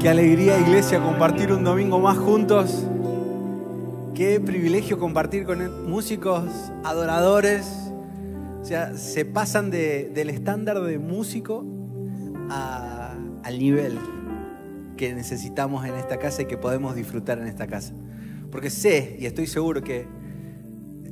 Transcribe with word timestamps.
Qué 0.00 0.08
alegría, 0.08 0.58
iglesia, 0.58 0.98
compartir 0.98 1.52
un 1.52 1.62
domingo 1.62 1.98
más 1.98 2.16
juntos. 2.16 2.86
Qué 4.14 4.40
privilegio 4.40 4.98
compartir 4.98 5.44
con 5.44 5.90
músicos 5.90 6.48
adoradores. 6.84 7.66
O 8.62 8.64
sea, 8.64 8.96
se 8.96 9.26
pasan 9.26 9.70
del 9.70 10.30
estándar 10.30 10.80
de 10.80 10.98
músico 10.98 11.66
al 12.48 13.58
nivel 13.58 13.98
que 14.96 15.12
necesitamos 15.12 15.84
en 15.84 15.94
esta 15.96 16.18
casa 16.18 16.40
y 16.40 16.46
que 16.46 16.56
podemos 16.56 16.96
disfrutar 16.96 17.38
en 17.38 17.46
esta 17.46 17.66
casa. 17.66 17.92
Porque 18.50 18.70
sé 18.70 19.18
y 19.20 19.26
estoy 19.26 19.46
seguro 19.46 19.82
que 19.82 20.06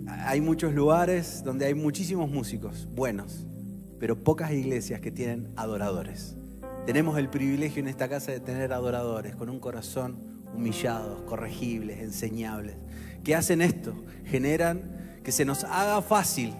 hay 0.07 0.41
muchos 0.41 0.73
lugares 0.73 1.43
donde 1.45 1.66
hay 1.66 1.75
muchísimos 1.75 2.30
músicos 2.30 2.89
buenos, 2.95 3.46
pero 4.00 4.25
pocas 4.25 4.50
iglesias 4.52 5.02
que 5.02 5.11
tienen 5.11 5.50
adoradores. 5.57 6.38
Tenemos 6.89 7.19
el 7.19 7.29
privilegio 7.29 7.83
en 7.83 7.89
esta 7.89 8.09
casa 8.09 8.33
de 8.33 8.41
tener 8.41 8.73
adoradores 8.73 9.37
con 9.37 9.51
un 9.51 9.61
corazón 9.61 10.17
humillados, 10.55 11.21
corregibles, 11.25 12.01
enseñables, 12.01 12.77
que 13.23 13.35
hacen 13.35 13.61
esto, 13.61 13.93
generan 14.25 15.21
que 15.23 15.31
se 15.31 15.45
nos 15.45 15.64
haga 15.64 16.01
fácil 16.01 16.55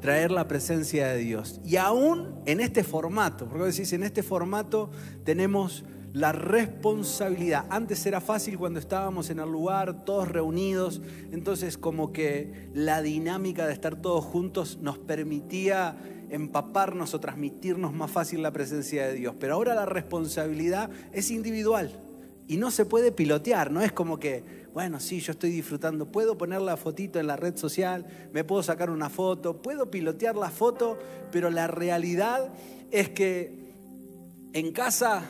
traer 0.00 0.30
la 0.30 0.46
presencia 0.46 1.08
de 1.08 1.18
Dios. 1.18 1.60
Y 1.64 1.74
aún 1.74 2.36
en 2.46 2.60
este 2.60 2.84
formato, 2.84 3.48
porque 3.48 3.64
decís, 3.64 3.92
en 3.92 4.04
este 4.04 4.22
formato 4.22 4.92
tenemos 5.24 5.82
la 6.12 6.30
responsabilidad. 6.30 7.64
Antes 7.68 8.06
era 8.06 8.20
fácil 8.20 8.56
cuando 8.58 8.78
estábamos 8.78 9.28
en 9.28 9.40
el 9.40 9.50
lugar, 9.50 10.04
todos 10.04 10.28
reunidos, 10.28 11.02
entonces 11.32 11.76
como 11.76 12.12
que 12.12 12.70
la 12.74 13.02
dinámica 13.02 13.66
de 13.66 13.72
estar 13.72 13.96
todos 13.96 14.24
juntos 14.24 14.78
nos 14.80 14.98
permitía 14.98 15.96
empaparnos 16.32 17.12
o 17.12 17.20
transmitirnos 17.20 17.92
más 17.92 18.10
fácil 18.10 18.42
la 18.42 18.50
presencia 18.50 19.06
de 19.06 19.12
Dios. 19.12 19.34
Pero 19.38 19.54
ahora 19.54 19.74
la 19.74 19.84
responsabilidad 19.86 20.90
es 21.12 21.30
individual 21.30 21.92
y 22.48 22.56
no 22.56 22.70
se 22.70 22.86
puede 22.86 23.12
pilotear, 23.12 23.70
no 23.70 23.82
es 23.82 23.92
como 23.92 24.18
que, 24.18 24.66
bueno, 24.72 24.98
sí, 24.98 25.20
yo 25.20 25.32
estoy 25.32 25.50
disfrutando, 25.50 26.10
puedo 26.10 26.36
poner 26.36 26.62
la 26.62 26.76
fotito 26.76 27.20
en 27.20 27.26
la 27.26 27.36
red 27.36 27.56
social, 27.56 28.06
me 28.32 28.44
puedo 28.44 28.62
sacar 28.62 28.90
una 28.90 29.10
foto, 29.10 29.60
puedo 29.60 29.90
pilotear 29.90 30.34
la 30.34 30.50
foto, 30.50 30.98
pero 31.30 31.50
la 31.50 31.66
realidad 31.66 32.48
es 32.90 33.10
que 33.10 33.74
en 34.54 34.72
casa 34.72 35.22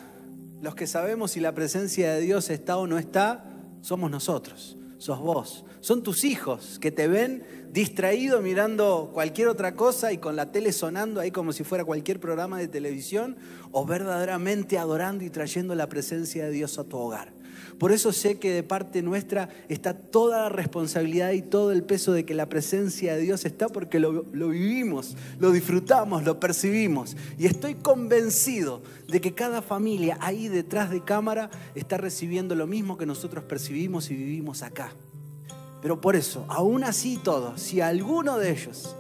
los 0.63 0.77
que 0.77 0.87
sabemos 0.87 1.33
si 1.33 1.41
la 1.41 1.53
presencia 1.53 2.15
de 2.15 2.21
Dios 2.21 2.49
está 2.49 2.77
o 2.77 2.87
no 2.87 2.97
está, 2.97 3.45
somos 3.83 4.11
nosotros, 4.11 4.77
sos 4.99 5.19
vos, 5.19 5.65
son 5.81 6.05
tus 6.05 6.25
hijos 6.25 6.79
que 6.79 6.93
te 6.93 7.09
ven 7.09 7.43
distraído 7.73 8.43
mirando 8.43 9.11
cualquier 9.13 9.49
otra 9.49 9.75
cosa 9.75 10.13
y 10.13 10.19
con 10.19 10.37
la 10.37 10.53
tele 10.53 10.73
sonando 10.73 11.21
ahí 11.21 11.31
como 11.31 11.53
si 11.53 11.65
fuera 11.65 11.85
cualquier 11.85 12.21
programa 12.21 12.59
de 12.59 12.69
televisión, 12.69 13.37
o 13.71 13.87
verdaderamente 13.87 14.79
adorando 14.79 15.25
y 15.25 15.31
trayendo 15.31 15.75
la 15.75 15.89
presencia 15.89 16.45
de 16.45 16.51
Dios 16.51 16.79
a 16.79 16.85
tu 16.85 16.99
hogar. 16.99 17.33
Por 17.79 17.91
eso 17.91 18.13
sé 18.13 18.39
que 18.39 18.51
de 18.51 18.63
parte 18.63 19.03
nuestra 19.03 19.49
está 19.69 19.95
toda 19.95 20.43
la 20.43 20.49
responsabilidad 20.51 21.33
y 21.33 21.43
todo 21.43 21.73
el 21.73 21.83
peso 21.83 22.13
de 22.13 22.25
que 22.25 22.35
la 22.35 22.49
presencia 22.49 23.17
de 23.17 23.23
Dios 23.23 23.45
está 23.45 23.69
porque 23.69 23.99
lo, 23.99 24.27
lo, 24.33 24.49
vivimos, 24.51 25.17
lo 25.41 25.51
disfrutamos, 25.51 26.25
lo 26.25 26.39
percibimos. 26.39 27.17
Y 27.39 27.47
estoy 27.47 27.75
convencido 27.75 28.83
de 29.09 29.21
que 29.21 29.35
cada 29.35 29.63
familia 29.63 30.19
ahí 30.21 30.49
detrás 30.49 30.91
de 30.91 31.03
cámara 31.03 31.51
está 31.75 31.97
recibiendo 31.97 32.55
lo 32.55 32.67
mismo 32.67 32.99
que 32.99 33.07
nosotros 33.07 33.45
percibimos 33.45 34.11
y 34.11 34.15
vivimos 34.15 34.63
acá. 34.63 34.93
Pero 35.83 36.01
por 36.01 36.15
eso, 36.15 36.47
aún 36.49 36.85
así 36.85 37.19
todo, 37.19 37.59
si 37.59 37.81
alguno 37.81 38.39
de 38.39 38.53
ellos 38.53 38.95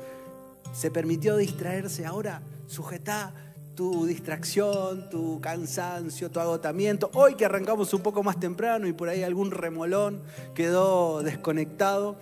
se 0.74 0.90
permitió 0.90 1.36
distraerse, 1.36 2.04
ahora 2.04 2.42
sujeta 2.66 3.32
tu 3.76 4.04
distracción, 4.04 5.08
tu 5.08 5.40
cansancio, 5.40 6.30
tu 6.30 6.40
agotamiento. 6.40 7.10
Hoy 7.14 7.36
que 7.36 7.44
arrancamos 7.44 7.94
un 7.94 8.02
poco 8.02 8.22
más 8.22 8.38
temprano 8.38 8.86
y 8.88 8.92
por 8.92 9.08
ahí 9.08 9.22
algún 9.22 9.52
remolón 9.52 10.22
quedó 10.54 11.22
desconectado, 11.22 12.16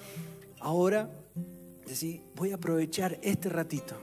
ahora 0.60 1.10
decís, 1.87 2.20
voy 2.37 2.53
a 2.53 2.56
aprovechar 2.56 3.19
este 3.22 3.49
ratito, 3.49 3.97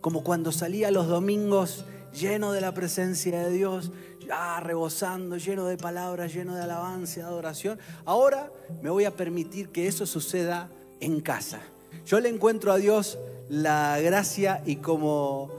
como 0.00 0.22
cuando 0.22 0.52
salía 0.52 0.90
los 0.90 1.08
domingos 1.08 1.86
lleno 2.12 2.52
de 2.52 2.60
la 2.60 2.74
presencia 2.74 3.40
de 3.40 3.50
Dios, 3.50 3.90
ah, 4.32 4.60
rebosando, 4.60 5.36
lleno 5.36 5.66
de 5.66 5.76
palabras, 5.76 6.32
lleno 6.32 6.54
de 6.54 6.62
alabanza, 6.62 7.20
de 7.20 7.26
adoración. 7.26 7.78
Ahora 8.04 8.50
me 8.82 8.90
voy 8.90 9.04
a 9.04 9.14
permitir 9.14 9.68
que 9.68 9.86
eso 9.86 10.06
suceda 10.06 10.70
en 11.00 11.20
casa. 11.20 11.60
Yo 12.06 12.18
le 12.20 12.28
encuentro 12.28 12.72
a 12.72 12.78
Dios 12.78 13.18
la 13.48 14.00
gracia 14.00 14.62
y 14.64 14.76
como 14.76 15.50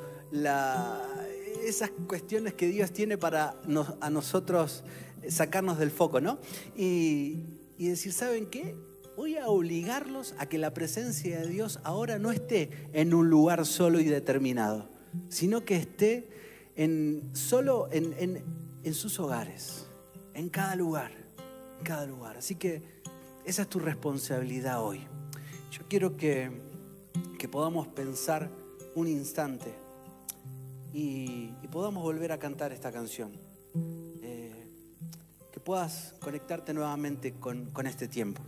esas 1.64 1.92
cuestiones 2.08 2.54
que 2.56 2.68
Dios 2.68 2.92
tiene 2.92 3.18
para 3.18 3.56
a 4.02 4.10
nosotros 4.10 4.84
sacarnos 5.30 5.78
del 5.78 5.92
foco, 5.92 6.20
¿no? 6.20 6.40
Y, 6.76 7.44
y 7.78 7.88
decir, 7.88 8.12
¿saben 8.12 8.48
qué? 8.48 8.76
Voy 9.16 9.38
a 9.38 9.48
obligarlos 9.48 10.34
a 10.40 10.48
que 10.48 10.58
la 10.58 10.74
presencia 10.74 11.40
de 11.40 11.48
Dios 11.48 11.80
ahora 11.84 12.18
no 12.18 12.32
esté 12.32 12.70
en 12.94 13.14
un 13.14 13.30
lugar 13.30 13.66
solo 13.66 14.00
y 14.00 14.06
determinado, 14.06 14.90
sino 15.30 15.64
que 15.64 15.76
esté 15.76 16.28
en, 16.76 17.30
solo 17.34 17.88
en, 17.92 18.44
sus 18.92 19.20
hogares, 19.20 19.88
en 20.34 20.50
cada 20.50 20.76
lugar, 20.76 21.12
en 21.78 21.84
cada 21.86 22.06
lugar. 22.06 22.38
Así 22.38 22.56
que 22.56 22.82
esa 23.46 23.62
es 23.62 23.70
tu 23.70 23.80
responsabilidad 23.80 24.84
hoy. 24.84 25.02
Yo 25.72 25.84
quiero 25.88 26.18
que, 26.18 26.52
que 27.40 27.48
podamos 27.48 27.88
pensar 27.88 28.50
un 28.96 29.08
instante 29.08 29.74
y, 30.94 31.52
podamos 31.72 32.04
volver 32.04 32.32
a 32.32 32.38
cantar 32.38 32.72
esta 32.72 32.92
canción. 32.92 33.32
Eh, 34.22 34.68
que 35.52 35.60
puedas 35.60 36.14
conectarte 36.20 36.72
nuevamente 36.74 37.34
con, 37.34 37.72
con 37.72 37.88
este 37.88 38.08
tiempo. 38.08 38.44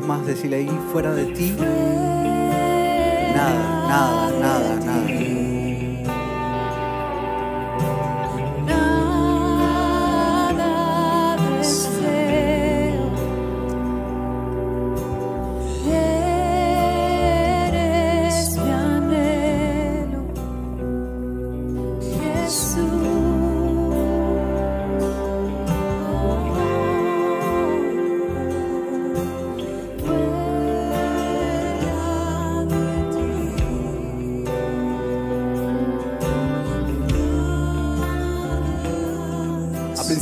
Más 0.00 0.26
decirle 0.26 0.56
ahí, 0.56 0.80
fuera 0.92 1.12
de 1.12 1.26
ti, 1.26 1.54
nada, 3.34 3.86
nada, 3.88 4.32
nada. 4.40 4.63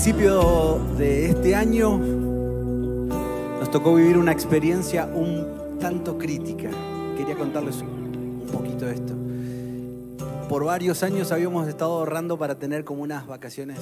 Principio 0.03 0.81
de 0.99 1.27
este 1.27 1.55
año 1.55 1.97
nos 1.97 3.71
tocó 3.71 3.95
vivir 3.95 4.19
una 4.19 4.33
experiencia 4.33 5.07
un 5.07 5.79
tanto 5.79 6.19
crítica. 6.19 6.71
Quería 7.17 7.37
contarles 7.37 7.77
un 7.83 8.45
poquito 8.53 8.91
esto. 8.91 9.15
Por 10.49 10.65
varios 10.65 11.05
años 11.05 11.31
habíamos 11.31 11.69
estado 11.69 11.93
ahorrando 11.93 12.37
para 12.37 12.57
tener 12.59 12.83
como 12.85 13.05
unas 13.05 13.29
vacaciones 13.29 13.79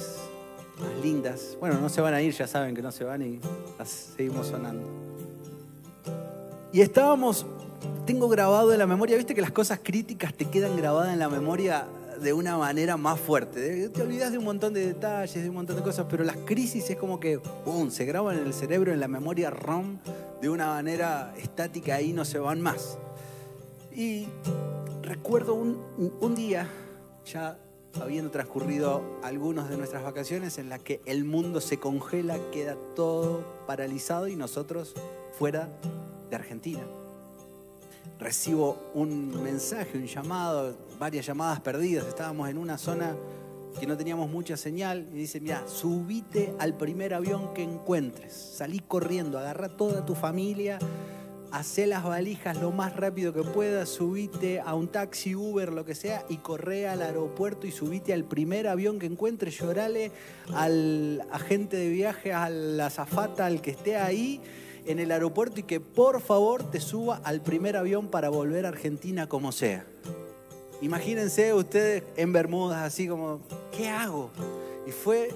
más 0.79 0.91
lindas. 1.03 1.57
Bueno, 1.59 1.79
no 1.81 1.89
se 1.89 2.01
van 2.01 2.13
a 2.13 2.21
ir, 2.21 2.35
ya 2.35 2.45
saben 2.45 2.75
que 2.75 2.83
no 2.83 2.91
se 2.91 3.03
van 3.03 3.23
y 3.23 3.39
seguimos 3.83 4.45
sonando. 4.45 4.87
Y 6.71 6.81
estábamos, 6.81 7.47
tengo 8.05 8.29
grabado 8.29 8.71
en 8.71 8.77
la 8.77 8.85
memoria, 8.85 9.17
viste 9.17 9.33
que 9.33 9.41
las 9.41 9.49
cosas 9.49 9.79
críticas 9.81 10.35
te 10.35 10.45
quedan 10.45 10.77
grabadas 10.77 11.13
en 11.13 11.17
la 11.17 11.29
memoria 11.29 11.87
de 12.21 12.33
una 12.33 12.57
manera 12.57 12.97
más 12.97 13.19
fuerte. 13.19 13.89
Te 13.89 14.01
olvidas 14.01 14.31
de 14.31 14.37
un 14.37 14.45
montón 14.45 14.73
de 14.73 14.85
detalles, 14.85 15.41
de 15.41 15.49
un 15.49 15.55
montón 15.55 15.75
de 15.75 15.81
cosas, 15.81 16.05
pero 16.09 16.23
las 16.23 16.37
crisis 16.37 16.89
es 16.89 16.97
como 16.97 17.19
que 17.19 17.39
¡pum! 17.39 17.89
se 17.89 18.05
graban 18.05 18.37
en 18.37 18.45
el 18.45 18.53
cerebro, 18.53 18.93
en 18.93 18.99
la 18.99 19.07
memoria 19.07 19.49
ROM, 19.49 19.97
de 20.41 20.49
una 20.49 20.67
manera 20.67 21.33
estática 21.37 22.01
y 22.01 22.13
no 22.13 22.23
se 22.23 22.37
van 22.37 22.61
más. 22.61 22.97
Y 23.91 24.27
recuerdo 25.01 25.55
un, 25.55 25.81
un 26.21 26.35
día, 26.35 26.69
ya 27.25 27.57
habiendo 27.99 28.29
transcurrido 28.29 29.01
algunos 29.23 29.69
de 29.69 29.77
nuestras 29.77 30.03
vacaciones, 30.03 30.59
en 30.59 30.69
la 30.69 30.77
que 30.79 31.01
el 31.05 31.25
mundo 31.25 31.59
se 31.59 31.77
congela, 31.77 32.37
queda 32.51 32.77
todo 32.95 33.43
paralizado 33.65 34.27
y 34.27 34.35
nosotros 34.35 34.93
fuera 35.37 35.67
de 36.29 36.35
Argentina 36.35 36.81
recibo 38.21 38.77
un 38.93 39.41
mensaje, 39.43 39.97
un 39.97 40.05
llamado, 40.05 40.75
varias 41.01 41.25
llamadas 41.25 41.59
perdidas. 41.61 42.05
Estábamos 42.05 42.47
en 42.47 42.59
una 42.59 42.77
zona 42.77 43.15
que 43.79 43.87
no 43.87 43.97
teníamos 43.97 44.29
mucha 44.29 44.55
señal 44.55 45.07
y 45.11 45.15
dice, 45.17 45.39
mira, 45.39 45.67
subite 45.67 46.53
al 46.59 46.77
primer 46.77 47.15
avión 47.15 47.55
que 47.55 47.63
encuentres, 47.63 48.31
salí 48.31 48.81
corriendo, 48.81 49.39
agarra 49.39 49.69
toda 49.69 50.05
tu 50.05 50.13
familia, 50.13 50.77
hacé 51.51 51.87
las 51.87 52.03
valijas 52.03 52.61
lo 52.61 52.71
más 52.71 52.95
rápido 52.95 53.33
que 53.33 53.41
puedas, 53.41 53.89
subite 53.89 54.59
a 54.59 54.75
un 54.75 54.89
taxi, 54.89 55.33
Uber, 55.33 55.71
lo 55.73 55.85
que 55.85 55.95
sea, 55.95 56.23
y 56.29 56.37
corre 56.37 56.87
al 56.87 57.01
aeropuerto 57.01 57.65
y 57.65 57.71
subite 57.71 58.13
al 58.13 58.23
primer 58.23 58.67
avión 58.67 58.99
que 58.99 59.07
encuentres, 59.07 59.57
llorale 59.57 60.11
al 60.53 61.25
agente 61.31 61.77
de 61.77 61.89
viaje, 61.89 62.31
a 62.31 62.47
la 62.47 62.85
azafata, 62.85 63.47
al 63.47 63.63
que 63.63 63.71
esté 63.71 63.97
ahí 63.97 64.39
en 64.85 64.99
el 64.99 65.11
aeropuerto 65.11 65.61
y 65.61 65.63
que 65.63 65.79
por 65.79 66.21
favor 66.21 66.69
te 66.69 66.79
suba 66.79 67.21
al 67.23 67.41
primer 67.41 67.75
avión 67.75 68.09
para 68.09 68.29
volver 68.29 68.67
a 68.67 68.69
Argentina 68.69 69.27
como 69.27 69.51
sea. 69.51 69.90
Imagínense 70.81 71.53
ustedes 71.53 72.03
en 72.15 72.33
Bermudas 72.33 72.81
así 72.81 73.07
como, 73.07 73.39
¿qué 73.75 73.89
hago? 73.89 74.31
Y 74.87 74.91
fue, 74.91 75.29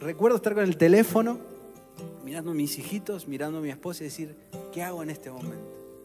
recuerdo 0.00 0.36
estar 0.36 0.54
con 0.54 0.64
el 0.64 0.76
teléfono, 0.76 1.38
mirando 2.24 2.52
a 2.52 2.54
mis 2.54 2.78
hijitos, 2.78 3.28
mirando 3.28 3.58
a 3.58 3.60
mi 3.60 3.70
esposa 3.70 4.02
y 4.02 4.06
decir, 4.06 4.34
¿qué 4.72 4.82
hago 4.82 5.02
en 5.02 5.10
este 5.10 5.30
momento? 5.30 5.64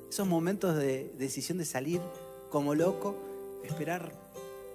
Esos 0.10 0.28
momentos 0.28 0.76
de 0.76 1.12
decisión 1.18 1.58
de 1.58 1.66
salir 1.66 2.02
como 2.50 2.76
loco, 2.76 3.16
esperar. 3.64 4.12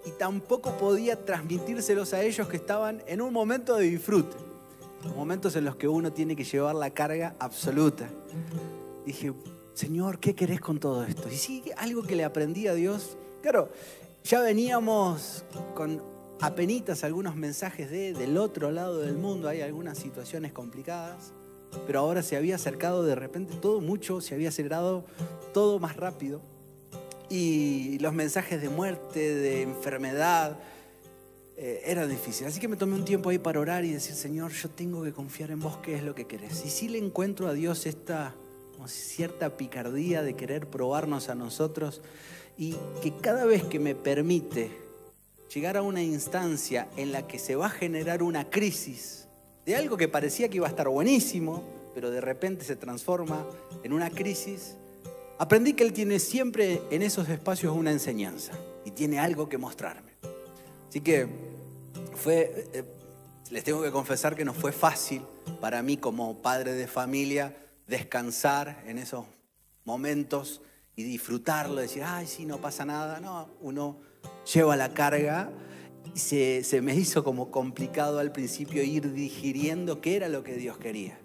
Y 0.07 0.11
tampoco 0.13 0.73
podía 0.79 1.25
transmitírselos 1.25 2.15
a 2.15 2.23
ellos 2.23 2.49
que 2.49 2.57
estaban 2.57 3.03
en 3.07 3.21
un 3.21 3.33
momento 3.33 3.77
de 3.77 3.85
disfrute 3.85 4.49
momentos 5.17 5.57
en 5.57 5.65
los 5.65 5.77
que 5.77 5.89
uno 5.89 6.13
tiene 6.13 6.37
que 6.37 6.45
llevar 6.45 6.75
la 6.75 6.91
carga 6.91 7.35
absoluta. 7.39 8.09
Dije, 9.07 9.33
Señor, 9.75 10.19
¿qué 10.19 10.35
querés 10.35 10.61
con 10.61 10.79
todo 10.79 11.05
esto? 11.05 11.29
Y 11.29 11.37
sí, 11.37 11.63
algo 11.77 12.03
que 12.03 12.17
le 12.17 12.25
aprendí 12.25 12.67
a 12.67 12.75
Dios. 12.75 13.17
Claro, 13.43 13.69
ya 14.29 14.43
veníamos 14.43 15.43
con 15.75 16.03
apenitas 16.41 17.03
algunos 17.03 17.35
mensajes 17.35 17.91
de 17.91 18.13
del 18.13 18.37
otro 18.37 18.71
lado 18.71 18.99
del 18.99 19.17
mundo, 19.17 19.49
hay 19.49 19.63
algunas 19.63 19.97
situaciones 19.97 20.53
complicadas, 20.53 21.33
pero 21.87 22.01
ahora 22.01 22.23
se 22.23 22.37
había 22.37 22.57
acercado 22.57 23.05
de 23.05 23.15
repente 23.15 23.55
todo 23.57 23.81
mucho, 23.81 24.21
se 24.21 24.35
había 24.35 24.51
acelerado 24.51 25.07
todo 25.55 25.79
más 25.79 25.97
rápido. 25.97 26.43
Y 27.31 27.99
los 28.01 28.13
mensajes 28.13 28.61
de 28.61 28.69
muerte, 28.69 29.35
de 29.35 29.63
enfermedad, 29.63 30.59
eh, 31.57 31.83
era 31.87 32.07
difícil. 32.07 32.47
Así 32.47 32.61
que 32.61 32.69
me 32.69 32.77
tomé 32.77 32.97
un 32.97 33.07
tiempo 33.07 33.31
ahí 33.31 33.39
para 33.39 33.61
orar 33.61 33.87
y 33.87 33.93
decir, 33.93 34.15
Señor, 34.15 34.53
yo 34.53 34.69
tengo 34.69 35.03
que 35.03 35.13
confiar 35.13 35.51
en 35.51 35.61
vos, 35.61 35.79
¿qué 35.79 35.97
es 35.97 36.03
lo 36.03 36.15
que 36.15 36.27
querés? 36.27 36.67
Y 36.67 36.71
si 36.71 36.89
le 36.89 36.99
encuentro 36.99 37.49
a 37.49 37.55
Dios 37.55 37.87
esta 37.87 38.35
cierta 38.87 39.57
picardía 39.57 40.23
de 40.23 40.37
querer 40.37 40.69
probarnos 40.69 41.29
a 41.29 41.35
nosotros 41.35 42.01
y 42.59 42.75
que 43.01 43.15
cada 43.17 43.47
vez 43.47 43.63
que 43.63 43.79
me 43.79 43.95
permite 43.95 44.71
llegar 45.55 45.77
a 45.77 45.83
una 45.83 46.03
instancia 46.03 46.89
en 46.97 47.13
la 47.13 47.27
que 47.27 47.39
se 47.39 47.55
va 47.57 47.67
a 47.67 47.71
generar 47.71 48.23
una 48.23 48.51
crisis 48.51 49.27
de 49.65 49.77
algo 49.77 49.97
que 49.97 50.09
parecía 50.09 50.49
que 50.49 50.57
iba 50.57 50.67
a 50.67 50.71
estar 50.71 50.89
buenísimo, 50.89 51.63
pero 51.95 52.11
de 52.11 52.21
repente 52.21 52.65
se 52.65 52.75
transforma 52.75 53.47
en 53.83 53.93
una 53.93 54.11
crisis, 54.11 54.75
aprendí 55.39 55.75
que 55.75 55.85
Él 55.85 55.93
tiene 55.93 56.19
siempre 56.19 56.83
en 56.91 57.03
esos 57.03 57.29
espacios 57.29 57.77
una 57.77 57.93
enseñanza 57.93 58.53
y 58.85 58.91
tiene 58.91 59.21
algo 59.21 59.49
que 59.49 59.57
mostrarme. 59.57 60.13
Así 60.89 61.01
que 61.01 61.29
fue, 62.15 62.67
eh, 62.73 62.85
les 63.51 63.63
tengo 63.63 63.83
que 63.83 63.91
confesar 63.93 64.35
que 64.35 64.45
no 64.45 64.53
fue 64.55 64.73
fácil 64.73 65.23
para 65.61 65.83
mí 65.83 65.97
como 65.97 66.39
padre 66.39 66.73
de 66.73 66.89
familia 66.89 67.55
descansar 67.87 68.83
en 68.87 68.99
esos 68.99 69.27
momentos 69.85 70.61
y 70.99 71.05
disfrutarlo, 71.05 71.77
decir, 71.77 72.03
ay, 72.05 72.27
sí, 72.27 72.45
no 72.45 72.61
pasa 72.61 72.85
nada. 72.85 73.21
No, 73.21 73.49
uno 73.61 73.99
lleva 74.53 74.75
la 74.75 74.95
carga 74.95 75.49
y 76.13 76.19
se, 76.19 76.65
se 76.65 76.83
me 76.83 76.93
hizo 76.93 77.23
como 77.23 77.53
complicado 77.53 78.19
al 78.19 78.33
principio 78.33 78.83
ir 78.83 79.13
digiriendo 79.13 80.01
qué 80.01 80.17
era 80.17 80.29
lo 80.29 80.43
que 80.43 80.57
Dios 80.57 80.77
quería. 80.77 81.17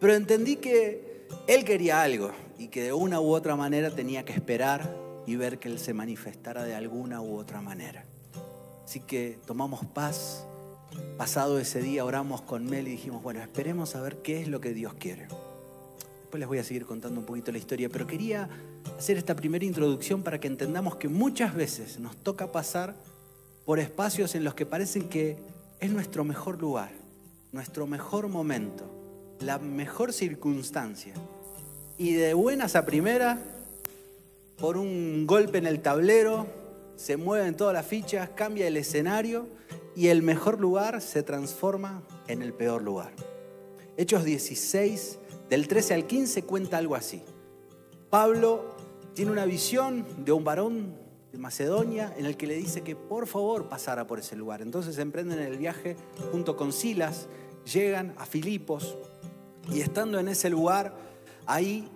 Pero 0.00 0.14
entendí 0.14 0.56
que 0.56 1.28
Él 1.46 1.64
quería 1.64 2.02
algo 2.02 2.32
y 2.58 2.66
que 2.66 2.82
de 2.82 2.92
una 2.92 3.20
u 3.20 3.32
otra 3.32 3.54
manera 3.54 3.94
tenía 3.94 4.24
que 4.24 4.32
esperar 4.32 4.92
y 5.28 5.36
ver 5.36 5.60
que 5.60 5.68
Él 5.68 5.78
se 5.78 5.94
manifestara 5.94 6.64
de 6.64 6.74
alguna 6.74 7.20
u 7.20 7.36
otra 7.36 7.60
manera. 7.60 8.04
Así 8.84 8.98
que 8.98 9.38
tomamos 9.46 9.86
paz. 9.86 10.44
Pasado 11.16 11.60
ese 11.60 11.80
día 11.80 12.04
oramos 12.04 12.42
con 12.42 12.64
Mel 12.64 12.88
y 12.88 12.92
dijimos, 12.92 13.22
bueno, 13.22 13.40
esperemos 13.40 13.94
a 13.94 14.00
ver 14.00 14.22
qué 14.22 14.40
es 14.40 14.48
lo 14.48 14.60
que 14.60 14.74
Dios 14.74 14.94
quiere. 14.94 15.28
Después 16.20 16.40
les 16.40 16.48
voy 16.48 16.58
a 16.58 16.64
seguir 16.64 16.84
contando 16.84 17.20
un 17.20 17.26
poquito 17.26 17.52
la 17.52 17.58
historia, 17.58 17.88
pero 17.88 18.08
quería 18.08 18.48
hacer 18.98 19.16
esta 19.16 19.34
primera 19.34 19.64
introducción 19.64 20.22
para 20.22 20.40
que 20.40 20.48
entendamos 20.48 20.96
que 20.96 21.08
muchas 21.08 21.54
veces 21.54 21.98
nos 21.98 22.16
toca 22.16 22.52
pasar 22.52 22.94
por 23.64 23.78
espacios 23.78 24.34
en 24.34 24.44
los 24.44 24.54
que 24.54 24.66
parecen 24.66 25.08
que 25.08 25.38
es 25.80 25.90
nuestro 25.90 26.24
mejor 26.24 26.60
lugar, 26.60 26.90
nuestro 27.52 27.86
mejor 27.86 28.28
momento, 28.28 28.84
la 29.40 29.58
mejor 29.58 30.12
circunstancia. 30.12 31.14
Y 31.98 32.14
de 32.14 32.34
buenas 32.34 32.76
a 32.76 32.84
primera, 32.84 33.38
por 34.58 34.76
un 34.76 35.26
golpe 35.26 35.58
en 35.58 35.66
el 35.66 35.80
tablero, 35.80 36.46
se 36.96 37.16
mueven 37.16 37.56
todas 37.56 37.74
las 37.74 37.86
fichas, 37.86 38.30
cambia 38.30 38.66
el 38.66 38.76
escenario 38.76 39.46
y 39.96 40.08
el 40.08 40.22
mejor 40.22 40.60
lugar 40.60 41.00
se 41.00 41.22
transforma 41.22 42.02
en 42.28 42.42
el 42.42 42.52
peor 42.52 42.82
lugar. 42.82 43.12
Hechos 43.96 44.24
16, 44.24 45.18
del 45.48 45.68
13 45.68 45.94
al 45.94 46.06
15, 46.06 46.42
cuenta 46.42 46.78
algo 46.78 46.96
así. 46.96 47.22
Pablo 48.10 48.73
tiene 49.14 49.30
una 49.30 49.44
visión 49.44 50.04
de 50.24 50.32
un 50.32 50.44
varón 50.44 50.96
de 51.32 51.38
Macedonia 51.38 52.12
en 52.16 52.26
el 52.26 52.36
que 52.36 52.46
le 52.46 52.54
dice 52.54 52.82
que 52.82 52.96
por 52.96 53.26
favor 53.26 53.68
pasara 53.68 54.06
por 54.06 54.18
ese 54.18 54.36
lugar. 54.36 54.62
Entonces 54.62 54.98
emprenden 54.98 55.38
el 55.40 55.56
viaje 55.56 55.96
junto 56.32 56.56
con 56.56 56.72
Silas, 56.72 57.28
llegan 57.72 58.14
a 58.18 58.26
Filipos 58.26 58.96
y 59.72 59.80
estando 59.80 60.18
en 60.18 60.28
ese 60.28 60.50
lugar, 60.50 60.94
ahí 61.46 61.88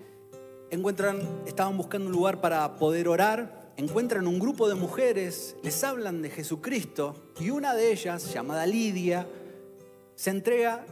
encuentran, 0.70 1.20
estaban 1.46 1.76
buscando 1.76 2.06
un 2.06 2.12
lugar 2.12 2.40
para 2.40 2.76
poder 2.76 3.08
orar 3.08 3.58
encuentran 3.78 4.26
un 4.26 4.40
grupo 4.40 4.68
de 4.68 4.74
mujeres, 4.74 5.54
les 5.62 5.84
hablan 5.84 6.20
de 6.20 6.30
Jesucristo 6.30 7.14
y 7.38 7.50
una 7.50 7.74
de 7.74 7.92
ellas, 7.92 8.34
llamada 8.34 8.66
Lidia, 8.66 9.28
se 10.16 10.30
entrega, 10.30 10.84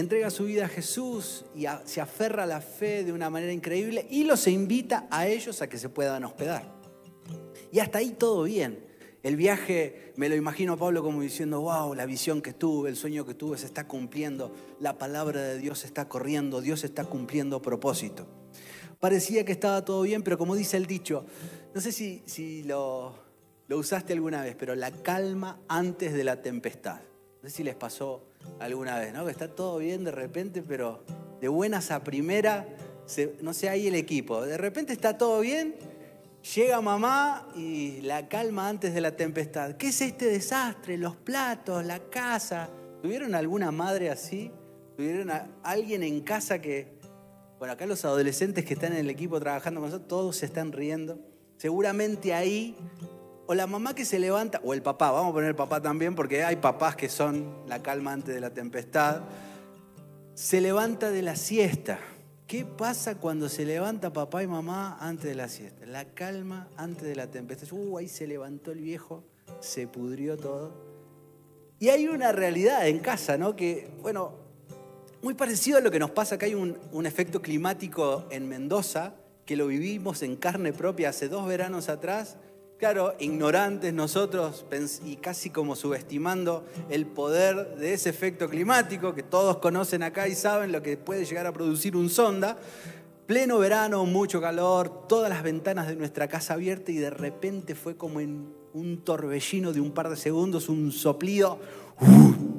entrega 0.00 0.30
su 0.30 0.44
vida 0.44 0.66
a 0.66 0.68
Jesús 0.68 1.44
y 1.54 1.66
se 1.84 2.00
aferra 2.00 2.44
a 2.44 2.46
la 2.46 2.60
fe 2.60 3.04
de 3.04 3.12
una 3.12 3.30
manera 3.30 3.52
increíble 3.52 4.06
y 4.10 4.24
los 4.24 4.46
invita 4.46 5.06
a 5.10 5.26
ellos 5.26 5.62
a 5.62 5.68
que 5.68 5.78
se 5.78 5.88
puedan 5.88 6.24
hospedar. 6.24 6.72
Y 7.72 7.80
hasta 7.80 7.98
ahí 7.98 8.10
todo 8.10 8.44
bien. 8.44 8.86
El 9.22 9.36
viaje, 9.36 10.12
me 10.16 10.28
lo 10.28 10.36
imagino 10.36 10.74
a 10.74 10.76
Pablo 10.76 11.02
como 11.02 11.20
diciendo, 11.20 11.60
wow, 11.60 11.92
la 11.94 12.06
visión 12.06 12.40
que 12.40 12.52
tuve, 12.52 12.88
el 12.88 12.96
sueño 12.96 13.26
que 13.26 13.34
tuve 13.34 13.58
se 13.58 13.66
está 13.66 13.88
cumpliendo, 13.88 14.54
la 14.78 14.96
palabra 14.96 15.42
de 15.42 15.58
Dios 15.58 15.84
está 15.84 16.08
corriendo, 16.08 16.60
Dios 16.60 16.84
está 16.84 17.04
cumpliendo 17.04 17.60
propósito. 17.60 18.26
Parecía 19.00 19.44
que 19.44 19.52
estaba 19.52 19.84
todo 19.84 20.02
bien, 20.02 20.22
pero 20.22 20.38
como 20.38 20.54
dice 20.54 20.76
el 20.76 20.86
dicho, 20.86 21.26
no 21.74 21.80
sé 21.80 21.92
si, 21.92 22.62
lo, 22.62 23.14
lo 23.66 23.78
usaste 23.78 24.12
alguna 24.12 24.42
vez, 24.42 24.54
pero 24.56 24.74
la 24.74 24.90
calma 24.90 25.60
antes 25.68 26.14
de 26.14 26.24
la 26.24 26.40
tempestad. 26.40 27.00
No 27.42 27.48
sé 27.48 27.56
si 27.56 27.64
les 27.64 27.74
pasó 27.74 28.27
alguna 28.60 28.98
vez, 28.98 29.12
¿no? 29.12 29.24
Que 29.24 29.30
está 29.30 29.48
todo 29.48 29.78
bien 29.78 30.04
de 30.04 30.10
repente, 30.10 30.62
pero 30.62 31.04
de 31.40 31.48
buenas 31.48 31.90
a 31.90 32.02
primera, 32.04 32.66
no 33.42 33.52
sé, 33.52 33.68
ahí 33.68 33.86
el 33.86 33.94
equipo. 33.94 34.42
De 34.42 34.56
repente 34.56 34.92
está 34.92 35.16
todo 35.16 35.40
bien, 35.40 35.74
llega 36.54 36.80
mamá 36.80 37.48
y 37.54 38.00
la 38.02 38.28
calma 38.28 38.68
antes 38.68 38.94
de 38.94 39.00
la 39.00 39.16
tempestad. 39.16 39.76
¿Qué 39.76 39.88
es 39.88 40.00
este 40.00 40.26
desastre? 40.26 40.98
Los 40.98 41.16
platos, 41.16 41.84
la 41.84 41.98
casa. 41.98 42.68
¿Tuvieron 43.02 43.34
alguna 43.34 43.70
madre 43.70 44.10
así? 44.10 44.50
¿Tuvieron 44.96 45.30
alguien 45.62 46.02
en 46.02 46.20
casa 46.20 46.60
que... 46.60 46.98
Bueno, 47.58 47.74
acá 47.74 47.86
los 47.86 48.04
adolescentes 48.04 48.64
que 48.64 48.74
están 48.74 48.92
en 48.92 48.98
el 48.98 49.10
equipo 49.10 49.40
trabajando 49.40 49.80
con 49.80 49.90
nosotros, 49.90 50.08
todos 50.08 50.36
se 50.36 50.46
están 50.46 50.72
riendo 50.72 51.18
seguramente 51.58 52.32
ahí, 52.32 52.76
o 53.50 53.54
la 53.54 53.66
mamá 53.66 53.94
que 53.94 54.04
se 54.04 54.18
levanta, 54.18 54.60
o 54.62 54.74
el 54.74 54.82
papá, 54.82 55.10
vamos 55.10 55.30
a 55.30 55.32
poner 55.32 55.48
el 55.48 55.56
papá 55.56 55.80
también, 55.80 56.14
porque 56.14 56.44
hay 56.44 56.56
papás 56.56 56.96
que 56.96 57.08
son 57.08 57.62
la 57.66 57.82
calma 57.82 58.12
antes 58.12 58.34
de 58.34 58.42
la 58.42 58.50
tempestad, 58.50 59.22
se 60.34 60.60
levanta 60.60 61.10
de 61.10 61.22
la 61.22 61.34
siesta. 61.34 61.98
¿Qué 62.46 62.66
pasa 62.66 63.14
cuando 63.14 63.48
se 63.48 63.64
levanta 63.64 64.12
papá 64.12 64.42
y 64.42 64.46
mamá 64.46 64.98
antes 65.00 65.30
de 65.30 65.34
la 65.34 65.48
siesta? 65.48 65.86
La 65.86 66.04
calma 66.04 66.68
antes 66.76 67.04
de 67.04 67.16
la 67.16 67.30
tempestad. 67.30 67.68
Uh, 67.72 67.96
ahí 67.96 68.08
se 68.08 68.26
levantó 68.26 68.70
el 68.72 68.80
viejo, 68.80 69.24
se 69.60 69.86
pudrió 69.86 70.36
todo. 70.36 70.74
Y 71.78 71.88
hay 71.88 72.06
una 72.06 72.32
realidad 72.32 72.86
en 72.86 72.98
casa, 72.98 73.38
¿no? 73.38 73.56
Que, 73.56 73.90
bueno, 74.02 74.34
muy 75.22 75.32
parecido 75.32 75.78
a 75.78 75.80
lo 75.80 75.90
que 75.90 75.98
nos 75.98 76.10
pasa 76.10 76.34
acá, 76.34 76.44
hay 76.44 76.54
un, 76.54 76.76
un 76.92 77.06
efecto 77.06 77.40
climático 77.40 78.26
en 78.30 78.46
Mendoza, 78.46 79.14
que 79.46 79.56
lo 79.56 79.68
vivimos 79.68 80.22
en 80.22 80.36
carne 80.36 80.74
propia 80.74 81.08
hace 81.08 81.28
dos 81.28 81.46
veranos 81.46 81.88
atrás, 81.88 82.36
Claro, 82.78 83.16
ignorantes 83.18 83.92
nosotros 83.92 84.64
y 85.04 85.16
casi 85.16 85.50
como 85.50 85.74
subestimando 85.74 86.64
el 86.88 87.06
poder 87.06 87.74
de 87.74 87.92
ese 87.92 88.08
efecto 88.08 88.48
climático 88.48 89.16
que 89.16 89.24
todos 89.24 89.58
conocen 89.58 90.04
acá 90.04 90.28
y 90.28 90.36
saben 90.36 90.70
lo 90.70 90.80
que 90.80 90.96
puede 90.96 91.24
llegar 91.24 91.48
a 91.48 91.52
producir 91.52 91.96
un 91.96 92.08
sonda. 92.08 92.56
Pleno 93.26 93.58
verano, 93.58 94.04
mucho 94.04 94.40
calor, 94.40 95.08
todas 95.08 95.28
las 95.28 95.42
ventanas 95.42 95.88
de 95.88 95.96
nuestra 95.96 96.28
casa 96.28 96.54
abiertas 96.54 96.90
y 96.90 96.98
de 96.98 97.10
repente 97.10 97.74
fue 97.74 97.96
como 97.96 98.20
en 98.20 98.54
un 98.72 99.02
torbellino 99.02 99.72
de 99.72 99.80
un 99.80 99.90
par 99.90 100.08
de 100.08 100.16
segundos, 100.16 100.68
un 100.68 100.92
soplido, 100.92 101.58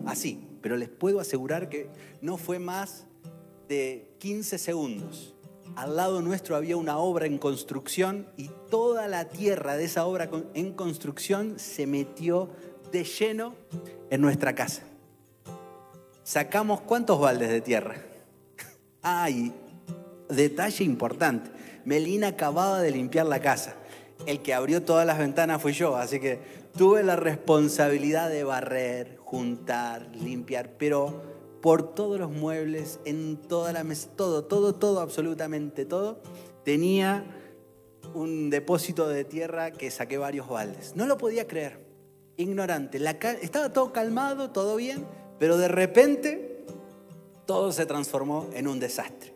así. 0.06 0.46
Pero 0.62 0.76
les 0.76 0.90
puedo 0.90 1.22
asegurar 1.22 1.70
que 1.70 1.90
no 2.22 2.36
fue 2.36 2.60
más 2.60 3.08
de 3.70 4.12
15 4.20 4.58
segundos 4.58 5.34
al 5.76 5.96
lado 5.96 6.22
nuestro 6.22 6.56
había 6.56 6.78
una 6.78 6.98
obra 6.98 7.26
en 7.26 7.38
construcción 7.38 8.28
y 8.38 8.50
toda 8.70 9.08
la 9.08 9.26
tierra 9.30 9.76
de 9.76 9.86
esa 9.86 10.06
obra 10.06 10.30
en 10.54 10.74
construcción 10.74 11.60
se 11.60 11.88
metió 11.88 12.50
de 12.92 13.04
lleno 13.04 13.56
en 14.10 14.22
nuestra 14.22 14.54
casa. 14.56 14.84
Sacamos 16.24 16.82
cuántos 16.82 17.20
baldes 17.20 17.50
de 17.50 17.62
tierra. 17.62 17.96
Ay, 19.02 19.54
detalle 20.30 20.84
importante. 20.84 21.50
Melina 21.86 22.28
acababa 22.28 22.82
de 22.82 22.92
limpiar 22.92 23.26
la 23.26 23.40
casa. 23.40 23.76
El 24.26 24.42
que 24.42 24.54
abrió 24.54 24.84
todas 24.84 25.08
las 25.08 25.18
ventanas 25.18 25.62
fui 25.62 25.74
yo, 25.74 25.96
así 25.96 26.20
que 26.20 26.40
tuve 26.78 27.04
la 27.04 27.16
responsabilidad 27.16 28.30
de 28.30 28.44
barrer, 28.44 29.18
juntar, 29.18 30.10
limpiar, 30.16 30.72
pero 30.78 31.24
por 31.62 31.94
todos 31.94 32.20
los 32.20 32.32
muebles, 32.32 33.00
en 33.06 33.38
toda 33.38 33.74
la 33.74 33.84
mesa, 33.84 34.10
todo, 34.16 34.46
todo, 34.46 34.76
todo, 34.76 35.02
absolutamente 35.02 35.86
todo, 35.86 36.22
tenía 36.64 37.26
un 38.14 38.50
depósito 38.50 39.08
de 39.08 39.24
tierra 39.26 39.72
que 39.72 39.92
saqué 39.92 40.18
varios 40.18 40.48
baldes. 40.48 40.96
No 40.96 41.06
lo 41.06 41.18
podía 41.18 41.48
creer, 41.48 41.86
ignorante. 42.38 43.00
estaba 43.42 43.74
todo 43.74 43.92
calmado, 43.92 44.52
todo 44.52 44.76
bien, 44.76 45.06
pero 45.38 45.58
de 45.58 45.68
repente 45.68 46.66
todo 47.46 47.72
se 47.72 47.86
transformó 47.86 48.48
en 48.54 48.68
un 48.68 48.80
desastre. 48.80 49.34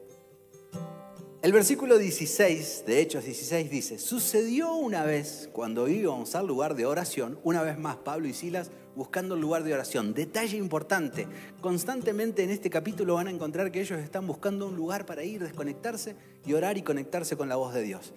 El 1.42 1.52
versículo 1.52 1.98
16 1.98 2.86
de 2.88 3.02
Hechos 3.02 3.26
16 3.26 3.70
dice, 3.70 4.00
sucedió 4.00 4.76
una 4.76 5.04
vez 5.04 5.50
cuando 5.52 5.90
íbamos 5.90 6.36
al 6.36 6.48
lugar 6.48 6.74
de 6.76 6.86
oración, 6.86 7.38
una 7.44 7.62
vez 7.64 7.78
más 7.78 7.98
Pablo 7.98 8.30
y 8.30 8.34
Silas 8.34 8.72
buscando 8.96 9.36
el 9.36 9.42
lugar 9.42 9.64
de 9.64 9.74
oración. 9.74 10.14
Detalle 10.14 10.58
importante, 10.58 11.28
constantemente 11.62 12.44
en 12.44 12.50
este 12.52 12.70
capítulo 12.70 13.16
van 13.16 13.28
a 13.28 13.32
encontrar 13.32 13.72
que 13.72 13.82
ellos 13.82 14.00
están 14.00 14.28
buscando 14.28 14.68
un 14.68 14.76
lugar 14.76 15.06
para 15.06 15.24
ir, 15.24 15.42
desconectarse 15.42 16.16
y 16.46 16.54
orar 16.54 16.78
y 16.78 16.82
conectarse 16.82 17.36
con 17.36 17.50
la 17.50 17.56
voz 17.56 17.74
de 17.74 17.84
Dios. 17.84 18.14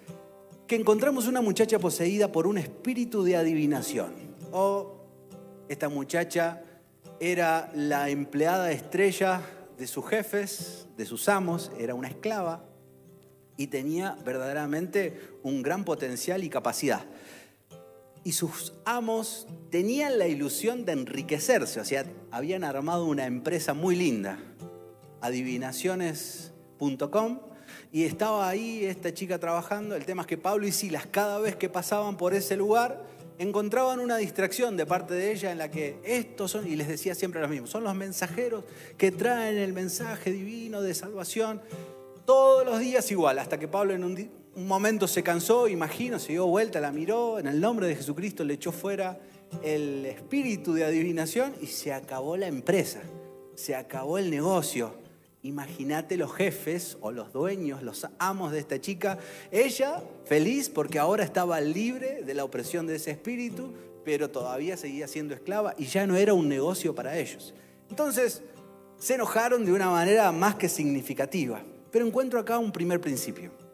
Que 0.66 0.76
encontramos 0.76 1.26
una 1.26 1.40
muchacha 1.40 1.78
poseída 1.78 2.32
por 2.32 2.46
un 2.46 2.58
espíritu 2.58 3.22
de 3.22 3.36
adivinación. 3.36 4.12
O 4.52 4.96
esta 5.68 5.88
muchacha 5.88 6.62
era 7.20 7.70
la 7.74 8.10
empleada 8.10 8.70
estrella 8.72 9.42
de 9.78 9.86
sus 9.86 10.06
jefes, 10.06 10.86
de 10.96 11.04
sus 11.04 11.28
amos, 11.28 11.70
era 11.78 11.94
una 11.94 12.08
esclava 12.08 12.64
y 13.56 13.68
tenía 13.68 14.16
verdaderamente 14.24 15.38
un 15.42 15.62
gran 15.62 15.84
potencial 15.84 16.44
y 16.44 16.50
capacidad 16.50 17.06
y 18.26 18.32
sus 18.32 18.74
amos 18.84 19.46
tenían 19.70 20.18
la 20.18 20.26
ilusión 20.26 20.84
de 20.84 20.90
enriquecerse, 20.90 21.78
o 21.78 21.84
sea, 21.84 22.04
habían 22.32 22.64
armado 22.64 23.04
una 23.04 23.24
empresa 23.24 23.72
muy 23.72 23.94
linda, 23.94 24.40
adivinaciones.com, 25.20 27.38
y 27.92 28.02
estaba 28.02 28.48
ahí 28.48 28.84
esta 28.84 29.14
chica 29.14 29.38
trabajando. 29.38 29.94
El 29.94 30.04
tema 30.04 30.22
es 30.22 30.26
que 30.26 30.36
Pablo 30.36 30.66
y 30.66 30.72
Silas, 30.72 31.06
cada 31.06 31.38
vez 31.38 31.54
que 31.54 31.68
pasaban 31.68 32.16
por 32.16 32.34
ese 32.34 32.56
lugar, 32.56 33.06
encontraban 33.38 34.00
una 34.00 34.16
distracción 34.16 34.76
de 34.76 34.86
parte 34.86 35.14
de 35.14 35.30
ella 35.30 35.52
en 35.52 35.58
la 35.58 35.70
que 35.70 36.00
estos 36.04 36.50
son, 36.50 36.66
y 36.66 36.74
les 36.74 36.88
decía 36.88 37.14
siempre 37.14 37.40
lo 37.40 37.46
mismo, 37.46 37.68
son 37.68 37.84
los 37.84 37.94
mensajeros 37.94 38.64
que 38.98 39.12
traen 39.12 39.56
el 39.56 39.72
mensaje 39.72 40.32
divino 40.32 40.82
de 40.82 40.94
salvación 40.94 41.62
todos 42.24 42.66
los 42.66 42.80
días 42.80 43.08
igual, 43.12 43.38
hasta 43.38 43.56
que 43.56 43.68
Pablo 43.68 43.94
en 43.94 44.02
un, 44.02 44.16
un 44.56 44.66
momento 44.66 45.06
se 45.06 45.22
cansó, 45.22 45.68
imagino, 45.68 46.18
se 46.18 46.32
dio 46.32 46.46
vuelta, 46.46 46.80
la 46.80 46.90
miró, 46.90 47.38
en 47.38 47.46
el 47.46 47.60
nombre 47.60 47.86
de 47.86 47.94
Jesucristo 47.94 48.42
le 48.42 48.54
echó 48.54 48.72
fuera 48.72 49.18
el 49.62 50.06
espíritu 50.06 50.72
de 50.72 50.84
adivinación 50.84 51.54
y 51.60 51.66
se 51.66 51.92
acabó 51.92 52.38
la 52.38 52.46
empresa, 52.46 53.02
se 53.54 53.74
acabó 53.74 54.16
el 54.16 54.30
negocio. 54.30 54.94
Imagínate 55.42 56.16
los 56.16 56.32
jefes 56.34 56.96
o 57.02 57.12
los 57.12 57.32
dueños, 57.34 57.82
los 57.82 58.06
amos 58.18 58.50
de 58.50 58.58
esta 58.58 58.80
chica. 58.80 59.18
Ella 59.52 60.02
feliz 60.24 60.70
porque 60.70 60.98
ahora 60.98 61.22
estaba 61.22 61.60
libre 61.60 62.22
de 62.24 62.34
la 62.34 62.42
opresión 62.42 62.86
de 62.86 62.96
ese 62.96 63.10
espíritu, 63.10 63.74
pero 64.04 64.30
todavía 64.30 64.78
seguía 64.78 65.06
siendo 65.06 65.34
esclava 65.34 65.74
y 65.76 65.84
ya 65.84 66.06
no 66.06 66.16
era 66.16 66.32
un 66.32 66.48
negocio 66.48 66.94
para 66.94 67.18
ellos. 67.18 67.54
Entonces 67.90 68.42
se 68.98 69.14
enojaron 69.14 69.66
de 69.66 69.72
una 69.72 69.90
manera 69.90 70.32
más 70.32 70.54
que 70.54 70.70
significativa. 70.70 71.62
Pero 71.92 72.06
encuentro 72.06 72.40
acá 72.40 72.58
un 72.58 72.72
primer 72.72 73.00
principio. 73.00 73.65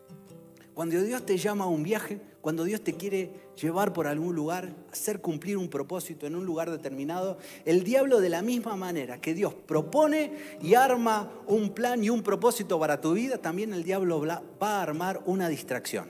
Cuando 0.75 1.03
Dios 1.03 1.27
te 1.27 1.37
llama 1.37 1.65
a 1.65 1.69
un 1.69 1.83
viaje, 1.83 2.19
cuando 2.41 2.65
Dios 2.65 2.83
te 2.83 2.95
quiere 2.95 3.31
llevar 3.61 3.93
por 3.93 4.07
algún 4.07 4.35
lugar, 4.35 4.75
hacer 4.91 5.21
cumplir 5.21 5.59
un 5.59 5.69
propósito 5.69 6.27
en 6.27 6.35
un 6.35 6.47
lugar 6.47 6.71
determinado, 6.71 7.39
el 7.65 7.85
diablo 7.85 8.21
de 8.21 8.31
la 8.31 8.43
misma 8.43 8.75
manera 8.75 9.21
que 9.21 9.35
Dios 9.35 9.55
propone 9.55 10.33
y 10.61 10.75
arma 10.75 11.31
un 11.47 11.71
plan 11.71 12.03
y 12.03 12.11
un 12.11 12.23
propósito 12.23 12.81
para 12.81 13.01
tu 13.01 13.13
vida, 13.13 13.39
también 13.39 13.73
el 13.75 13.85
diablo 13.85 14.25
va 14.27 14.79
a 14.79 14.83
armar 14.83 15.23
una 15.27 15.49
distracción. 15.49 16.09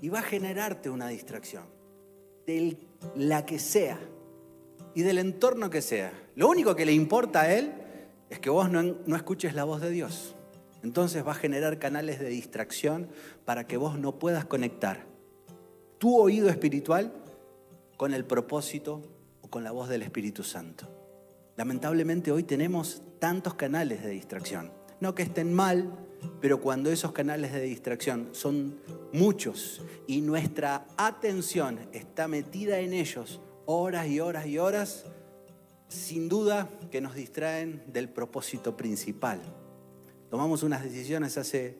Y 0.00 0.08
va 0.08 0.20
a 0.20 0.22
generarte 0.22 0.90
una 0.90 1.08
distracción, 1.08 1.64
de 2.46 2.78
la 3.16 3.44
que 3.44 3.58
sea 3.58 3.98
y 4.94 5.02
del 5.02 5.18
entorno 5.18 5.68
que 5.68 5.82
sea. 5.82 6.12
Lo 6.36 6.48
único 6.48 6.74
que 6.74 6.86
le 6.86 6.92
importa 6.92 7.42
a 7.42 7.54
él 7.54 7.72
es 8.30 8.38
que 8.38 8.48
vos 8.48 8.70
no, 8.70 8.82
no 8.82 9.16
escuches 9.16 9.54
la 9.54 9.64
voz 9.64 9.80
de 9.80 9.90
Dios. 9.90 10.36
Entonces 10.82 11.26
va 11.26 11.32
a 11.32 11.34
generar 11.34 11.78
canales 11.78 12.20
de 12.20 12.28
distracción 12.28 13.08
para 13.44 13.66
que 13.66 13.76
vos 13.76 13.98
no 13.98 14.18
puedas 14.18 14.44
conectar 14.44 15.06
tu 15.98 16.16
oído 16.16 16.48
espiritual 16.48 17.12
con 17.96 18.14
el 18.14 18.24
propósito 18.24 19.02
o 19.42 19.48
con 19.48 19.64
la 19.64 19.72
voz 19.72 19.88
del 19.88 20.02
Espíritu 20.02 20.44
Santo. 20.44 20.88
Lamentablemente 21.56 22.30
hoy 22.30 22.44
tenemos 22.44 23.02
tantos 23.18 23.54
canales 23.54 24.04
de 24.04 24.10
distracción. 24.10 24.70
No 25.00 25.14
que 25.16 25.24
estén 25.24 25.52
mal, 25.52 25.92
pero 26.40 26.60
cuando 26.60 26.90
esos 26.90 27.10
canales 27.10 27.52
de 27.52 27.62
distracción 27.62 28.28
son 28.32 28.78
muchos 29.12 29.82
y 30.06 30.20
nuestra 30.20 30.86
atención 30.96 31.80
está 31.92 32.28
metida 32.28 32.78
en 32.78 32.92
ellos 32.92 33.40
horas 33.66 34.06
y 34.06 34.20
horas 34.20 34.46
y 34.46 34.58
horas, 34.58 35.06
sin 35.88 36.28
duda 36.28 36.68
que 36.92 37.00
nos 37.00 37.14
distraen 37.14 37.82
del 37.88 38.08
propósito 38.08 38.76
principal 38.76 39.40
Tomamos 40.30 40.62
unas 40.62 40.84
decisiones 40.84 41.38
hace 41.38 41.78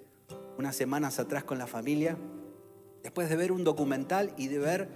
unas 0.57 0.75
semanas 0.75 1.19
atrás 1.19 1.45
con 1.45 1.59
la 1.59 1.67
familia, 1.67 2.17
después 3.03 3.29
de 3.29 3.37
ver 3.37 3.53
un 3.53 3.63
documental 3.63 4.33
y 4.39 4.49
de 4.49 4.59
ver 4.59 4.89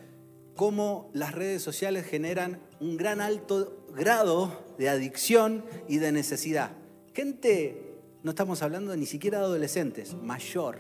cómo 0.57 1.11
las 1.13 1.33
redes 1.33 1.63
sociales 1.63 2.07
generan 2.07 2.61
un 2.81 2.97
gran 2.97 3.21
alto 3.21 3.87
grado 3.95 4.65
de 4.79 4.89
adicción 4.89 5.65
y 5.87 5.99
de 5.99 6.13
necesidad. 6.13 6.73
Gente, 7.15 7.99
no 8.23 8.31
estamos 8.31 8.63
hablando 8.63 8.97
ni 8.97 9.07
siquiera 9.07 9.39
de 9.39 9.45
adolescentes, 9.45 10.15
mayor, 10.15 10.79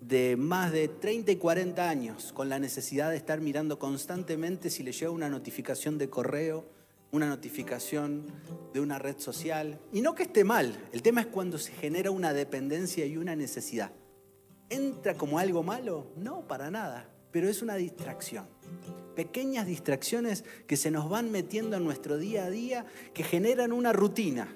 de 0.00 0.36
más 0.36 0.72
de 0.72 0.88
30 0.88 1.30
y 1.30 1.36
40 1.36 1.88
años, 1.88 2.32
con 2.32 2.48
la 2.48 2.58
necesidad 2.58 3.10
de 3.10 3.16
estar 3.16 3.40
mirando 3.40 3.78
constantemente 3.78 4.68
si 4.68 4.82
le 4.82 4.92
llega 4.92 5.10
una 5.10 5.28
notificación 5.28 5.96
de 5.96 6.10
correo, 6.10 6.64
una 7.12 7.28
notificación 7.28 8.26
de 8.72 8.80
una 8.80 8.98
red 8.98 9.18
social. 9.18 9.78
Y 9.92 10.00
no 10.00 10.14
que 10.14 10.24
esté 10.24 10.44
mal, 10.44 10.76
el 10.92 11.02
tema 11.02 11.22
es 11.22 11.26
cuando 11.28 11.58
se 11.58 11.72
genera 11.72 12.10
una 12.10 12.32
dependencia 12.32 13.06
y 13.06 13.16
una 13.16 13.36
necesidad. 13.36 13.92
¿Entra 14.68 15.14
como 15.14 15.38
algo 15.38 15.62
malo? 15.62 16.08
No, 16.16 16.46
para 16.46 16.70
nada, 16.70 17.08
pero 17.30 17.48
es 17.48 17.62
una 17.62 17.76
distracción. 17.76 18.46
Pequeñas 19.14 19.66
distracciones 19.66 20.44
que 20.66 20.76
se 20.76 20.90
nos 20.90 21.08
van 21.08 21.30
metiendo 21.30 21.76
en 21.76 21.84
nuestro 21.84 22.18
día 22.18 22.44
a 22.44 22.50
día, 22.50 22.86
que 23.14 23.22
generan 23.22 23.72
una 23.72 23.92
rutina. 23.92 24.54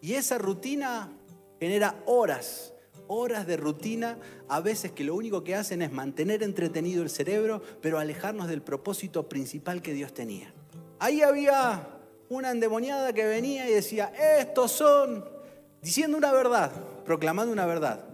Y 0.00 0.14
esa 0.14 0.38
rutina 0.38 1.12
genera 1.58 2.02
horas, 2.06 2.72
horas 3.08 3.46
de 3.46 3.56
rutina, 3.56 4.18
a 4.48 4.60
veces 4.60 4.92
que 4.92 5.04
lo 5.04 5.14
único 5.14 5.42
que 5.42 5.56
hacen 5.56 5.82
es 5.82 5.90
mantener 5.90 6.42
entretenido 6.42 7.02
el 7.02 7.10
cerebro, 7.10 7.62
pero 7.80 7.98
alejarnos 7.98 8.48
del 8.48 8.62
propósito 8.62 9.28
principal 9.28 9.82
que 9.82 9.94
Dios 9.94 10.14
tenía. 10.14 10.54
Ahí 11.00 11.22
había 11.22 11.88
una 12.28 12.50
endemoniada 12.50 13.14
que 13.14 13.24
venía 13.24 13.68
y 13.68 13.72
decía, 13.72 14.12
estos 14.38 14.70
son, 14.70 15.24
diciendo 15.80 16.18
una 16.18 16.30
verdad, 16.30 16.70
proclamando 17.06 17.50
una 17.50 17.64
verdad, 17.64 18.04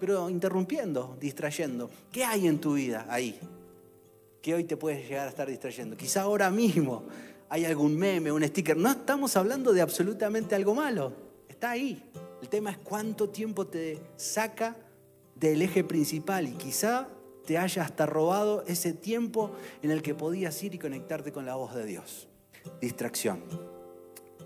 pero 0.00 0.28
interrumpiendo, 0.28 1.16
distrayendo. 1.20 1.88
¿Qué 2.10 2.24
hay 2.24 2.48
en 2.48 2.60
tu 2.60 2.74
vida 2.74 3.06
ahí? 3.08 3.38
Que 4.42 4.54
hoy 4.54 4.64
te 4.64 4.76
puedes 4.76 5.08
llegar 5.08 5.28
a 5.28 5.30
estar 5.30 5.48
distrayendo. 5.48 5.96
Quizá 5.96 6.22
ahora 6.22 6.50
mismo 6.50 7.04
hay 7.48 7.64
algún 7.64 7.96
meme, 7.96 8.32
un 8.32 8.42
sticker. 8.42 8.76
No 8.76 8.90
estamos 8.90 9.36
hablando 9.36 9.72
de 9.72 9.80
absolutamente 9.80 10.56
algo 10.56 10.74
malo. 10.74 11.12
Está 11.48 11.70
ahí. 11.70 12.10
El 12.42 12.48
tema 12.48 12.72
es 12.72 12.78
cuánto 12.78 13.28
tiempo 13.28 13.68
te 13.68 14.00
saca 14.16 14.74
del 15.36 15.62
eje 15.62 15.84
principal 15.84 16.48
y 16.48 16.54
quizá 16.54 17.06
te 17.46 17.56
haya 17.56 17.84
hasta 17.84 18.04
robado 18.04 18.64
ese 18.66 18.92
tiempo 18.92 19.52
en 19.80 19.92
el 19.92 20.02
que 20.02 20.16
podías 20.16 20.60
ir 20.64 20.74
y 20.74 20.80
conectarte 20.80 21.30
con 21.30 21.46
la 21.46 21.54
voz 21.54 21.76
de 21.76 21.86
Dios. 21.86 22.26
Distracción. 22.80 23.42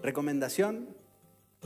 Recomendación 0.03 0.89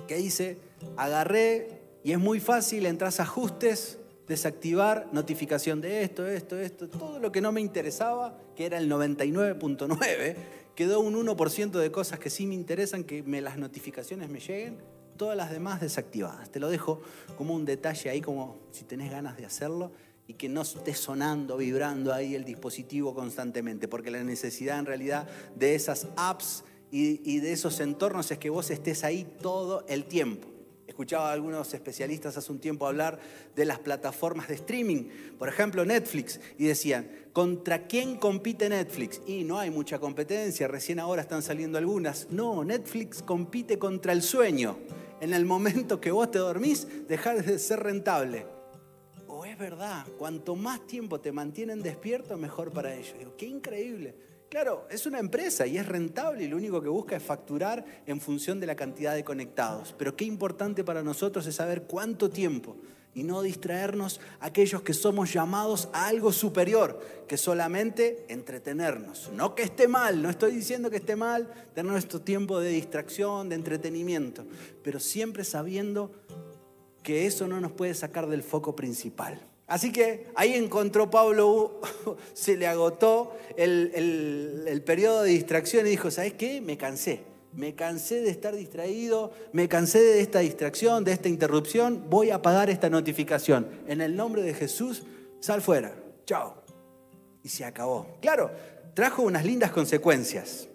que 0.07 0.21
hice, 0.21 0.59
agarré 0.97 1.81
y 2.03 2.13
es 2.13 2.19
muy 2.19 2.41
fácil, 2.41 2.87
entras 2.87 3.21
a 3.21 3.25
ajustes, 3.25 3.99
desactivar 4.27 5.09
notificación 5.13 5.81
de 5.81 6.03
esto, 6.03 6.27
esto, 6.27 6.59
esto, 6.59 6.89
todo 6.89 7.19
lo 7.19 7.33
que 7.33 7.41
no 7.41 7.53
me 7.53 7.61
interesaba, 7.61 8.39
que 8.55 8.65
era 8.65 8.79
el 8.79 8.91
99.9, 8.91 10.37
quedó 10.75 11.01
un 11.01 11.15
1% 11.15 11.71
de 11.73 11.91
cosas 11.91 12.19
que 12.19 12.31
sí 12.31 12.47
me 12.47 12.55
interesan, 12.55 13.05
que 13.05 13.23
me, 13.23 13.41
las 13.41 13.59
notificaciones 13.59 14.31
me 14.31 14.41
lleguen, 14.41 14.79
todas 15.17 15.37
las 15.37 15.51
demás 15.51 15.81
desactivadas. 15.81 16.51
Te 16.51 16.61
lo 16.61 16.71
dejo 16.71 17.03
como 17.37 17.55
un 17.55 17.65
detalle 17.65 18.09
ahí, 18.09 18.21
como 18.21 18.57
si 18.71 18.85
tenés 18.85 19.11
ganas 19.11 19.37
de 19.37 19.45
hacerlo 19.45 19.93
y 20.31 20.35
que 20.35 20.49
no 20.49 20.63
esté 20.63 20.95
sonando, 20.95 21.57
vibrando 21.57 22.15
ahí 22.15 22.37
el 22.37 22.45
dispositivo 22.45 23.17
constantemente, 23.17 23.89
porque 23.89 24.13
la 24.13 24.23
necesidad 24.23 24.79
en 24.79 24.87
realidad 24.87 25.29
de 25.57 25.75
esas 25.75 26.07
apps 26.15 26.63
y, 26.93 27.41
de 27.41 27.51
esos 27.51 27.81
entornos 27.81 28.31
es 28.31 28.39
que 28.39 28.49
vos 28.49 28.71
estés 28.71 29.03
ahí 29.03 29.27
todo 29.43 29.85
el 29.89 30.05
tiempo. 30.05 30.47
Escuchaba 30.87 31.31
a 31.31 31.33
algunos 31.33 31.75
especialistas 31.75 32.37
hace 32.37 32.53
un 32.53 32.61
tiempo 32.61 32.87
hablar 32.87 33.19
de 33.57 33.65
las 33.65 33.81
plataformas 33.81 34.47
de 34.47 34.55
streaming, 34.55 35.09
por 35.37 35.49
ejemplo 35.49 35.85
Netflix, 35.85 36.39
y 36.57 36.67
decían, 36.67 37.11
¿contra 37.33 37.89
quién 37.89 38.15
compite 38.15 38.69
Netflix? 38.69 39.21
Y 39.27 39.43
no 39.43 39.59
hay 39.59 39.71
mucha 39.73 39.99
competencia, 39.99 40.69
recién 40.69 41.01
ahora 41.01 41.23
están 41.23 41.43
saliendo 41.43 41.77
algunas. 41.77 42.29
No, 42.31 42.63
Netflix 42.63 43.21
compite 43.21 43.81
contra 43.81 44.13
el 44.13 44.23
sueño. 44.23 44.79
En 45.21 45.35
el 45.35 45.45
momento 45.45 46.01
que 46.01 46.13
vos 46.13 46.31
te 46.31 46.39
dormís, 46.39 46.87
dejar 47.09 47.45
de 47.45 47.59
ser 47.59 47.81
rentable. 47.81 48.60
Verdad, 49.61 50.07
cuanto 50.17 50.57
más 50.57 50.87
tiempo 50.87 51.21
te 51.21 51.33
mantienen 51.33 51.83
despierto, 51.83 52.39
mejor 52.39 52.73
para 52.73 52.95
ellos. 52.95 53.15
Digo, 53.19 53.37
qué 53.37 53.45
increíble. 53.45 54.15
Claro, 54.49 54.87
es 54.91 55.05
una 55.05 55.19
empresa 55.19 55.67
y 55.67 55.77
es 55.77 55.87
rentable 55.87 56.45
y 56.45 56.49
lo 56.49 56.57
único 56.57 56.81
que 56.81 56.89
busca 56.89 57.15
es 57.15 57.23
facturar 57.23 57.85
en 58.07 58.23
función 58.23 58.59
de 58.59 58.67
la 58.67 58.75
cantidad 58.75 59.15
de 59.15 59.23
conectados. 59.23 59.95
Pero 59.99 60.17
qué 60.17 60.25
importante 60.25 60.83
para 60.83 61.03
nosotros 61.03 61.47
es 61.47 61.57
saber 61.57 61.83
cuánto 61.83 62.31
tiempo 62.31 62.79
y 63.15 63.23
no 63.23 63.43
distraernos 63.43 64.23
aquellos 64.41 64.81
que 64.81 64.95
somos 64.95 65.31
llamados 65.31 65.91
a 65.93 66.07
algo 66.07 66.33
superior 66.33 66.99
que 67.29 67.37
solamente 67.37 68.25
entretenernos. 68.31 69.31
No 69.35 69.55
que 69.55 69.65
esté 69.65 69.89
mal, 69.89 70.23
no 70.23 70.31
estoy 70.31 70.53
diciendo 70.53 70.89
que 70.89 70.97
esté 70.97 71.17
mal 71.17 71.53
tener 71.75 71.93
nuestro 71.93 72.23
tiempo 72.23 72.61
de 72.61 72.71
distracción, 72.71 73.51
de 73.51 73.57
entretenimiento, 73.57 74.47
pero 74.83 74.99
siempre 75.01 75.45
sabiendo 75.45 76.13
que 77.03 77.27
eso 77.27 77.47
no 77.47 77.61
nos 77.61 77.73
puede 77.73 77.93
sacar 77.93 78.27
del 78.27 78.43
foco 78.43 78.75
principal. 78.75 79.50
Así 79.71 79.93
que 79.93 80.27
ahí 80.35 80.55
encontró 80.55 81.13
Pablo, 81.13 81.81
se 82.35 82.57
le 82.57 82.67
agotó 82.67 83.37
el, 83.57 84.83
periodo 84.85 85.23
de 85.23 85.31
distracción 85.31 85.87
y 85.87 85.91
dijo, 85.91 86.11
¿sabes 86.11 86.35
qué? 86.35 86.61
Me 86.61 86.77
cansé. 86.77 87.23
Me 87.53 87.77
cansé 87.77 88.21
de 88.21 88.31
estar 88.31 88.57
distraído, 88.57 89.33
me 89.53 89.69
cansé 89.69 90.01
de 90.01 90.23
esta 90.23 90.41
distracción, 90.41 91.05
de 91.05 91.13
esta 91.13 91.29
interrupción, 91.29 92.07
voy 92.11 92.31
a 92.31 92.37
apagar 92.37 92.69
esta 92.69 92.91
notificación. 92.91 93.69
En 93.87 94.01
el 94.01 94.17
nombre 94.17 94.43
de 94.43 94.55
Jesús, 94.55 95.05
sal 95.39 95.63
fuera. 95.63 95.95
Chao. 96.27 96.65
Y 97.45 97.49
se 97.49 97.65
acabó. 97.65 98.19
Claro, 98.21 98.51
trajo 98.95 99.23
unas 99.23 99.45
lindas 99.45 99.71
consecuencias. 99.71 100.67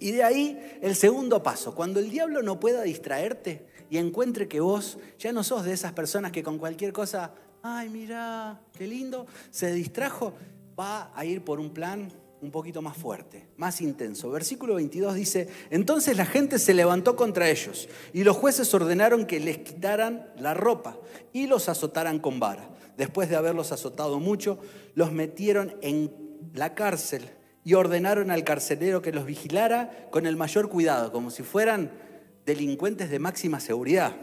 Y 0.00 0.10
de 0.10 0.24
ahí 0.24 0.78
el 0.82 0.96
segundo 0.96 1.40
paso, 1.44 1.76
cuando 1.76 2.00
el 2.00 2.10
diablo 2.10 2.42
no 2.42 2.58
pueda 2.58 2.82
distraerte 2.82 3.64
y 3.90 3.98
encuentre 3.98 4.48
que 4.48 4.58
vos 4.58 4.98
ya 5.20 5.32
no 5.32 5.44
sos 5.44 5.64
de 5.64 5.72
esas 5.72 5.92
personas 5.92 6.32
que 6.32 6.42
con 6.42 6.58
cualquier 6.58 6.92
cosa 6.92 7.32
ay, 7.64 7.88
mira, 7.88 8.60
qué 8.76 8.86
lindo, 8.86 9.26
se 9.50 9.72
distrajo, 9.72 10.34
va 10.78 11.10
a 11.14 11.24
ir 11.24 11.42
por 11.42 11.58
un 11.58 11.70
plan 11.70 12.12
un 12.42 12.50
poquito 12.50 12.82
más 12.82 12.94
fuerte, 12.94 13.48
más 13.56 13.80
intenso. 13.80 14.30
Versículo 14.30 14.74
22 14.74 15.14
dice, 15.14 15.48
entonces 15.70 16.14
la 16.18 16.26
gente 16.26 16.58
se 16.58 16.74
levantó 16.74 17.16
contra 17.16 17.48
ellos 17.48 17.88
y 18.12 18.22
los 18.22 18.36
jueces 18.36 18.72
ordenaron 18.74 19.24
que 19.24 19.40
les 19.40 19.58
quitaran 19.58 20.28
la 20.36 20.52
ropa 20.52 20.98
y 21.32 21.46
los 21.46 21.70
azotaran 21.70 22.18
con 22.18 22.38
vara. 22.38 22.68
Después 22.98 23.30
de 23.30 23.36
haberlos 23.36 23.72
azotado 23.72 24.20
mucho, 24.20 24.58
los 24.94 25.10
metieron 25.10 25.74
en 25.80 26.12
la 26.52 26.74
cárcel 26.74 27.30
y 27.64 27.72
ordenaron 27.72 28.30
al 28.30 28.44
carcelero 28.44 29.00
que 29.00 29.10
los 29.10 29.24
vigilara 29.24 30.08
con 30.10 30.26
el 30.26 30.36
mayor 30.36 30.68
cuidado, 30.68 31.12
como 31.12 31.30
si 31.30 31.42
fueran 31.42 31.92
delincuentes 32.44 33.08
de 33.08 33.18
máxima 33.18 33.58
seguridad. 33.58 34.14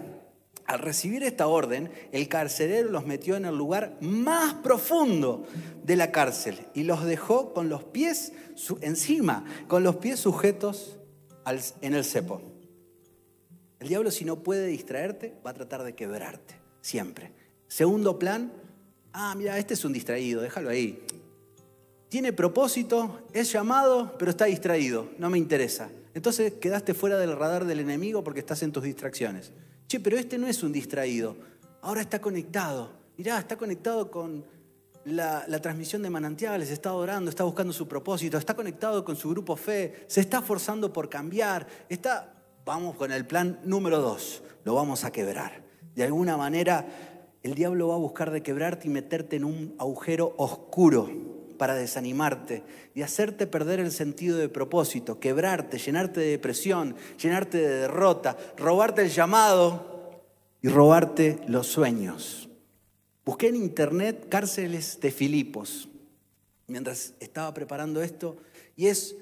Al 0.65 0.80
recibir 0.80 1.24
esta 1.24 1.47
orden, 1.47 1.91
el 2.12 2.28
carcelero 2.28 2.89
los 2.89 3.06
metió 3.06 3.36
en 3.36 3.45
el 3.45 3.58
lugar 3.58 3.97
más 4.02 4.54
profundo 4.56 5.45
de 5.84 5.95
la 5.95 6.12
cárcel 6.12 6.60
y 6.74 6.84
los 6.84 7.04
dejó 7.04 7.54
con 7.54 7.69
los 7.69 7.84
pies 7.84 8.34
encima, 8.82 9.45
con 9.67 9.84
los 9.84 9.97
pies 9.97 10.19
sujetos 10.19 10.97
en 11.82 11.93
el 11.93 12.06
cepo. 12.06 12.41
El 13.80 13.88
diablo 13.88 14.12
si 14.12 14.26
no 14.26 14.43
puede 14.43 14.67
distraerte, 14.67 15.34
va 15.45 15.52
a 15.52 15.56
tratar 15.56 15.84
de 15.84 15.95
quebrarte, 15.95 16.56
siempre. 16.82 17.32
Segundo 17.67 18.19
plan, 18.19 18.52
ah, 19.12 19.34
mira, 19.36 19.58
este 19.58 19.74
es 19.74 19.84
un 19.84 19.93
distraído, 19.93 20.41
déjalo 20.41 20.69
ahí. 20.69 21.04
Tiene 22.08 22.34
propósito, 22.34 23.26
es 23.34 23.52
llamado, 23.52 24.15
pero 24.19 24.32
está 24.32 24.45
distraído, 24.45 25.10
no 25.17 25.30
me 25.30 25.38
interesa. 25.38 25.89
Entonces 26.13 26.54
quedaste 26.54 26.93
fuera 26.93 27.17
del 27.17 27.36
radar 27.36 27.65
del 27.65 27.80
enemigo 27.80 28.24
porque 28.24 28.41
estás 28.41 28.62
en 28.63 28.71
tus 28.71 28.84
distracciones. 28.84 29.52
Che, 29.92 30.00
pero 30.00 30.18
este 30.18 30.38
no 30.38 30.48
es 30.48 30.64
un 30.64 30.72
distraído, 30.72 31.36
ahora 31.82 32.00
está 32.00 32.22
conectado. 32.22 32.92
Mirá, 33.18 33.38
está 33.40 33.58
conectado 33.58 34.10
con 34.10 34.46
la, 35.04 35.46
transmisión 35.62 36.02
de 36.02 36.10
manantiales, 36.10 36.70
está 36.70 36.94
orando, 36.94 37.30
está 37.30 37.44
buscando 37.44 37.74
su 37.74 37.90
propósito, 37.90 38.38
está 38.38 38.54
conectado 38.54 39.04
con 39.04 39.18
su 39.18 39.30
grupo 39.32 39.58
fe, 39.58 40.06
se 40.08 40.22
está 40.22 40.42
forzando 40.42 40.94
por 40.94 41.10
cambiar, 41.10 41.68
está, 41.90 42.34
vamos 42.64 42.96
con 42.96 43.12
el 43.12 43.26
plan 43.26 43.60
número 43.66 44.00
dos, 44.00 44.42
lo 44.64 44.76
vamos 44.76 45.04
a 45.04 45.12
quebrar. 45.12 45.62
De 45.94 46.06
alguna 46.06 46.38
manera, 46.38 46.88
el 47.44 47.54
diablo 47.54 47.90
va 47.90 47.96
a 47.96 47.98
buscar 47.98 48.32
de 48.32 48.42
quebrarte 48.42 48.88
y 48.88 48.92
meterte 48.92 49.36
en 49.36 49.44
un 49.44 49.76
agujero 49.78 50.36
oscuro 50.38 51.10
para 51.62 51.76
desanimarte 51.76 52.63
y 52.95 53.04
hacerte 53.04 53.45
perder 53.45 53.80
el 53.80 53.91
sentido 53.91 54.36
de 54.36 54.50
propósito, 54.50 55.19
quebrarte, 55.19 55.78
llenarte 55.78 56.19
de 56.19 56.32
depresión, 56.32 56.95
llenarte 57.21 57.60
de 57.60 57.82
derrota, 57.82 58.36
robarte 58.58 59.04
el 59.04 59.12
llamado 59.12 60.24
y 60.63 60.69
robarte 60.69 61.39
los 61.47 61.67
sueños. 61.67 62.50
Busqué 63.24 63.50
en 63.50 63.58
internet 63.58 64.26
cárceles 64.28 65.00
de 65.02 65.12
Filipos 65.12 65.88
mientras 66.65 67.13
estaba 67.19 67.54
preparando 67.54 68.02
esto 68.02 68.38
y 68.76 68.88
es, 68.88 69.15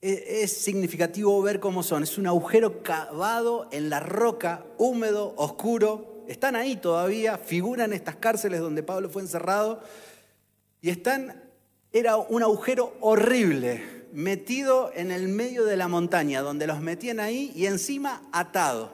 es, 0.00 0.52
significativo 0.52 1.42
ver 1.42 1.60
cómo 1.60 1.82
son. 1.82 2.02
Es 2.02 2.16
un 2.16 2.26
agujero 2.26 2.82
cavado 2.82 3.68
en 3.72 3.90
la 3.90 4.00
roca, 4.00 4.64
húmedo, 4.78 5.34
oscuro. 5.36 6.24
Están 6.28 6.56
ahí 6.56 6.76
todavía, 6.76 7.36
figuran 7.36 7.92
estas 7.92 8.16
cárceles 8.16 8.60
donde 8.60 8.82
Pablo 8.82 9.10
fue 9.10 9.20
encerrado 9.20 9.82
y 10.80 10.88
están 10.88 11.43
era 11.94 12.16
un 12.16 12.42
agujero 12.42 12.92
horrible, 13.00 14.08
metido 14.12 14.90
en 14.94 15.12
el 15.12 15.28
medio 15.28 15.64
de 15.64 15.76
la 15.76 15.86
montaña, 15.86 16.42
donde 16.42 16.66
los 16.66 16.80
metían 16.80 17.20
ahí 17.20 17.52
y 17.54 17.66
encima 17.66 18.20
atado. 18.32 18.90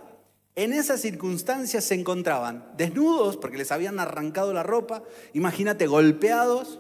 En 0.54 0.74
esas 0.74 1.00
circunstancias 1.00 1.82
se 1.84 1.94
encontraban 1.94 2.70
desnudos, 2.76 3.38
porque 3.38 3.56
les 3.56 3.72
habían 3.72 3.98
arrancado 3.98 4.52
la 4.52 4.62
ropa, 4.62 5.02
imagínate, 5.32 5.86
golpeados 5.86 6.78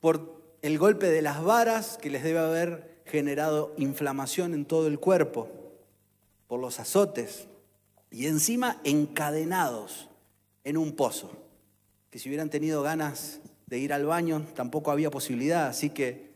por 0.00 0.40
el 0.62 0.78
golpe 0.78 1.10
de 1.10 1.20
las 1.20 1.44
varas 1.44 1.98
que 1.98 2.08
les 2.08 2.24
debe 2.24 2.38
haber 2.38 3.02
generado 3.04 3.74
inflamación 3.76 4.54
en 4.54 4.64
todo 4.64 4.86
el 4.86 4.98
cuerpo, 4.98 5.50
por 6.46 6.60
los 6.60 6.80
azotes, 6.80 7.46
y 8.10 8.24
encima 8.24 8.80
encadenados 8.84 10.08
en 10.64 10.78
un 10.78 10.92
pozo, 10.92 11.30
que 12.08 12.18
si 12.18 12.30
hubieran 12.30 12.48
tenido 12.48 12.80
ganas 12.82 13.40
de 13.66 13.78
ir 13.78 13.92
al 13.92 14.06
baño, 14.06 14.46
tampoco 14.54 14.90
había 14.90 15.10
posibilidad, 15.10 15.66
así 15.66 15.90
que 15.90 16.34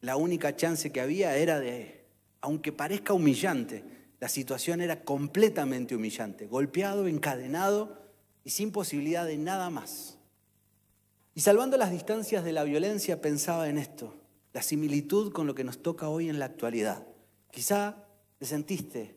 la 0.00 0.16
única 0.16 0.54
chance 0.56 0.90
que 0.92 1.00
había 1.00 1.36
era 1.36 1.58
de, 1.58 2.04
aunque 2.40 2.72
parezca 2.72 3.12
humillante, 3.12 3.84
la 4.20 4.28
situación 4.28 4.80
era 4.80 5.04
completamente 5.04 5.94
humillante, 5.94 6.46
golpeado, 6.46 7.06
encadenado 7.06 7.98
y 8.44 8.50
sin 8.50 8.72
posibilidad 8.72 9.26
de 9.26 9.38
nada 9.38 9.70
más. 9.70 10.18
Y 11.34 11.40
salvando 11.40 11.76
las 11.76 11.92
distancias 11.92 12.44
de 12.44 12.52
la 12.52 12.64
violencia 12.64 13.20
pensaba 13.20 13.68
en 13.68 13.78
esto, 13.78 14.16
la 14.52 14.62
similitud 14.62 15.32
con 15.32 15.46
lo 15.46 15.54
que 15.54 15.62
nos 15.62 15.82
toca 15.82 16.08
hoy 16.08 16.28
en 16.28 16.38
la 16.38 16.46
actualidad. 16.46 17.06
Quizá 17.52 18.04
te 18.38 18.46
sentiste 18.46 19.16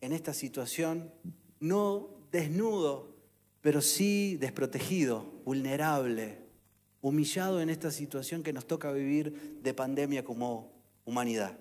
en 0.00 0.12
esta 0.12 0.32
situación 0.32 1.12
no 1.58 2.10
desnudo, 2.30 3.16
pero 3.60 3.80
sí 3.80 4.36
desprotegido, 4.36 5.42
vulnerable, 5.44 6.38
humillado 7.02 7.60
en 7.60 7.70
esta 7.70 7.90
situación 7.90 8.42
que 8.42 8.52
nos 8.52 8.66
toca 8.66 8.92
vivir 8.92 9.60
de 9.62 9.74
pandemia 9.74 10.24
como 10.24 10.72
humanidad. 11.04 11.56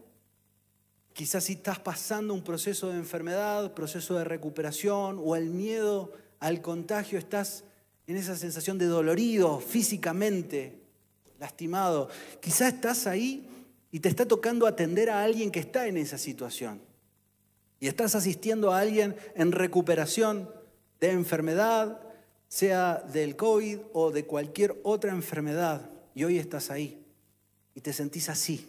Quizás 1.13 1.45
si 1.45 1.53
estás 1.53 1.79
pasando 1.79 2.33
un 2.33 2.43
proceso 2.43 2.89
de 2.89 2.95
enfermedad, 2.95 3.73
proceso 3.73 4.17
de 4.17 4.23
recuperación 4.23 5.19
o 5.23 5.35
el 5.35 5.49
miedo 5.49 6.13
al 6.39 6.61
contagio, 6.61 7.19
estás 7.19 7.63
en 8.07 8.15
esa 8.15 8.35
sensación 8.35 8.77
de 8.77 8.85
dolorido 8.85 9.59
físicamente, 9.59 10.81
lastimado. 11.39 12.09
Quizás 12.41 12.73
estás 12.73 13.07
ahí 13.07 13.47
y 13.91 13.99
te 13.99 14.09
está 14.09 14.25
tocando 14.25 14.67
atender 14.67 15.09
a 15.09 15.23
alguien 15.23 15.51
que 15.51 15.59
está 15.59 15.87
en 15.87 15.97
esa 15.97 16.17
situación. 16.17 16.81
Y 17.79 17.87
estás 17.87 18.15
asistiendo 18.15 18.71
a 18.71 18.79
alguien 18.79 19.15
en 19.35 19.51
recuperación 19.51 20.49
de 20.99 21.11
enfermedad, 21.11 22.01
sea 22.49 22.95
del 23.13 23.37
COVID 23.37 23.79
o 23.93 24.11
de 24.11 24.25
cualquier 24.25 24.77
otra 24.83 25.11
enfermedad, 25.11 25.89
y 26.13 26.25
hoy 26.25 26.37
estás 26.37 26.69
ahí 26.71 27.05
y 27.73 27.81
te 27.81 27.93
sentís 27.93 28.27
así. 28.27 28.67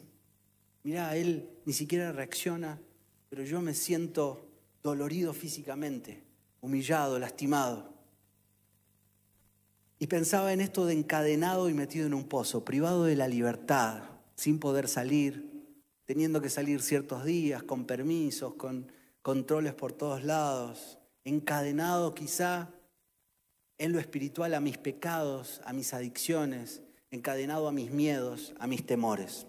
Mira, 0.85 1.17
él 1.17 1.49
ni 1.65 1.73
siquiera 1.73 2.13
reacciona, 2.13 2.81
pero 3.29 3.43
yo 3.43 3.61
me 3.61 3.75
siento 3.75 4.47
dolorido 4.83 5.33
físicamente, 5.33 6.23
humillado, 6.61 7.19
lastimado. 7.19 7.93
Y 9.99 10.07
pensaba 10.07 10.53
en 10.53 10.61
esto 10.61 10.87
de 10.87 10.95
encadenado 10.95 11.69
y 11.69 11.75
metido 11.75 12.07
en 12.07 12.15
un 12.15 12.25
pozo, 12.25 12.65
privado 12.65 13.05
de 13.05 13.17
la 13.17 13.29
libertad, 13.29 14.03
sin 14.37 14.59
poder 14.59 14.89
salir, 14.89 15.51
teniendo 16.05 16.41
que 16.41 16.51
salir 16.51 16.83
ciertos 16.83 17.25
días, 17.25 17.63
con 17.63 17.87
permisos, 17.87 18.55
con 18.55 18.91
controles 19.23 19.75
por 19.75 19.93
todos 19.93 20.25
lados, 20.25 20.99
encadenado 21.25 22.15
quizá 22.15 22.71
en 23.81 23.93
lo 23.93 23.99
espiritual 23.99 24.53
a 24.53 24.61
mis 24.61 24.77
pecados, 24.77 25.63
a 25.65 25.73
mis 25.73 25.95
adicciones, 25.95 26.83
encadenado 27.11 27.67
a 27.67 27.73
mis 27.73 27.91
miedos, 27.91 28.53
a 28.61 28.67
mis 28.67 28.85
temores. 28.85 29.47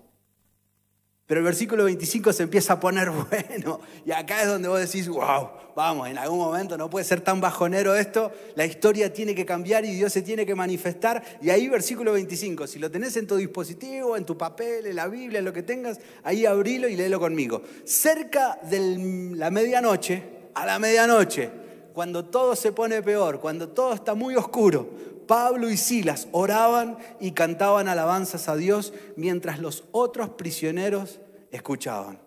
Pero 1.28 1.40
el 1.40 1.46
versículo 1.46 1.84
25 1.84 2.32
se 2.32 2.44
empieza 2.44 2.74
a 2.74 2.80
poner 2.80 3.10
bueno. 3.30 3.82
Y 4.06 4.12
acá 4.12 4.42
es 4.42 4.48
donde 4.48 4.70
vos 4.70 4.80
decís, 4.80 5.10
wow, 5.10 5.50
vamos, 5.76 6.08
en 6.08 6.18
algún 6.18 6.40
momento 6.40 6.78
no 6.78 6.90
puede 6.90 7.04
ser 7.04 7.20
tan 7.20 7.42
bajonero 7.42 7.94
esto. 7.94 8.32
La 8.56 8.66
historia 8.66 9.12
tiene 9.12 9.36
que 9.36 9.46
cambiar 9.46 9.84
y 9.84 9.94
Dios 9.94 10.14
se 10.14 10.22
tiene 10.22 10.46
que 10.46 10.56
manifestar. 10.56 11.22
Y 11.42 11.50
ahí 11.50 11.68
versículo 11.68 12.14
25, 12.14 12.68
si 12.68 12.80
lo 12.80 12.90
tenés 12.90 13.18
en 13.18 13.28
tu 13.28 13.36
dispositivo, 13.36 14.16
en 14.16 14.26
tu 14.26 14.38
papel, 14.38 14.88
en 14.88 14.96
la 14.96 15.10
Biblia, 15.10 15.40
en 15.40 15.46
lo 15.46 15.52
que 15.52 15.64
tengas, 15.64 16.00
ahí 16.24 16.46
abrilo 16.46 16.88
y 16.88 16.96
léelo 16.96 17.20
conmigo. 17.20 17.64
Cerca 17.84 18.60
de 18.64 19.34
la 19.36 19.52
medianoche, 19.52 20.24
a 20.54 20.66
la 20.66 20.80
medianoche, 20.80 21.50
cuando 21.94 22.26
todo 22.26 22.56
se 22.56 22.72
pone 22.72 23.02
peor, 23.02 23.40
cuando 23.40 23.70
todo 23.70 23.94
está 23.94 24.16
muy 24.16 24.36
oscuro, 24.36 24.90
Pablo 25.28 25.70
y 25.70 25.78
Silas 25.78 26.28
oraban 26.32 26.98
y 27.20 27.32
cantaban 27.32 27.88
alabanzas 27.88 28.50
a 28.50 28.56
Dios 28.56 28.94
mientras 29.16 29.60
los 29.60 29.86
otros 29.92 30.30
prisioneros 30.32 31.20
escuchaban. 31.52 32.20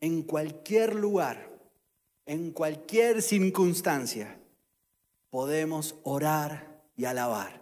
En 0.00 0.22
cualquier 0.22 0.94
lugar, 0.94 1.50
en 2.26 2.50
cualquier 2.50 3.22
circunstancia, 3.22 4.38
podemos 5.30 5.94
orar 6.02 6.82
y 6.96 7.04
alabar. 7.04 7.60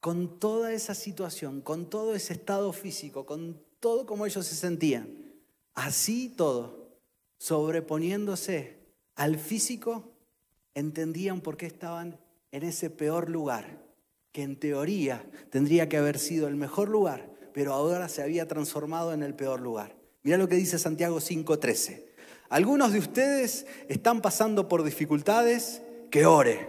Con 0.00 0.38
toda 0.38 0.72
esa 0.72 0.94
situación, 0.94 1.60
con 1.60 1.90
todo 1.90 2.14
ese 2.14 2.34
estado 2.34 2.72
físico, 2.72 3.26
con 3.26 3.60
todo 3.80 4.06
como 4.06 4.26
ellos 4.26 4.46
se 4.46 4.54
sentían. 4.54 5.08
Así 5.74 6.28
todo, 6.28 6.90
sobreponiéndose 7.38 8.75
al 9.16 9.38
físico, 9.38 10.12
entendían 10.74 11.40
por 11.40 11.56
qué 11.56 11.66
estaban 11.66 12.18
en 12.52 12.62
ese 12.62 12.90
peor 12.90 13.28
lugar, 13.28 13.82
que 14.30 14.42
en 14.42 14.56
teoría 14.56 15.24
tendría 15.50 15.88
que 15.88 15.96
haber 15.96 16.18
sido 16.18 16.46
el 16.46 16.54
mejor 16.54 16.88
lugar, 16.88 17.30
pero 17.52 17.72
ahora 17.72 18.08
se 18.08 18.22
había 18.22 18.46
transformado 18.46 19.12
en 19.12 19.22
el 19.22 19.34
peor 19.34 19.60
lugar. 19.60 19.96
Mira 20.22 20.36
lo 20.36 20.48
que 20.48 20.56
dice 20.56 20.78
Santiago 20.78 21.20
5:13. 21.20 22.06
Algunos 22.48 22.92
de 22.92 22.98
ustedes 22.98 23.66
están 23.88 24.20
pasando 24.20 24.68
por 24.68 24.84
dificultades, 24.84 25.82
que 26.10 26.26
ore. 26.26 26.68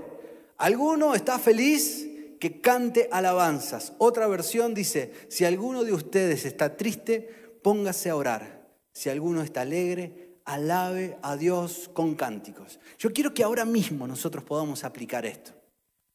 Alguno 0.58 1.14
está 1.14 1.38
feliz, 1.38 2.08
que 2.40 2.62
cante 2.62 3.10
alabanzas. 3.12 3.94
Otra 3.98 4.28
versión 4.28 4.74
dice, 4.74 5.12
si 5.30 5.46
alguno 5.46 5.84
de 5.84 5.94
ustedes 5.94 6.46
está 6.46 6.78
triste, 6.78 7.30
póngase 7.62 8.10
a 8.10 8.16
orar. 8.16 8.68
Si 8.92 9.10
alguno 9.10 9.44
está 9.44 9.62
alegre, 9.62 10.27
alabe 10.48 11.18
a 11.22 11.36
Dios 11.36 11.90
con 11.94 12.16
cánticos. 12.16 12.80
Yo 12.98 13.12
quiero 13.12 13.34
que 13.34 13.44
ahora 13.44 13.66
mismo 13.66 14.08
nosotros 14.08 14.44
podamos 14.44 14.84
aplicar 14.86 15.26
esto. 15.26 15.52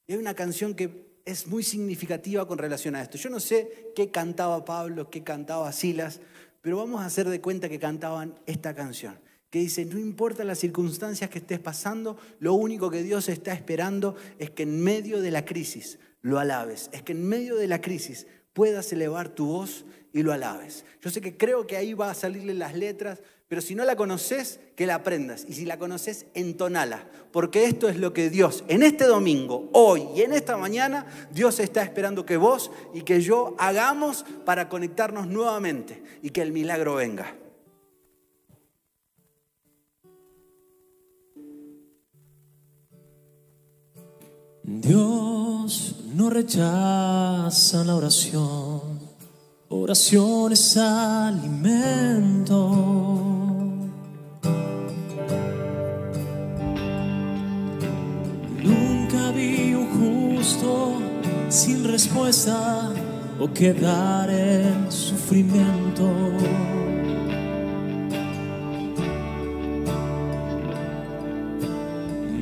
Y 0.06 0.14
hay 0.14 0.18
una 0.18 0.34
canción 0.34 0.74
que 0.74 1.20
es 1.24 1.46
muy 1.46 1.62
significativa 1.62 2.48
con 2.48 2.58
relación 2.58 2.96
a 2.96 3.02
esto. 3.02 3.18
Yo 3.18 3.28
no 3.28 3.38
sé 3.38 3.92
qué 3.94 4.10
cantaba 4.10 4.64
Pablo, 4.64 5.10
qué 5.10 5.22
cantaba 5.22 5.70
Silas, 5.70 6.20
pero 6.62 6.78
vamos 6.78 7.02
a 7.02 7.06
hacer 7.06 7.28
de 7.28 7.42
cuenta 7.42 7.68
que 7.68 7.78
cantaban 7.78 8.34
esta 8.46 8.74
canción, 8.74 9.20
que 9.50 9.58
dice, 9.58 9.84
no 9.84 9.98
importa 9.98 10.44
las 10.44 10.58
circunstancias 10.58 11.28
que 11.28 11.38
estés 11.38 11.60
pasando, 11.60 12.16
lo 12.40 12.54
único 12.54 12.90
que 12.90 13.02
Dios 13.02 13.28
está 13.28 13.52
esperando 13.52 14.16
es 14.38 14.50
que 14.50 14.62
en 14.62 14.82
medio 14.82 15.20
de 15.20 15.30
la 15.30 15.44
crisis 15.44 15.98
lo 16.22 16.38
alabes, 16.38 16.88
es 16.92 17.02
que 17.02 17.12
en 17.12 17.28
medio 17.28 17.56
de 17.56 17.68
la 17.68 17.82
crisis 17.82 18.26
puedas 18.52 18.92
elevar 18.92 19.28
tu 19.28 19.46
voz 19.46 19.84
y 20.12 20.22
lo 20.22 20.32
alabes. 20.32 20.84
Yo 21.00 21.10
sé 21.10 21.20
que 21.20 21.36
creo 21.36 21.66
que 21.66 21.76
ahí 21.76 21.94
va 21.94 22.10
a 22.10 22.14
salirle 22.14 22.54
las 22.54 22.74
letras, 22.74 23.22
pero 23.48 23.60
si 23.60 23.74
no 23.74 23.84
la 23.84 23.96
conoces, 23.96 24.60
que 24.76 24.86
la 24.86 24.96
aprendas. 24.96 25.44
Y 25.48 25.54
si 25.54 25.64
la 25.64 25.78
conoces, 25.78 26.26
entonala. 26.34 27.06
Porque 27.32 27.64
esto 27.64 27.88
es 27.88 27.96
lo 27.96 28.12
que 28.12 28.30
Dios, 28.30 28.64
en 28.68 28.82
este 28.82 29.04
domingo, 29.04 29.68
hoy 29.72 30.06
y 30.14 30.22
en 30.22 30.32
esta 30.32 30.56
mañana, 30.56 31.06
Dios 31.32 31.60
está 31.60 31.82
esperando 31.82 32.26
que 32.26 32.36
vos 32.36 32.70
y 32.94 33.02
que 33.02 33.20
yo 33.20 33.54
hagamos 33.58 34.24
para 34.44 34.68
conectarnos 34.68 35.26
nuevamente 35.26 36.02
y 36.22 36.30
que 36.30 36.42
el 36.42 36.52
milagro 36.52 36.96
venga. 36.96 37.36
Dios 44.64 46.01
no 46.14 46.31
rechaza 46.31 47.85
la 47.85 47.96
oración, 47.96 49.01
oración 49.68 50.53
es 50.53 50.77
alimento. 50.77 52.33
sin 61.53 61.85
respuesta 61.85 62.90
o 63.38 63.53
quedar 63.53 64.31
en 64.31 64.90
sufrimiento. 64.90 66.09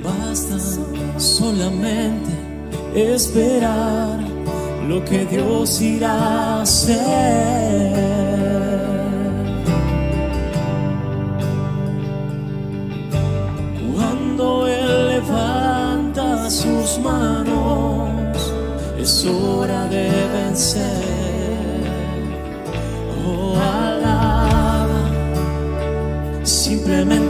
Basta 0.02 0.58
solamente 1.18 2.39
esperar 2.94 4.18
lo 4.88 5.04
que 5.04 5.24
Dios 5.26 5.80
irá 5.80 6.12
a 6.12 6.62
hacer. 6.62 8.20
sus 16.50 16.98
manos, 16.98 18.52
es 18.98 19.24
hora 19.24 19.86
de 19.86 20.10
vencer. 20.32 21.04
Oh, 23.24 23.54
alaba, 23.56 25.02
simplemente 26.42 27.29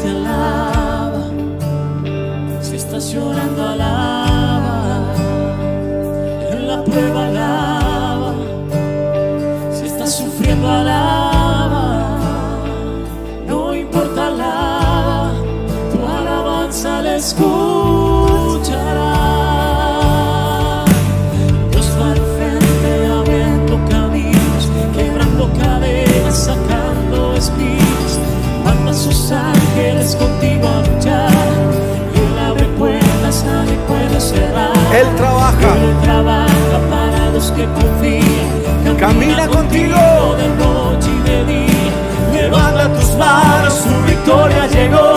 que 37.48 37.64
confía, 37.66 38.98
Camina 38.98 39.46
contigo. 39.48 40.36
de 40.36 40.48
noche 40.62 41.10
y 41.10 41.28
de 41.28 41.44
día. 41.44 42.42
Levanta 42.42 42.92
tus 42.92 43.14
manos, 43.14 43.72
su 43.72 44.02
victoria 44.04 44.66
llegó. 44.66 45.14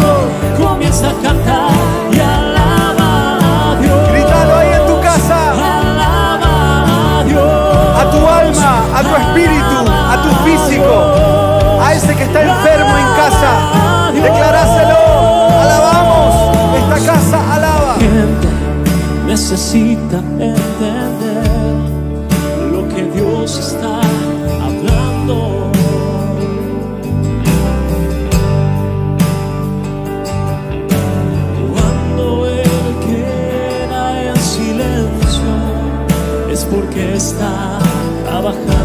Comienza 0.57 1.09
a 1.09 1.13
cantar 1.21 1.69
y 2.11 2.19
alaba 2.19 3.71
a 3.71 3.77
Dios. 3.81 4.09
Grítalo 4.09 4.55
ahí 4.55 4.73
en 4.73 4.87
tu 4.87 5.01
casa. 5.01 5.51
Alaba 5.51 7.19
a 7.19 7.23
Dios. 7.25 7.99
A 7.99 8.11
tu 8.11 8.27
alma, 8.27 8.83
a 8.97 9.01
tu 9.01 9.15
espíritu, 9.23 9.77
a 9.91 10.21
tu 10.23 10.29
físico. 10.45 11.81
A 11.81 11.93
ese 11.93 12.15
que 12.15 12.23
está 12.23 12.41
enfermo 12.41 12.97
en 12.97 13.07
casa. 13.21 14.11
Declaráselo. 14.13 14.97
Alabamos. 15.61 16.57
Esta 16.77 17.13
casa 17.13 17.42
necesita 19.33 20.19
entender 20.39 21.43
lo 22.71 22.87
que 22.87 23.01
Dios 23.15 23.57
está 23.57 23.99
hablando. 24.67 25.71
Cuando 31.73 32.45
Él 32.45 32.85
queda 33.07 34.03
en 34.29 34.35
silencio 34.37 35.53
es 36.51 36.63
porque 36.65 37.15
está 37.15 37.79
trabajando. 38.25 38.82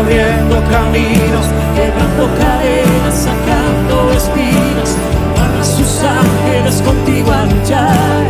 Abriendo 0.00 0.56
caminos, 0.70 1.46
quebrando 1.74 2.28
cadenas, 2.40 3.14
sacando 3.14 4.12
espinas. 4.12 4.96
Manda 5.36 5.60
a 5.60 5.64
sus 5.64 6.02
ángeles 6.02 6.82
contigo 6.82 7.30
a 7.30 7.44
luchar. 7.44 8.24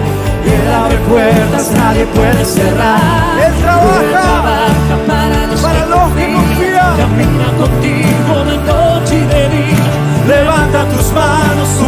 Él 0.45 0.73
abre 0.73 0.97
puertas, 1.09 1.71
nadie 1.73 2.07
puede 2.07 2.45
cerrar. 2.45 3.39
Él 3.47 3.55
trabaja 3.63 4.11
trabaja 4.11 4.97
para 5.07 5.47
los 5.47 5.61
para 5.61 5.87
los 5.87 6.13
que 6.17 6.33
confían. 6.33 6.97
Camina 6.97 7.49
contigo 7.63 8.35
de 8.51 8.57
noche 8.71 9.15
y 9.15 9.27
de 9.35 9.49
día. 9.55 9.91
Levanta 10.27 10.85
tus 10.87 11.13
manos, 11.13 11.69
su 11.79 11.87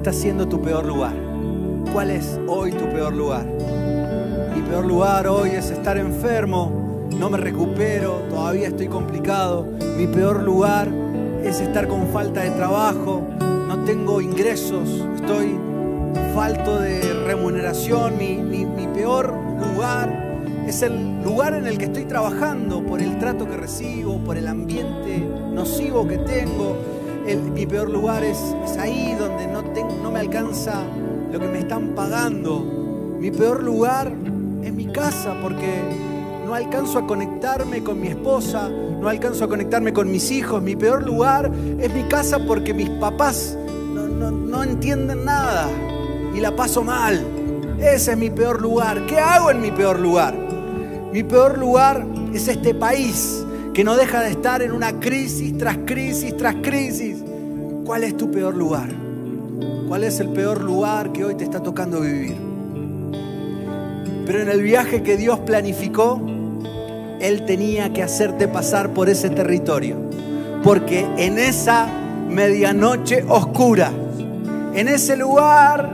está 0.00 0.14
siendo 0.14 0.48
tu 0.48 0.62
peor 0.62 0.86
lugar? 0.86 1.12
¿Cuál 1.92 2.10
es 2.10 2.40
hoy 2.48 2.72
tu 2.72 2.86
peor 2.86 3.14
lugar? 3.14 3.44
Mi 4.54 4.62
peor 4.62 4.86
lugar 4.86 5.26
hoy 5.28 5.50
es 5.50 5.70
estar 5.70 5.98
enfermo, 5.98 7.06
no 7.18 7.28
me 7.28 7.36
recupero, 7.36 8.22
todavía 8.30 8.68
estoy 8.68 8.86
complicado. 8.88 9.66
Mi 9.98 10.06
peor 10.06 10.42
lugar 10.42 10.88
es 11.44 11.60
estar 11.60 11.86
con 11.86 12.06
falta 12.08 12.40
de 12.40 12.50
trabajo, 12.52 13.20
no 13.68 13.84
tengo 13.84 14.22
ingresos, 14.22 14.88
estoy 15.16 15.58
falto 16.34 16.78
de 16.80 17.02
remuneración. 17.26 18.16
Mi, 18.16 18.36
mi- 18.36 18.70
peor 18.94 19.32
lugar 19.74 20.42
es 20.66 20.82
el 20.82 21.22
lugar 21.22 21.54
en 21.54 21.66
el 21.66 21.76
que 21.78 21.84
estoy 21.86 22.04
trabajando 22.04 22.82
por 22.82 23.00
el 23.00 23.18
trato 23.18 23.46
que 23.48 23.56
recibo, 23.56 24.18
por 24.18 24.36
el 24.38 24.46
ambiente 24.48 25.26
nocivo 25.52 26.06
que 26.08 26.18
tengo. 26.18 26.76
Mi 27.38 27.66
peor 27.66 27.90
lugar 27.90 28.24
es, 28.24 28.38
ahí 28.78 29.14
donde 29.18 29.46
no, 29.46 30.10
me 30.10 30.20
alcanza 30.20 30.82
lo 31.32 31.38
que 31.38 31.46
me 31.46 31.60
están 31.60 31.88
pagando. 31.94 32.60
Mi 33.18 33.30
peor 33.30 33.62
lugar 33.62 34.12
es 34.62 34.72
mi 34.72 34.86
casa 34.86 35.34
porque 35.42 35.68
no 36.46 36.54
alcanzo 36.54 36.98
a 36.98 37.06
conectarme 37.06 37.82
con 37.82 38.00
mi 38.00 38.08
esposa, 38.08 38.68
no 38.68 39.08
alcanzo 39.08 39.44
a 39.44 39.48
conectarme 39.48 39.92
con 39.92 40.10
mis 40.10 40.30
hijos. 40.30 40.62
Mi 40.62 40.74
peor 40.76 41.04
lugar 41.04 41.50
es 41.78 41.92
mi 41.94 42.02
casa 42.04 42.38
porque 42.46 42.74
mis 42.74 42.90
papás 42.90 43.56
no- 43.94 44.30
no 44.30 44.62
entienden 44.62 45.24
nada 45.24 45.68
y 46.34 46.40
la 46.40 46.54
paso 46.56 46.82
mal. 46.82 47.22
Ese 47.78 48.12
es 48.12 48.18
mi 48.18 48.30
peor 48.30 48.60
lugar. 48.60 49.06
¿Qué 49.06 49.18
hago 49.18 49.50
en 49.50 49.60
mi 49.60 49.70
peor 49.70 49.98
lugar? 49.98 50.34
Mi 51.12 51.22
peor 51.22 51.58
lugar 51.58 52.04
es 52.34 52.46
este 52.48 52.74
país 52.74 53.44
que 53.72 53.84
no 53.84 53.96
deja 53.96 54.20
de 54.22 54.30
estar 54.30 54.62
en 54.62 54.72
una 54.72 54.98
crisis 54.98 55.56
tras 55.56 55.78
crisis 55.86 56.36
tras 56.36 56.56
crisis. 56.56 57.19
¿Cuál 57.84 58.04
es 58.04 58.16
tu 58.16 58.30
peor 58.30 58.54
lugar? 58.54 58.88
¿Cuál 59.88 60.04
es 60.04 60.20
el 60.20 60.28
peor 60.28 60.62
lugar 60.62 61.10
que 61.10 61.24
hoy 61.24 61.34
te 61.34 61.44
está 61.44 61.60
tocando 61.62 62.00
vivir? 62.00 62.36
Pero 64.26 64.42
en 64.42 64.48
el 64.48 64.62
viaje 64.62 65.02
que 65.02 65.16
Dios 65.16 65.40
planificó, 65.40 66.20
Él 67.20 67.44
tenía 67.46 67.92
que 67.92 68.02
hacerte 68.02 68.46
pasar 68.46 68.90
por 68.90 69.08
ese 69.08 69.30
territorio. 69.30 69.96
Porque 70.62 71.06
en 71.16 71.38
esa 71.38 71.88
medianoche 72.28 73.24
oscura, 73.28 73.90
en 74.74 74.86
ese 74.86 75.16
lugar 75.16 75.90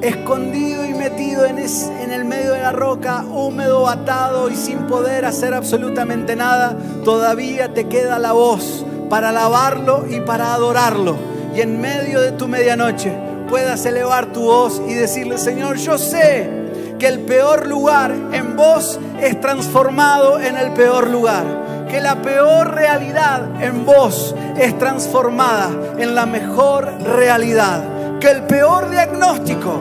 escondido 0.00 0.86
y 0.86 0.94
metido 0.94 1.44
en, 1.44 1.58
en 1.58 2.12
el 2.12 2.24
medio 2.24 2.52
de 2.52 2.62
la 2.62 2.72
roca, 2.72 3.24
húmedo, 3.24 3.88
atado 3.88 4.48
y 4.48 4.56
sin 4.56 4.78
poder 4.86 5.24
hacer 5.24 5.52
absolutamente 5.52 6.36
nada, 6.36 6.76
todavía 7.04 7.74
te 7.74 7.88
queda 7.88 8.18
la 8.18 8.32
voz 8.32 8.85
para 9.08 9.30
alabarlo 9.30 10.04
y 10.08 10.20
para 10.20 10.54
adorarlo. 10.54 11.16
Y 11.54 11.60
en 11.60 11.80
medio 11.80 12.20
de 12.20 12.32
tu 12.32 12.48
medianoche 12.48 13.12
puedas 13.48 13.84
elevar 13.86 14.26
tu 14.26 14.42
voz 14.42 14.82
y 14.86 14.94
decirle, 14.94 15.38
Señor, 15.38 15.76
yo 15.76 15.98
sé 15.98 16.50
que 16.98 17.06
el 17.06 17.20
peor 17.20 17.66
lugar 17.66 18.14
en 18.32 18.56
vos 18.56 18.98
es 19.20 19.40
transformado 19.40 20.40
en 20.40 20.56
el 20.56 20.72
peor 20.72 21.08
lugar. 21.08 21.86
Que 21.88 22.00
la 22.00 22.20
peor 22.20 22.74
realidad 22.74 23.62
en 23.62 23.86
vos 23.86 24.34
es 24.56 24.76
transformada 24.78 25.70
en 25.98 26.14
la 26.14 26.26
mejor 26.26 26.92
realidad. 27.02 28.18
Que 28.18 28.30
el 28.30 28.42
peor 28.42 28.90
diagnóstico 28.90 29.80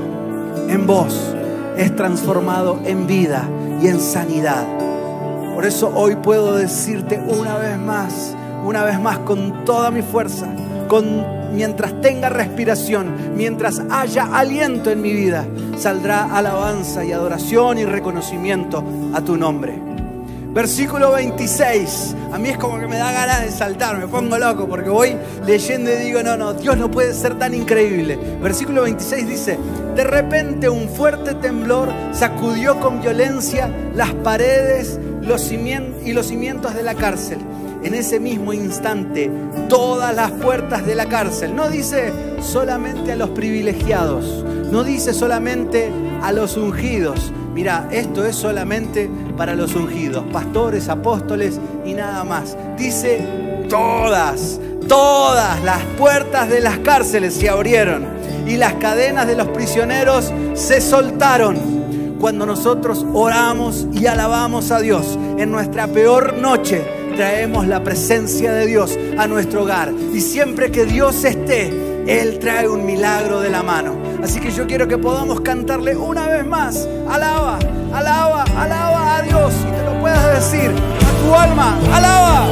en 0.68 0.86
vos 0.86 1.36
es 1.78 1.96
transformado 1.96 2.80
en 2.86 3.08
vida 3.08 3.48
y 3.82 3.88
en 3.88 4.00
sanidad. 4.00 4.66
Por 5.54 5.66
eso 5.66 5.92
hoy 5.96 6.16
puedo 6.18 6.56
decirte 6.56 7.18
una 7.18 7.58
vez 7.58 7.78
más, 7.78 8.36
una 8.66 8.84
vez 8.84 9.00
más 9.00 9.20
con 9.20 9.64
toda 9.64 9.92
mi 9.92 10.02
fuerza, 10.02 10.48
con 10.88 11.54
mientras 11.54 12.02
tenga 12.02 12.30
respiración, 12.30 13.36
mientras 13.36 13.82
haya 13.90 14.26
aliento 14.36 14.90
en 14.90 15.02
mi 15.02 15.14
vida, 15.14 15.46
saldrá 15.78 16.36
alabanza 16.36 17.06
y 17.06 17.12
adoración 17.12 17.78
y 17.78 17.86
reconocimiento 17.86 18.84
a 19.14 19.22
tu 19.22 19.38
nombre. 19.38 19.80
Versículo 20.52 21.12
26. 21.12 22.16
A 22.32 22.38
mí 22.38 22.50
es 22.50 22.58
como 22.58 22.80
que 22.80 22.88
me 22.88 22.98
da 22.98 23.12
ganas 23.12 23.42
de 23.42 23.52
saltar, 23.52 23.98
me 23.98 24.08
pongo 24.08 24.38
loco 24.38 24.68
porque 24.68 24.90
voy 24.90 25.16
leyendo 25.46 25.92
y 25.92 25.96
digo, 25.98 26.24
no, 26.24 26.36
no, 26.36 26.54
Dios 26.54 26.78
no 26.78 26.90
puede 26.90 27.14
ser 27.14 27.38
tan 27.38 27.54
increíble. 27.54 28.18
Versículo 28.42 28.84
26 28.84 29.28
dice, 29.28 29.60
de 29.96 30.04
repente 30.04 30.70
un 30.70 30.90
fuerte 30.90 31.36
temblor 31.36 31.90
sacudió 32.14 32.80
con 32.80 33.02
violencia 33.02 33.70
las 33.94 34.14
paredes 34.14 35.00
los 35.22 35.52
y 35.52 36.14
los 36.14 36.28
cimientos 36.28 36.74
de 36.74 36.84
la 36.84 36.96
cárcel 36.96 37.40
en 37.86 37.94
ese 37.94 38.20
mismo 38.20 38.52
instante 38.52 39.30
todas 39.70 40.16
las 40.16 40.32
puertas 40.32 40.86
de 40.86 40.96
la 40.96 41.06
cárcel. 41.06 41.56
No 41.56 41.70
dice 41.70 42.12
solamente 42.42 43.12
a 43.12 43.16
los 43.16 43.30
privilegiados, 43.30 44.44
no 44.72 44.84
dice 44.84 45.14
solamente 45.14 45.92
a 46.24 46.32
los 46.32 46.58
ungidos. 46.58 47.32
Mira, 47.54 47.88
esto 47.92 48.26
es 48.26 48.36
solamente 48.36 49.10
para 49.38 49.56
los 49.56 49.76
ungidos, 49.76 50.26
pastores, 50.34 50.90
apóstoles 50.90 51.60
y 51.86 51.94
nada 51.94 52.24
más. 52.24 52.58
Dice 52.76 53.26
todas, 53.70 54.60
todas 54.88 55.64
las 55.64 55.84
puertas 55.98 56.50
de 56.50 56.62
las 56.62 56.80
cárceles 56.80 57.36
se 57.36 57.50
abrieron 57.50 58.04
y 58.48 58.58
las 58.58 58.74
cadenas 58.74 59.28
de 59.28 59.36
los 59.36 59.48
prisioneros 59.50 60.34
se 60.56 60.82
soltaron 60.82 61.76
cuando 62.20 62.48
nosotros 62.48 63.06
oramos 63.14 63.86
y 63.92 64.08
alabamos 64.08 64.72
a 64.72 64.80
Dios 64.80 65.20
en 65.38 65.52
nuestra 65.52 65.88
peor 65.88 66.34
noche 66.40 67.05
traemos 67.16 67.68
la 67.68 67.84
presencia 67.84 68.52
de 68.52 68.68
Dios 68.68 68.98
a 69.18 69.28
nuestro 69.28 69.64
hogar. 69.64 69.94
Y 70.14 70.22
siempre 70.22 70.72
que 70.72 70.86
Dios 70.86 71.24
esté, 71.24 71.74
Él 72.08 72.40
trae 72.40 72.68
un 72.68 72.86
milagro 72.86 73.40
de 73.40 73.50
la 73.50 73.64
mano. 73.64 73.96
Así 74.24 74.40
que 74.40 74.52
yo 74.52 74.68
quiero 74.68 74.88
que 74.88 74.98
podamos 74.98 75.42
cantarle 75.42 75.96
una 75.96 76.28
vez 76.28 76.46
más. 76.46 76.88
Alaba, 77.10 77.60
alaba, 77.94 78.44
alaba 78.58 79.18
a 79.18 79.22
Dios. 79.22 79.54
Y 79.68 79.72
te 79.72 79.84
lo 79.84 80.00
puedas 80.02 80.52
decir 80.52 80.72
a 80.72 81.26
tu 81.26 81.36
alma. 81.36 81.78
Alaba. 81.94 82.48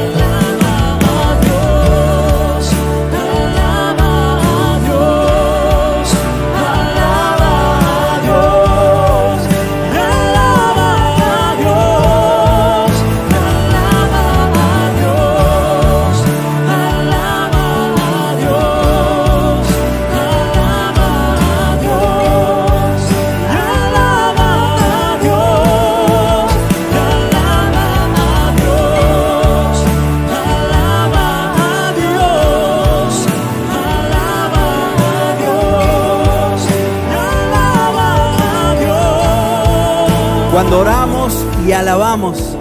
Cuando 40.54 40.78
oramos 40.78 41.34
y 41.66 41.72
alabamos 41.72 42.56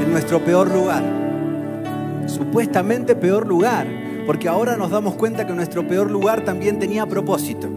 en 0.00 0.12
nuestro 0.12 0.44
peor 0.44 0.70
lugar, 0.70 1.02
supuestamente 2.28 3.16
peor 3.16 3.48
lugar, 3.48 3.88
porque 4.26 4.46
ahora 4.48 4.76
nos 4.76 4.92
damos 4.92 5.16
cuenta 5.16 5.44
que 5.44 5.52
nuestro 5.52 5.88
peor 5.88 6.08
lugar 6.08 6.44
también 6.44 6.78
tenía 6.78 7.04
propósito. 7.06 7.68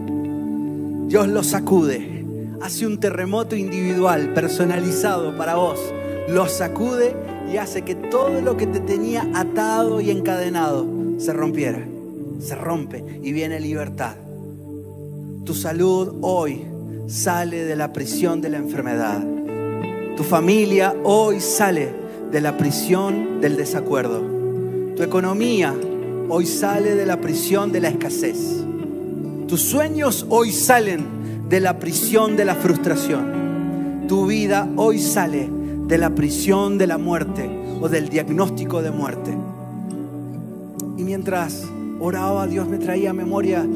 Dios 1.08 1.26
lo 1.26 1.42
sacude, 1.42 2.24
hace 2.62 2.86
un 2.86 3.00
terremoto 3.00 3.56
individual, 3.56 4.32
personalizado 4.34 5.36
para 5.36 5.56
vos, 5.56 5.80
lo 6.28 6.46
sacude 6.46 7.16
y 7.52 7.56
hace 7.56 7.82
que 7.82 7.96
todo 7.96 8.40
lo 8.40 8.56
que 8.56 8.68
te 8.68 8.78
tenía 8.78 9.26
atado 9.34 10.00
y 10.00 10.12
encadenado 10.12 10.86
se 11.18 11.32
rompiera, 11.32 11.84
se 12.38 12.54
rompe 12.54 13.04
y 13.20 13.32
viene 13.32 13.58
libertad. 13.58 14.14
Tu 15.44 15.54
salud 15.54 16.18
hoy 16.20 16.70
sale 17.08 17.64
de 17.64 17.74
la 17.74 17.92
prisión 17.92 18.40
de 18.40 18.50
la 18.50 18.58
enfermedad. 18.58 19.20
Tu 20.20 20.26
familia 20.26 20.94
hoy 21.02 21.40
sale 21.40 21.94
de 22.30 22.42
la 22.42 22.58
prisión 22.58 23.40
del 23.40 23.56
desacuerdo. 23.56 24.20
Tu 24.94 25.02
economía 25.02 25.74
hoy 26.28 26.44
sale 26.44 26.94
de 26.94 27.06
la 27.06 27.22
prisión 27.22 27.72
de 27.72 27.80
la 27.80 27.88
escasez. 27.88 28.36
Tus 29.48 29.62
sueños 29.62 30.26
hoy 30.28 30.52
salen 30.52 31.06
de 31.48 31.60
la 31.60 31.78
prisión 31.78 32.36
de 32.36 32.44
la 32.44 32.54
frustración. 32.54 34.04
Tu 34.08 34.26
vida 34.26 34.68
hoy 34.76 34.98
sale 34.98 35.48
de 35.86 35.96
la 35.96 36.10
prisión 36.14 36.76
de 36.76 36.86
la 36.86 36.98
muerte 36.98 37.48
o 37.80 37.88
del 37.88 38.10
diagnóstico 38.10 38.82
de 38.82 38.90
muerte. 38.90 39.34
Y 40.98 41.02
mientras 41.02 41.64
oraba, 41.98 42.46
Dios 42.46 42.68
me 42.68 42.76
traía 42.76 43.08
a 43.08 43.14
memoria 43.14 43.66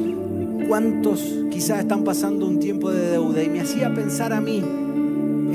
cuántos 0.67 1.23
quizás 1.49 1.79
están 1.79 2.03
pasando 2.03 2.45
un 2.45 2.59
tiempo 2.59 2.91
de 2.91 3.13
deuda 3.13 3.41
y 3.41 3.49
me 3.49 3.61
hacía 3.61 3.91
pensar 3.95 4.31
a 4.31 4.39
mí 4.39 4.63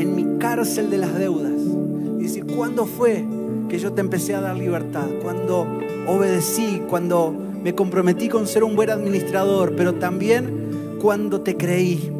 en 0.00 0.16
mi 0.16 0.38
cárcel 0.38 0.90
de 0.90 0.98
las 0.98 1.16
deudas. 1.16 1.52
Y 2.18 2.22
decir, 2.22 2.46
¿cuándo 2.46 2.86
fue 2.86 3.24
que 3.68 3.78
yo 3.78 3.92
te 3.92 4.00
empecé 4.00 4.34
a 4.34 4.40
dar 4.40 4.56
libertad? 4.56 5.06
Cuando 5.22 5.66
obedecí, 6.06 6.82
cuando 6.88 7.34
me 7.62 7.74
comprometí 7.74 8.28
con 8.28 8.46
ser 8.46 8.64
un 8.64 8.74
buen 8.74 8.90
administrador, 8.90 9.74
pero 9.76 9.94
también 9.94 10.96
cuando 11.00 11.42
te 11.42 11.56
creí 11.56 12.10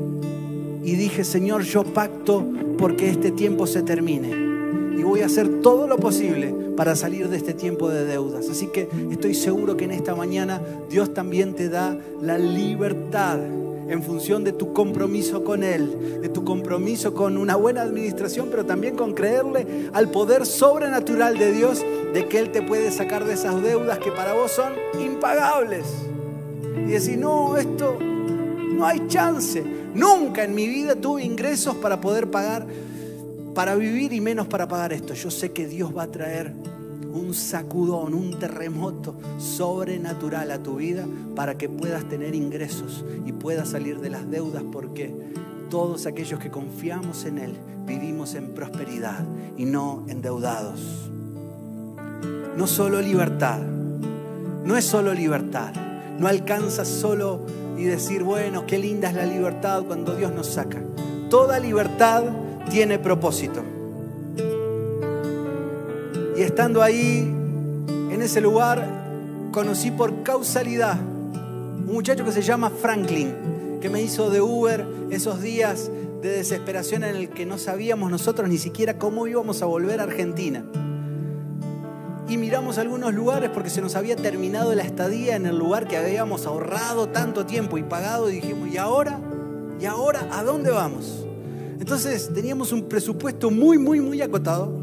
y 0.82 0.94
dije, 0.94 1.24
Señor, 1.24 1.62
yo 1.62 1.84
pacto 1.84 2.44
porque 2.78 3.10
este 3.10 3.30
tiempo 3.30 3.66
se 3.66 3.82
termine. 3.82 4.28
Y 4.98 5.02
voy 5.02 5.20
a 5.20 5.26
hacer 5.26 5.60
todo 5.60 5.86
lo 5.86 5.96
posible 5.96 6.54
para 6.76 6.96
salir 6.96 7.28
de 7.28 7.36
este 7.36 7.54
tiempo 7.54 7.88
de 7.88 8.04
deudas. 8.04 8.48
Así 8.50 8.66
que 8.66 8.88
estoy 9.10 9.34
seguro 9.34 9.76
que 9.76 9.84
en 9.84 9.90
esta 9.92 10.14
mañana 10.14 10.60
Dios 10.90 11.12
también 11.14 11.54
te 11.54 11.68
da 11.68 11.98
la 12.22 12.38
libertad 12.38 13.38
en 13.90 14.04
función 14.04 14.44
de 14.44 14.52
tu 14.52 14.72
compromiso 14.72 15.42
con 15.42 15.64
Él, 15.64 16.20
de 16.22 16.28
tu 16.28 16.44
compromiso 16.44 17.12
con 17.12 17.36
una 17.36 17.56
buena 17.56 17.82
administración, 17.82 18.46
pero 18.48 18.64
también 18.64 18.96
con 18.96 19.14
creerle 19.14 19.90
al 19.92 20.10
poder 20.10 20.46
sobrenatural 20.46 21.36
de 21.36 21.52
Dios, 21.52 21.84
de 22.14 22.26
que 22.26 22.38
Él 22.38 22.52
te 22.52 22.62
puede 22.62 22.92
sacar 22.92 23.24
de 23.24 23.34
esas 23.34 23.60
deudas 23.62 23.98
que 23.98 24.12
para 24.12 24.32
vos 24.32 24.52
son 24.52 24.74
impagables. 25.00 25.84
Y 26.76 26.92
decir, 26.92 27.18
no, 27.18 27.56
esto 27.56 27.98
no 28.00 28.86
hay 28.86 29.06
chance. 29.08 29.62
Nunca 29.92 30.44
en 30.44 30.54
mi 30.54 30.68
vida 30.68 30.94
tuve 30.94 31.24
ingresos 31.24 31.74
para 31.74 32.00
poder 32.00 32.30
pagar, 32.30 32.66
para 33.54 33.74
vivir 33.74 34.12
y 34.12 34.20
menos 34.20 34.46
para 34.46 34.68
pagar 34.68 34.92
esto. 34.92 35.14
Yo 35.14 35.32
sé 35.32 35.50
que 35.50 35.66
Dios 35.66 35.96
va 35.96 36.04
a 36.04 36.10
traer 36.10 36.52
un 37.12 37.34
sacudón, 37.34 38.14
un 38.14 38.38
terremoto 38.38 39.14
sobrenatural 39.38 40.50
a 40.50 40.62
tu 40.62 40.76
vida 40.76 41.06
para 41.34 41.56
que 41.56 41.68
puedas 41.68 42.04
tener 42.08 42.34
ingresos 42.34 43.04
y 43.26 43.32
puedas 43.32 43.70
salir 43.70 44.00
de 44.00 44.10
las 44.10 44.30
deudas 44.30 44.62
porque 44.72 45.14
todos 45.68 46.06
aquellos 46.06 46.40
que 46.40 46.50
confiamos 46.50 47.24
en 47.24 47.38
Él 47.38 47.56
vivimos 47.86 48.34
en 48.34 48.54
prosperidad 48.54 49.24
y 49.56 49.64
no 49.64 50.04
endeudados. 50.08 51.10
No 52.56 52.66
solo 52.66 53.00
libertad, 53.00 53.60
no 54.64 54.76
es 54.76 54.84
solo 54.84 55.14
libertad, 55.14 55.72
no 56.18 56.26
alcanza 56.28 56.84
solo 56.84 57.46
y 57.78 57.84
decir, 57.84 58.22
bueno, 58.22 58.66
qué 58.66 58.78
linda 58.78 59.08
es 59.08 59.14
la 59.14 59.24
libertad 59.24 59.84
cuando 59.86 60.14
Dios 60.14 60.32
nos 60.32 60.48
saca. 60.48 60.82
Toda 61.30 61.58
libertad 61.58 62.24
tiene 62.68 62.98
propósito. 62.98 63.62
Y 66.36 66.42
estando 66.42 66.82
ahí, 66.82 67.18
en 68.10 68.22
ese 68.22 68.40
lugar, 68.40 68.86
conocí 69.52 69.90
por 69.90 70.22
causalidad 70.22 70.98
un 71.00 71.94
muchacho 71.94 72.24
que 72.24 72.32
se 72.32 72.42
llama 72.42 72.70
Franklin, 72.70 73.78
que 73.80 73.90
me 73.90 74.00
hizo 74.00 74.30
de 74.30 74.40
Uber 74.40 74.86
esos 75.10 75.42
días 75.42 75.90
de 76.22 76.30
desesperación 76.30 77.02
en 77.02 77.16
el 77.16 77.30
que 77.30 77.46
no 77.46 77.58
sabíamos 77.58 78.10
nosotros 78.10 78.48
ni 78.48 78.58
siquiera 78.58 78.98
cómo 78.98 79.26
íbamos 79.26 79.62
a 79.62 79.66
volver 79.66 80.00
a 80.00 80.04
Argentina. 80.04 80.64
Y 82.28 82.36
miramos 82.36 82.78
algunos 82.78 83.12
lugares 83.12 83.50
porque 83.52 83.70
se 83.70 83.80
nos 83.80 83.96
había 83.96 84.14
terminado 84.14 84.72
la 84.74 84.84
estadía 84.84 85.34
en 85.34 85.46
el 85.46 85.58
lugar 85.58 85.88
que 85.88 85.96
habíamos 85.96 86.46
ahorrado 86.46 87.08
tanto 87.08 87.44
tiempo 87.44 87.76
y 87.76 87.82
pagado 87.82 88.30
y 88.30 88.34
dijimos, 88.34 88.68
¿y 88.68 88.76
ahora? 88.76 89.18
¿Y 89.80 89.86
ahora 89.86 90.28
a 90.30 90.44
dónde 90.44 90.70
vamos? 90.70 91.26
Entonces 91.80 92.30
teníamos 92.32 92.70
un 92.70 92.88
presupuesto 92.88 93.50
muy, 93.50 93.78
muy, 93.78 94.00
muy 94.00 94.22
acotado 94.22 94.79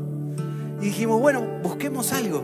y 0.80 0.86
dijimos, 0.86 1.20
bueno, 1.20 1.44
busquemos 1.64 2.14
algo. 2.14 2.44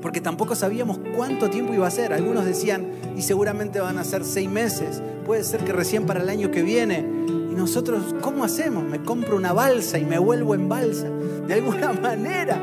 Porque 0.00 0.20
tampoco 0.20 0.54
sabíamos 0.54 0.98
cuánto 1.16 1.48
tiempo 1.48 1.74
iba 1.74 1.86
a 1.86 1.90
ser. 1.90 2.12
Algunos 2.12 2.44
decían, 2.44 2.86
y 3.16 3.22
seguramente 3.22 3.80
van 3.80 3.98
a 3.98 4.04
ser 4.04 4.24
seis 4.24 4.48
meses. 4.50 5.02
Puede 5.24 5.44
ser 5.44 5.64
que 5.64 5.72
recién 5.72 6.06
para 6.06 6.20
el 6.20 6.28
año 6.28 6.50
que 6.50 6.62
viene. 6.62 6.98
Y 6.98 7.54
nosotros, 7.54 8.14
¿cómo 8.20 8.44
hacemos? 8.44 8.84
Me 8.84 9.02
compro 9.02 9.36
una 9.36 9.52
balsa 9.52 9.98
y 9.98 10.04
me 10.04 10.18
vuelvo 10.18 10.54
en 10.54 10.68
balsa. 10.68 11.08
De 11.46 11.54
alguna 11.54 11.92
manera. 12.02 12.60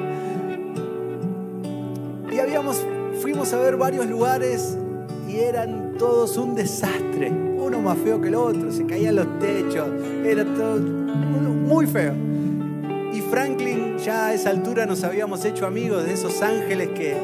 Y 2.32 2.39
habíamos, 2.39 2.86
fuimos 3.21 3.51
a 3.53 3.59
ver 3.59 3.77
varios 3.77 4.05
lugares 4.05 4.77
y 5.27 5.38
eran 5.38 5.95
todos 5.97 6.38
un 6.38 6.55
desastre. 6.55 7.32
Uno 7.32 7.82
más 7.82 7.97
feo 7.99 8.19
que 8.21 8.30
el 8.30 8.36
otro, 8.36 8.71
se 8.71 8.86
caían 8.86 9.15
los 9.15 9.39
techos, 9.39 9.88
era 10.25 10.43
todo 10.43 10.80
muy 10.80 11.86
feo. 11.86 12.28
Franklin, 13.30 13.97
ya 13.99 14.27
a 14.27 14.34
esa 14.34 14.49
altura 14.49 14.88
nos 14.88 15.03
habíamos 15.03 15.45
hecho 15.45 15.67
amigos 15.67 16.03
de 16.03 16.13
esos 16.13 16.41
ángeles 16.41 16.89
que 16.89 17.15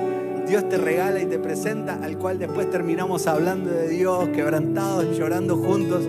Dios 0.48 0.70
te 0.70 0.78
regala 0.78 1.20
y 1.20 1.26
te 1.26 1.40
presenta, 1.40 2.00
al 2.04 2.18
cual 2.20 2.38
después 2.38 2.70
terminamos 2.70 3.26
hablando 3.26 3.72
de 3.72 3.88
Dios, 3.90 4.30
quebrantados, 4.30 5.18
llorando 5.18 5.58
juntos 5.58 6.04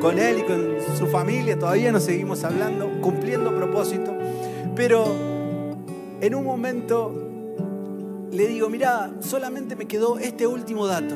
con 0.00 0.18
Él 0.18 0.38
y 0.38 0.42
con 0.44 0.76
su 0.96 1.06
familia. 1.08 1.58
Todavía 1.58 1.92
nos 1.92 2.04
seguimos 2.04 2.42
hablando, 2.44 2.90
cumpliendo 3.02 3.54
propósito. 3.54 4.14
Pero 4.74 5.04
en 6.20 6.34
un 6.34 6.44
momento 6.44 7.12
le 8.32 8.48
digo, 8.48 8.70
mira, 8.70 9.12
solamente 9.20 9.76
me 9.76 9.86
quedó 9.86 10.18
este 10.18 10.46
último 10.46 10.86
dato. 10.86 11.14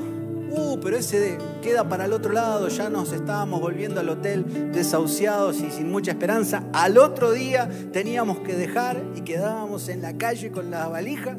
Uh, 0.51 0.79
pero 0.81 0.97
ese 0.97 1.39
queda 1.63 1.89
para 1.89 2.07
el 2.07 2.13
otro 2.13 2.33
lado, 2.33 2.69
ya 2.69 2.89
nos 2.89 3.13
estábamos 3.13 3.61
volviendo 3.61 4.01
al 4.01 4.09
hotel 4.09 4.73
desahuciados 4.73 5.61
y 5.61 5.71
sin 5.71 5.91
mucha 5.91 6.13
esperanza. 6.13 6.65
Al 6.73 6.99
otro 6.99 7.33
día 7.33 7.69
teníamos 7.93 8.39
que 8.41 8.55
dejar 8.55 9.03
y 9.15 9.21
quedábamos 9.21 9.89
en 9.89 10.03
la 10.03 10.17
calle 10.17 10.51
con 10.51 10.71
la 10.71 10.89
valija. 10.89 11.37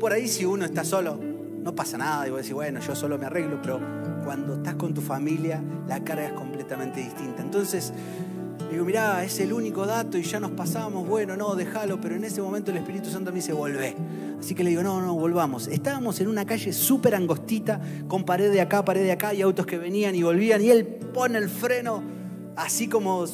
Por 0.00 0.12
ahí 0.12 0.28
si 0.28 0.44
uno 0.44 0.64
está 0.64 0.84
solo, 0.84 1.18
no 1.62 1.74
pasa 1.74 1.98
nada, 1.98 2.26
y 2.26 2.30
vos 2.30 2.38
decís, 2.38 2.54
bueno, 2.54 2.80
yo 2.80 2.94
solo 2.94 3.18
me 3.18 3.26
arreglo, 3.26 3.60
pero 3.62 3.80
cuando 4.24 4.54
estás 4.54 4.74
con 4.74 4.94
tu 4.94 5.00
familia, 5.00 5.62
la 5.86 6.02
carga 6.02 6.26
es 6.26 6.32
completamente 6.32 7.00
distinta. 7.00 7.42
Entonces, 7.42 7.92
digo, 8.70 8.84
mirá, 8.84 9.24
es 9.24 9.38
el 9.40 9.52
único 9.52 9.86
dato 9.86 10.18
y 10.18 10.22
ya 10.22 10.40
nos 10.40 10.52
pasamos, 10.52 11.06
bueno, 11.06 11.36
no, 11.36 11.54
déjalo, 11.54 12.00
pero 12.00 12.16
en 12.16 12.24
ese 12.24 12.42
momento 12.42 12.70
el 12.70 12.78
Espíritu 12.78 13.10
Santo 13.10 13.30
me 13.30 13.36
dice, 13.36 13.52
volvé. 13.52 13.96
Así 14.38 14.54
que 14.54 14.62
le 14.62 14.70
digo, 14.70 14.82
no, 14.82 15.00
no, 15.00 15.14
volvamos. 15.14 15.66
Estábamos 15.68 16.20
en 16.20 16.28
una 16.28 16.46
calle 16.46 16.72
súper 16.72 17.14
angostita, 17.14 17.80
con 18.06 18.24
pared 18.24 18.52
de 18.52 18.60
acá, 18.60 18.84
pared 18.84 19.02
de 19.02 19.12
acá, 19.12 19.34
y 19.34 19.42
autos 19.42 19.66
que 19.66 19.78
venían 19.78 20.14
y 20.14 20.22
volvían, 20.22 20.62
y 20.62 20.70
él 20.70 20.86
pone 20.86 21.38
el 21.38 21.48
freno, 21.48 22.02
así 22.56 22.88
como 22.88 23.24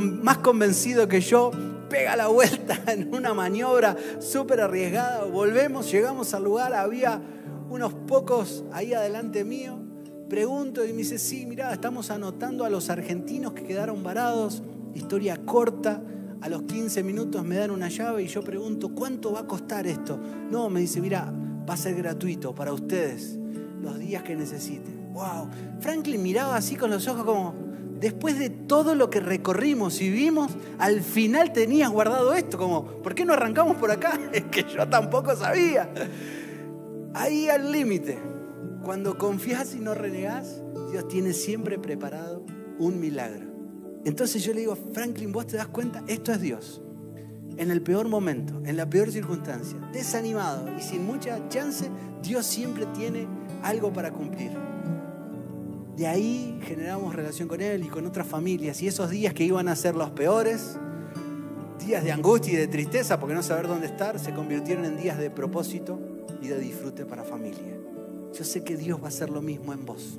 más 0.00 0.38
convencido 0.38 1.08
que 1.08 1.20
yo, 1.20 1.50
pega 1.92 2.16
la 2.16 2.28
vuelta 2.28 2.80
en 2.86 3.14
una 3.14 3.34
maniobra 3.34 3.96
súper 4.18 4.60
arriesgada. 4.60 5.24
Volvemos, 5.24 5.90
llegamos 5.90 6.32
al 6.32 6.44
lugar, 6.44 6.74
había 6.74 7.20
unos 7.68 7.92
pocos 7.92 8.64
ahí 8.72 8.94
adelante 8.94 9.44
mío. 9.44 9.78
Pregunto 10.28 10.86
y 10.86 10.92
me 10.92 10.98
dice, 10.98 11.18
sí, 11.18 11.44
mira, 11.44 11.70
estamos 11.72 12.10
anotando 12.10 12.64
a 12.64 12.70
los 12.70 12.88
argentinos 12.88 13.52
que 13.52 13.64
quedaron 13.64 14.02
varados. 14.02 14.62
Historia 14.94 15.44
corta, 15.44 16.02
a 16.42 16.48
los 16.48 16.62
15 16.62 17.04
minutos 17.04 17.44
me 17.44 17.56
dan 17.56 17.70
una 17.70 17.88
llave 17.88 18.24
y 18.24 18.26
yo 18.26 18.42
pregunto, 18.42 18.88
¿cuánto 18.94 19.32
va 19.32 19.40
a 19.40 19.46
costar 19.46 19.86
esto? 19.86 20.18
No, 20.50 20.68
me 20.68 20.80
dice, 20.80 21.00
mira, 21.00 21.32
va 21.68 21.74
a 21.74 21.76
ser 21.76 21.94
gratuito 21.94 22.54
para 22.54 22.72
ustedes 22.72 23.38
los 23.80 23.98
días 23.98 24.22
que 24.24 24.34
necesiten. 24.34 25.12
¡Wow! 25.12 25.48
Franklin 25.80 26.22
miraba 26.22 26.56
así 26.56 26.74
con 26.74 26.90
los 26.90 27.06
ojos 27.06 27.24
como, 27.24 27.54
después 28.00 28.38
de 28.38 28.50
todo 28.50 28.96
lo 28.96 29.08
que 29.08 29.20
recorrimos 29.20 30.00
y 30.00 30.10
vimos, 30.10 30.50
al 30.78 31.02
final 31.02 31.52
tenías 31.52 31.90
guardado 31.90 32.34
esto, 32.34 32.58
como, 32.58 32.86
¿por 32.86 33.14
qué 33.14 33.24
no 33.24 33.34
arrancamos 33.34 33.76
por 33.76 33.90
acá? 33.92 34.18
Es 34.32 34.44
que 34.44 34.64
yo 34.64 34.88
tampoco 34.88 35.36
sabía. 35.36 35.88
Ahí 37.14 37.48
al 37.48 37.70
límite, 37.70 38.18
cuando 38.82 39.16
confías 39.16 39.76
y 39.76 39.78
no 39.78 39.94
renegas, 39.94 40.60
Dios 40.90 41.06
tiene 41.06 41.32
siempre 41.32 41.78
preparado 41.78 42.44
un 42.78 42.98
milagro. 42.98 43.51
Entonces 44.04 44.42
yo 44.42 44.52
le 44.52 44.60
digo, 44.60 44.76
Franklin, 44.92 45.32
vos 45.32 45.46
te 45.46 45.56
das 45.56 45.68
cuenta, 45.68 46.02
esto 46.08 46.32
es 46.32 46.40
Dios. 46.40 46.82
En 47.56 47.70
el 47.70 47.82
peor 47.82 48.08
momento, 48.08 48.60
en 48.64 48.76
la 48.76 48.88
peor 48.88 49.12
circunstancia, 49.12 49.78
desanimado 49.92 50.74
y 50.76 50.82
sin 50.82 51.06
mucha 51.06 51.48
chance, 51.48 51.88
Dios 52.22 52.46
siempre 52.46 52.86
tiene 52.86 53.28
algo 53.62 53.92
para 53.92 54.10
cumplir. 54.10 54.52
De 55.96 56.06
ahí 56.06 56.58
generamos 56.62 57.14
relación 57.14 57.48
con 57.48 57.60
Él 57.60 57.84
y 57.84 57.88
con 57.88 58.06
otras 58.06 58.26
familias. 58.26 58.82
Y 58.82 58.88
esos 58.88 59.10
días 59.10 59.34
que 59.34 59.44
iban 59.44 59.68
a 59.68 59.76
ser 59.76 59.94
los 59.94 60.10
peores, 60.10 60.78
días 61.84 62.02
de 62.02 62.12
angustia 62.12 62.54
y 62.54 62.56
de 62.56 62.66
tristeza 62.66 63.20
porque 63.20 63.34
no 63.34 63.42
saber 63.42 63.68
dónde 63.68 63.86
estar, 63.86 64.18
se 64.18 64.32
convirtieron 64.32 64.84
en 64.84 64.96
días 64.96 65.18
de 65.18 65.30
propósito 65.30 66.00
y 66.40 66.48
de 66.48 66.58
disfrute 66.58 67.04
para 67.04 67.22
familia. 67.22 67.76
Yo 68.32 68.44
sé 68.44 68.64
que 68.64 68.76
Dios 68.76 69.00
va 69.00 69.06
a 69.06 69.08
hacer 69.08 69.28
lo 69.28 69.42
mismo 69.42 69.72
en 69.74 69.84
vos. 69.84 70.18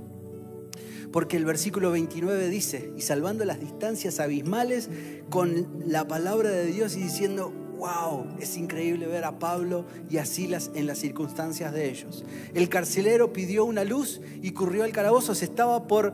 Porque 1.11 1.37
el 1.37 1.45
versículo 1.45 1.91
29 1.91 2.49
dice, 2.49 2.91
y 2.97 3.01
salvando 3.01 3.45
las 3.45 3.59
distancias 3.59 4.19
abismales 4.19 4.89
con 5.29 5.67
la 5.85 6.07
palabra 6.07 6.49
de 6.49 6.65
Dios 6.65 6.95
y 6.95 7.03
diciendo, 7.03 7.53
wow, 7.77 8.25
es 8.39 8.57
increíble 8.57 9.07
ver 9.07 9.25
a 9.25 9.39
Pablo 9.39 9.85
y 10.09 10.17
a 10.17 10.25
Silas 10.25 10.71
en 10.73 10.87
las 10.87 10.99
circunstancias 10.99 11.73
de 11.73 11.89
ellos. 11.89 12.23
El 12.53 12.69
carcelero 12.69 13.33
pidió 13.33 13.65
una 13.65 13.83
luz 13.83 14.21
y 14.41 14.51
corrió 14.51 14.83
al 14.83 14.91
calabozo, 14.91 15.35
se 15.35 15.45
estaba 15.45 15.87
por 15.87 16.13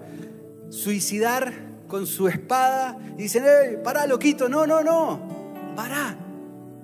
suicidar 0.70 1.53
con 1.88 2.07
su 2.07 2.28
espada 2.28 2.97
y 3.18 3.24
dicen, 3.24 3.43
¡eh, 3.45 3.78
pará, 3.84 4.07
loquito! 4.07 4.49
No, 4.49 4.66
no, 4.66 4.84
no, 4.84 5.74
pará, 5.76 6.18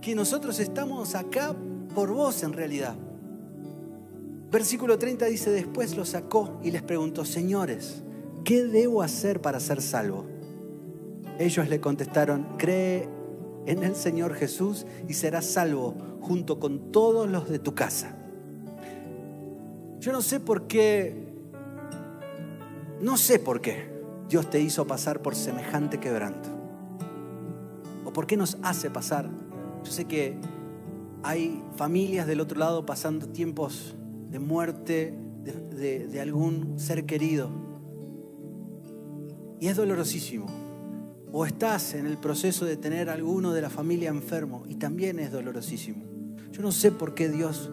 que 0.02 0.16
nosotros 0.16 0.60
estamos 0.60 1.16
acá 1.16 1.56
por 1.94 2.12
vos 2.12 2.44
en 2.44 2.54
realidad. 2.54 2.96
Versículo 4.56 4.98
30 4.98 5.26
dice, 5.26 5.50
después 5.50 5.98
lo 5.98 6.06
sacó 6.06 6.62
y 6.64 6.72
les 6.72 6.82
preguntó, 6.82 7.26
señores, 7.26 8.04
¿qué 8.46 8.64
debo 8.64 9.02
hacer 9.02 9.42
para 9.42 9.60
ser 9.60 9.82
salvo? 9.82 10.24
Ellos 11.38 11.68
le 11.68 11.82
contestaron, 11.82 12.56
cree 12.58 13.10
en 13.66 13.84
el 13.84 13.98
Señor 13.98 14.34
Jesús 14.34 14.86
y 15.10 15.14
serás 15.16 15.44
salvo 15.44 15.94
junto 16.22 16.58
con 16.58 16.94
todos 16.94 17.30
los 17.30 17.50
de 17.50 17.60
tu 17.60 17.76
casa. 17.76 18.16
Yo 20.00 20.14
no 20.14 20.22
sé 20.22 20.40
por 20.40 20.68
qué, 20.68 21.18
no 23.02 23.18
sé 23.18 23.40
por 23.40 23.60
qué 23.60 23.90
Dios 24.30 24.50
te 24.50 24.62
hizo 24.62 24.88
pasar 24.88 25.22
por 25.22 25.36
semejante 25.36 26.00
quebranto. 26.00 26.48
O 28.06 28.14
por 28.14 28.26
qué 28.26 28.38
nos 28.38 28.58
hace 28.64 28.90
pasar. 28.90 29.30
Yo 29.84 29.92
sé 29.92 30.06
que 30.06 30.38
hay 31.24 31.62
familias 31.76 32.26
del 32.26 32.40
otro 32.40 32.58
lado 32.58 32.86
pasando 32.86 33.28
tiempos 33.28 33.98
de 34.30 34.40
muerte 34.40 35.14
de, 35.44 36.08
de 36.08 36.22
algún 36.22 36.80
ser 36.80 37.06
querido 37.06 37.66
y 39.60 39.68
es 39.68 39.78
dolorosísimo. 39.78 40.46
O 41.32 41.46
estás 41.46 41.94
en 41.96 42.06
el 42.06 42.18
proceso 42.18 42.66
de 42.66 42.78
tener 42.78 43.10
alguno 43.10 43.54
de 43.54 43.62
la 43.62 43.70
familia 43.70 44.10
enfermo 44.10 44.64
y 44.68 44.76
también 44.76 45.20
es 45.20 45.32
dolorosísimo. 45.32 46.04
Yo 46.52 46.62
no 46.62 46.72
sé 46.72 46.92
por 46.92 47.14
qué 47.14 47.30
Dios 47.30 47.70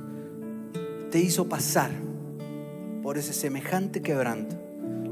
te 1.10 1.20
hizo 1.20 1.48
pasar 1.48 1.90
por 3.02 3.18
ese 3.18 3.32
semejante 3.32 4.02
quebranto. 4.02 4.56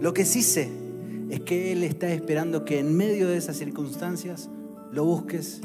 Lo 0.01 0.15
que 0.15 0.25
sí 0.25 0.43
sé 0.43 0.71
es 1.29 1.41
que 1.41 1.73
Él 1.73 1.85
está 1.85 2.11
esperando 2.13 2.65
que 2.65 2.79
en 2.79 2.97
medio 2.97 3.29
de 3.29 3.37
esas 3.37 3.57
circunstancias 3.57 4.49
lo 4.91 5.05
busques 5.05 5.61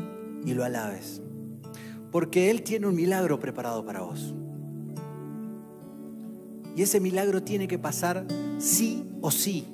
y 0.46 0.54
lo 0.54 0.64
alabes. 0.64 1.22
Porque 2.12 2.52
Él 2.52 2.62
tiene 2.62 2.88
un 2.88 2.96
milagro 2.96 3.40
preparado 3.40 3.86
para 3.86 4.02
vos. 4.02 4.36
Y 6.76 6.82
ese 6.82 7.00
milagro 7.00 7.42
tiene 7.42 7.68
que 7.68 7.80
pasar 7.80 8.26
sí 8.58 9.06
o 9.22 9.32
sí. 9.32 9.66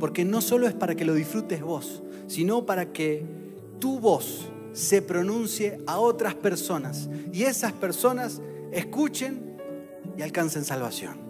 Porque 0.00 0.24
no 0.24 0.40
solo 0.40 0.66
es 0.66 0.74
para 0.74 0.94
que 0.94 1.04
lo 1.04 1.14
disfrutes 1.14 1.62
vos, 1.62 2.02
sino 2.26 2.66
para 2.66 2.92
que 2.92 3.24
tu 3.78 4.00
voz 4.00 4.48
se 4.72 5.02
pronuncie 5.02 5.78
a 5.86 5.98
otras 5.98 6.34
personas. 6.34 7.08
Y 7.32 7.42
esas 7.42 7.72
personas 7.72 8.40
escuchen 8.72 9.56
y 10.16 10.22
alcancen 10.22 10.64
salvación. 10.64 11.20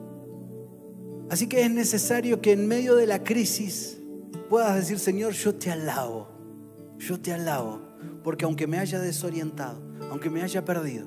Así 1.28 1.46
que 1.46 1.62
es 1.62 1.70
necesario 1.70 2.40
que 2.40 2.52
en 2.52 2.68
medio 2.68 2.94
de 2.94 3.06
la 3.06 3.24
crisis 3.24 3.98
puedas 4.48 4.76
decir, 4.76 4.98
Señor, 4.98 5.32
yo 5.32 5.54
te 5.54 5.70
alabo, 5.70 6.28
yo 6.98 7.18
te 7.18 7.32
alabo, 7.32 7.80
porque 8.22 8.44
aunque 8.44 8.66
me 8.66 8.78
haya 8.78 9.00
desorientado, 9.00 9.80
aunque 10.10 10.28
me 10.28 10.42
haya 10.42 10.64
perdido, 10.64 11.06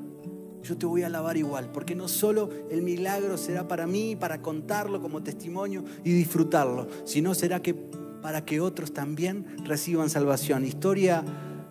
yo 0.65 0.77
te 0.77 0.85
voy 0.85 1.03
a 1.03 1.07
alabar 1.07 1.37
igual, 1.37 1.69
porque 1.71 1.95
no 1.95 2.07
solo 2.07 2.49
el 2.71 2.81
milagro 2.81 3.37
será 3.37 3.67
para 3.67 3.85
mí, 3.85 4.15
para 4.15 4.41
contarlo 4.41 4.99
como 5.01 5.21
testimonio 5.21 5.83
y 6.03 6.11
disfrutarlo, 6.11 6.87
sino 7.05 7.35
será 7.35 7.61
que 7.61 7.73
para 7.73 8.43
que 8.43 8.59
otros 8.59 8.91
también 8.91 9.45
reciban 9.65 10.09
salvación. 10.09 10.65
Historia 10.65 11.23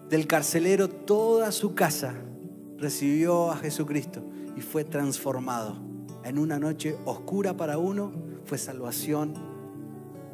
del 0.09 0.29
carcelero, 0.29 0.89
toda 0.89 1.51
su 1.51 1.75
casa 1.75 2.15
recibió 2.79 3.51
a 3.51 3.57
Jesucristo 3.57 4.23
y 4.57 4.61
fue 4.61 4.85
transformado. 4.85 5.77
En 6.23 6.39
una 6.39 6.61
noche 6.61 6.97
oscura 7.05 7.57
para 7.57 7.79
uno 7.79 8.13
fue 8.45 8.59
salvación 8.59 9.35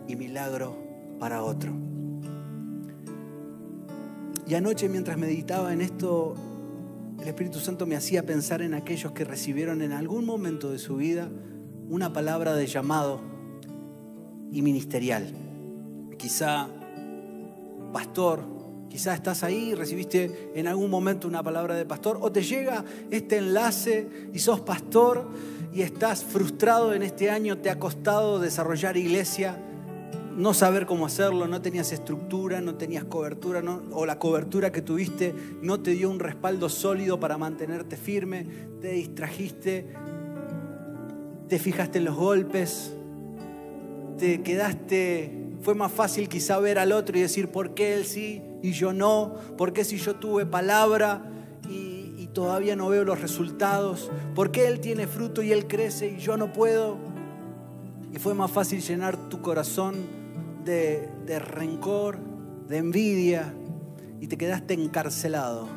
y 0.06 0.16
milagro 0.16 0.76
para 1.18 1.42
otro. 1.42 1.72
Y 4.46 4.54
anoche 4.54 4.88
mientras 4.88 5.16
meditaba 5.16 5.72
en 5.72 5.80
esto, 5.80 6.34
el 7.20 7.28
Espíritu 7.28 7.60
Santo 7.60 7.86
me 7.86 7.96
hacía 7.96 8.24
pensar 8.24 8.62
en 8.62 8.74
aquellos 8.74 9.12
que 9.12 9.24
recibieron 9.24 9.82
en 9.82 9.92
algún 9.92 10.24
momento 10.24 10.70
de 10.70 10.78
su 10.78 10.96
vida 10.96 11.28
una 11.88 12.12
palabra 12.12 12.54
de 12.54 12.66
llamado 12.66 13.20
y 14.50 14.62
ministerial. 14.62 15.32
Quizá 16.16 16.68
pastor, 17.92 18.60
Quizás 18.90 19.14
estás 19.14 19.44
ahí, 19.44 19.72
recibiste 19.72 20.50
en 20.52 20.66
algún 20.66 20.90
momento 20.90 21.28
una 21.28 21.44
palabra 21.44 21.76
de 21.76 21.86
pastor, 21.86 22.18
o 22.20 22.32
te 22.32 22.42
llega 22.42 22.84
este 23.12 23.38
enlace 23.38 24.08
y 24.34 24.40
sos 24.40 24.60
pastor 24.62 25.28
y 25.72 25.82
estás 25.82 26.24
frustrado 26.24 26.92
en 26.92 27.04
este 27.04 27.30
año, 27.30 27.58
te 27.58 27.70
ha 27.70 27.78
costado 27.78 28.40
desarrollar 28.40 28.96
iglesia, 28.96 29.56
no 30.36 30.54
saber 30.54 30.86
cómo 30.86 31.06
hacerlo, 31.06 31.46
no 31.46 31.60
tenías 31.60 31.92
estructura, 31.92 32.60
no 32.60 32.76
tenías 32.76 33.04
cobertura, 33.04 33.62
o 33.92 34.06
la 34.06 34.18
cobertura 34.18 34.70
que 34.70 34.82
tuviste 34.82 35.34
no 35.60 35.80
te 35.80 35.92
dio 35.92 36.10
un 36.10 36.18
respaldo 36.18 36.68
sólido 36.68 37.18
para 37.18 37.36
mantenerte 37.36 37.96
firme, 37.96 38.46
te 38.80 38.92
distrajiste, 38.92 39.92
te 41.48 41.58
fijaste 41.58 41.98
en 41.98 42.04
los 42.04 42.16
golpes, 42.16 42.94
te 44.18 44.42
quedaste, 44.42 45.48
fue 45.62 45.74
más 45.74 45.92
fácil 45.92 46.28
quizá 46.28 46.58
ver 46.58 46.78
al 46.78 46.92
otro 46.92 47.18
y 47.18 47.22
decir, 47.22 47.48
¿por 47.48 47.74
qué 47.74 47.94
él 47.94 48.04
sí 48.04 48.42
y 48.62 48.72
yo 48.72 48.92
no? 48.92 49.34
¿Por 49.56 49.72
qué 49.72 49.84
si 49.84 49.96
yo 49.96 50.16
tuve 50.16 50.46
palabra 50.46 51.22
y, 51.68 52.14
y 52.18 52.30
todavía 52.32 52.76
no 52.76 52.88
veo 52.88 53.04
los 53.04 53.20
resultados? 53.20 54.10
¿Por 54.34 54.52
qué 54.52 54.68
él 54.68 54.80
tiene 54.80 55.06
fruto 55.06 55.42
y 55.42 55.52
él 55.52 55.66
crece 55.66 56.16
y 56.16 56.18
yo 56.18 56.36
no 56.36 56.52
puedo? 56.52 56.98
Y 58.12 58.18
fue 58.18 58.34
más 58.34 58.50
fácil 58.50 58.80
llenar 58.80 59.16
tu 59.28 59.40
corazón 59.40 60.19
de, 60.70 61.38
rencor, 61.38 62.18
de 62.68 62.78
envidia 62.78 63.52
y 64.20 64.26
te 64.28 64.36
quedaste 64.36 64.74
encarcelado. 64.74 65.68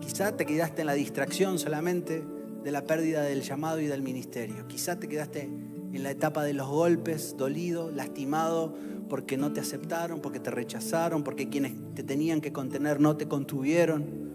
Quizá 0.00 0.36
te 0.36 0.46
quedaste 0.46 0.82
en 0.82 0.86
la 0.86 0.94
distracción 0.94 1.58
solamente 1.58 2.24
de 2.62 2.70
la 2.70 2.84
pérdida 2.84 3.22
del 3.22 3.42
llamado 3.42 3.80
y 3.80 3.86
del 3.86 4.02
ministerio. 4.02 4.66
Quizá 4.68 4.98
te 4.98 5.08
quedaste 5.08 5.42
en 5.42 6.02
la 6.02 6.10
etapa 6.10 6.44
de 6.44 6.54
los 6.54 6.68
golpes, 6.68 7.36
dolido, 7.36 7.90
lastimado, 7.90 8.74
porque 9.08 9.36
no 9.36 9.52
te 9.52 9.60
aceptaron, 9.60 10.20
porque 10.20 10.40
te 10.40 10.50
rechazaron, 10.50 11.22
porque 11.22 11.48
quienes 11.48 11.72
te 11.94 12.02
tenían 12.02 12.40
que 12.40 12.52
contener 12.52 13.00
no 13.00 13.16
te 13.16 13.26
contuvieron. 13.26 14.32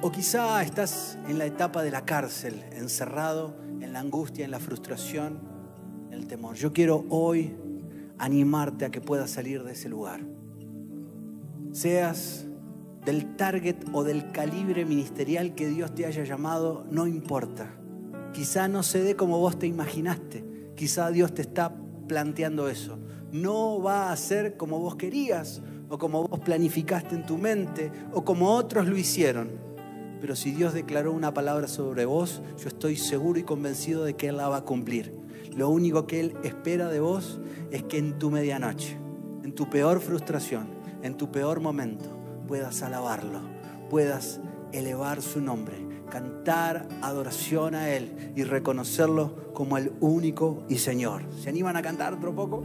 O 0.00 0.10
quizá 0.10 0.62
estás 0.62 1.18
en 1.28 1.38
la 1.38 1.46
etapa 1.46 1.82
de 1.82 1.90
la 1.90 2.04
cárcel, 2.04 2.64
encerrado 2.72 3.56
en 3.80 3.92
la 3.92 4.00
angustia, 4.00 4.44
en 4.44 4.50
la 4.50 4.60
frustración, 4.60 5.38
en 6.10 6.14
el 6.14 6.26
temor. 6.26 6.56
Yo 6.56 6.72
quiero 6.72 7.04
hoy 7.10 7.54
animarte 8.18 8.84
a 8.84 8.90
que 8.90 9.00
puedas 9.00 9.30
salir 9.30 9.62
de 9.64 9.72
ese 9.72 9.88
lugar. 9.88 10.20
Seas 11.72 12.46
del 13.04 13.36
target 13.36 13.76
o 13.92 14.04
del 14.04 14.32
calibre 14.32 14.84
ministerial 14.84 15.54
que 15.54 15.68
Dios 15.68 15.94
te 15.94 16.06
haya 16.06 16.24
llamado, 16.24 16.86
no 16.90 17.06
importa. 17.06 17.70
Quizá 18.32 18.68
no 18.68 18.82
se 18.82 19.02
dé 19.02 19.16
como 19.16 19.38
vos 19.38 19.58
te 19.58 19.66
imaginaste. 19.66 20.44
Quizá 20.74 21.10
Dios 21.10 21.34
te 21.34 21.42
está 21.42 21.74
planteando 22.08 22.68
eso. 22.68 22.98
No 23.30 23.82
va 23.82 24.10
a 24.10 24.16
ser 24.16 24.56
como 24.56 24.78
vos 24.78 24.96
querías 24.96 25.62
o 25.88 25.98
como 25.98 26.26
vos 26.26 26.40
planificaste 26.40 27.14
en 27.14 27.26
tu 27.26 27.38
mente 27.38 27.92
o 28.12 28.24
como 28.24 28.52
otros 28.52 28.86
lo 28.86 28.96
hicieron. 28.96 29.50
Pero 30.20 30.36
si 30.36 30.52
Dios 30.52 30.72
declaró 30.72 31.12
una 31.12 31.34
palabra 31.34 31.68
sobre 31.68 32.06
vos, 32.06 32.42
yo 32.58 32.68
estoy 32.68 32.96
seguro 32.96 33.38
y 33.38 33.42
convencido 33.42 34.04
de 34.04 34.14
que 34.14 34.28
Él 34.28 34.38
la 34.38 34.48
va 34.48 34.58
a 34.58 34.64
cumplir. 34.64 35.23
Lo 35.56 35.68
único 35.68 36.06
que 36.06 36.20
Él 36.20 36.36
espera 36.44 36.88
de 36.88 37.00
vos 37.00 37.40
es 37.70 37.82
que 37.84 37.98
en 37.98 38.18
tu 38.18 38.30
medianoche, 38.30 38.96
en 39.42 39.54
tu 39.54 39.70
peor 39.70 40.00
frustración, 40.00 40.66
en 41.02 41.16
tu 41.16 41.30
peor 41.30 41.60
momento, 41.60 42.18
puedas 42.48 42.82
alabarlo, 42.82 43.40
puedas 43.90 44.40
elevar 44.72 45.22
su 45.22 45.40
nombre, 45.40 45.76
cantar 46.10 46.88
adoración 47.02 47.74
a 47.74 47.90
Él 47.90 48.32
y 48.34 48.44
reconocerlo 48.44 49.52
como 49.54 49.78
el 49.78 49.92
único 50.00 50.64
y 50.68 50.78
Señor. 50.78 51.22
¿Se 51.40 51.48
animan 51.48 51.76
a 51.76 51.82
cantar 51.82 52.14
otro 52.14 52.34
poco? 52.34 52.64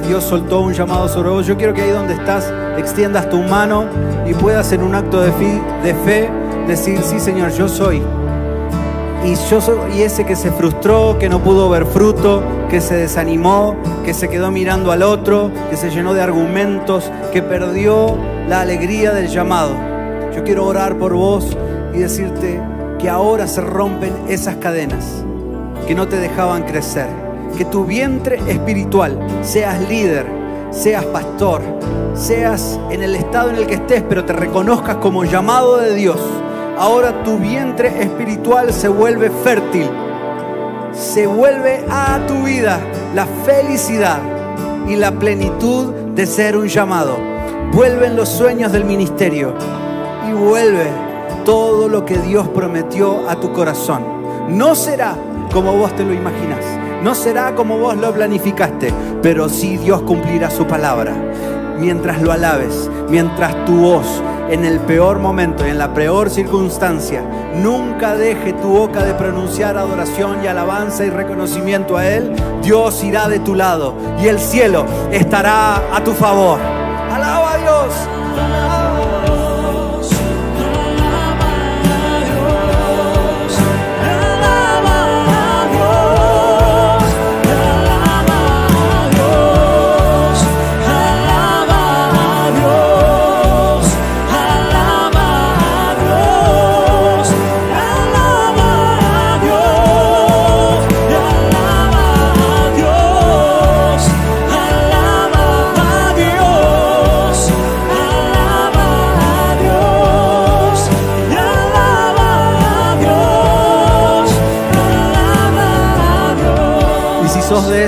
Dios 0.00 0.24
soltó 0.24 0.60
un 0.60 0.72
llamado 0.72 1.08
sobre 1.08 1.30
vos, 1.30 1.46
yo 1.46 1.56
quiero 1.56 1.74
que 1.74 1.82
ahí 1.82 1.90
donde 1.90 2.14
estás 2.14 2.52
extiendas 2.76 3.28
tu 3.28 3.38
mano 3.38 3.86
y 4.26 4.34
puedas 4.34 4.72
en 4.72 4.82
un 4.82 4.94
acto 4.94 5.20
de 5.20 5.32
fe, 5.32 5.60
de 5.82 5.94
fe 5.94 6.30
decir, 6.66 7.00
sí 7.02 7.20
Señor, 7.20 7.52
yo 7.52 7.68
soy. 7.68 8.02
Y 9.24 9.34
yo 9.50 9.60
soy 9.60 9.76
y 9.96 10.02
ese 10.02 10.24
que 10.24 10.34
se 10.34 10.50
frustró, 10.50 11.16
que 11.18 11.28
no 11.28 11.40
pudo 11.40 11.68
ver 11.68 11.86
fruto, 11.86 12.42
que 12.68 12.80
se 12.80 12.96
desanimó, 12.96 13.76
que 14.04 14.14
se 14.14 14.28
quedó 14.28 14.50
mirando 14.50 14.90
al 14.90 15.02
otro, 15.02 15.50
que 15.70 15.76
se 15.76 15.90
llenó 15.90 16.12
de 16.12 16.22
argumentos, 16.22 17.10
que 17.32 17.42
perdió 17.42 18.16
la 18.48 18.62
alegría 18.62 19.12
del 19.12 19.28
llamado. 19.28 19.74
Yo 20.34 20.42
quiero 20.42 20.66
orar 20.66 20.98
por 20.98 21.14
vos 21.14 21.56
y 21.94 21.98
decirte 21.98 22.60
que 22.98 23.08
ahora 23.08 23.46
se 23.46 23.60
rompen 23.60 24.12
esas 24.28 24.56
cadenas 24.56 25.24
que 25.86 25.94
no 25.94 26.08
te 26.08 26.16
dejaban 26.16 26.62
crecer. 26.62 27.21
Que 27.56 27.64
tu 27.64 27.84
vientre 27.84 28.40
espiritual, 28.48 29.18
seas 29.42 29.80
líder, 29.88 30.26
seas 30.70 31.04
pastor, 31.06 31.60
seas 32.14 32.80
en 32.90 33.02
el 33.02 33.14
estado 33.14 33.50
en 33.50 33.56
el 33.56 33.66
que 33.66 33.74
estés, 33.74 34.02
pero 34.08 34.24
te 34.24 34.32
reconozcas 34.32 34.96
como 34.96 35.24
llamado 35.24 35.78
de 35.78 35.94
Dios. 35.94 36.18
Ahora 36.78 37.22
tu 37.22 37.38
vientre 37.38 38.02
espiritual 38.02 38.72
se 38.72 38.88
vuelve 38.88 39.30
fértil, 39.30 39.88
se 40.92 41.26
vuelve 41.26 41.84
a 41.90 42.20
tu 42.26 42.42
vida 42.42 42.80
la 43.14 43.26
felicidad 43.44 44.18
y 44.88 44.96
la 44.96 45.12
plenitud 45.12 45.92
de 46.14 46.26
ser 46.26 46.56
un 46.56 46.68
llamado. 46.68 47.16
Vuelven 47.72 48.16
los 48.16 48.28
sueños 48.28 48.72
del 48.72 48.84
ministerio 48.84 49.54
y 50.28 50.32
vuelve 50.32 50.86
todo 51.44 51.88
lo 51.88 52.04
que 52.04 52.18
Dios 52.18 52.48
prometió 52.48 53.28
a 53.28 53.36
tu 53.36 53.52
corazón. 53.52 54.02
No 54.48 54.74
será 54.74 55.16
como 55.52 55.76
vos 55.76 55.94
te 55.94 56.04
lo 56.04 56.12
imaginas. 56.14 56.81
No 57.02 57.16
será 57.16 57.56
como 57.56 57.78
vos 57.78 57.96
lo 57.96 58.12
planificaste, 58.12 58.94
pero 59.22 59.48
sí 59.48 59.76
Dios 59.76 60.02
cumplirá 60.02 60.50
su 60.50 60.68
palabra. 60.68 61.12
Mientras 61.80 62.22
lo 62.22 62.30
alabes, 62.30 62.88
mientras 63.08 63.64
tu 63.64 63.76
voz 63.76 64.06
en 64.48 64.64
el 64.64 64.78
peor 64.80 65.18
momento 65.18 65.66
y 65.66 65.70
en 65.70 65.78
la 65.78 65.94
peor 65.94 66.30
circunstancia, 66.30 67.22
nunca 67.56 68.14
deje 68.14 68.52
tu 68.52 68.68
boca 68.68 69.02
de 69.02 69.14
pronunciar 69.14 69.76
adoración 69.76 70.44
y 70.44 70.46
alabanza 70.46 71.04
y 71.04 71.10
reconocimiento 71.10 71.96
a 71.96 72.06
Él, 72.06 72.36
Dios 72.62 73.02
irá 73.02 73.28
de 73.28 73.40
tu 73.40 73.56
lado 73.56 73.94
y 74.22 74.28
el 74.28 74.38
cielo 74.38 74.86
estará 75.10 75.96
a 75.96 76.04
tu 76.04 76.12
favor. 76.12 76.60
Alaba 77.10 77.54
a 77.54 77.58
Dios. 77.58 78.21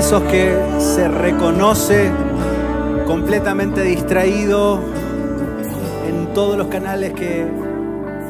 Esos 0.05 0.21
que 0.25 0.55
se 0.77 1.07
reconoce 1.07 2.11
completamente 3.07 3.81
distraído 3.81 4.79
en 6.07 6.31
todos 6.31 6.55
los 6.55 6.67
canales 6.67 7.13
que 7.13 7.47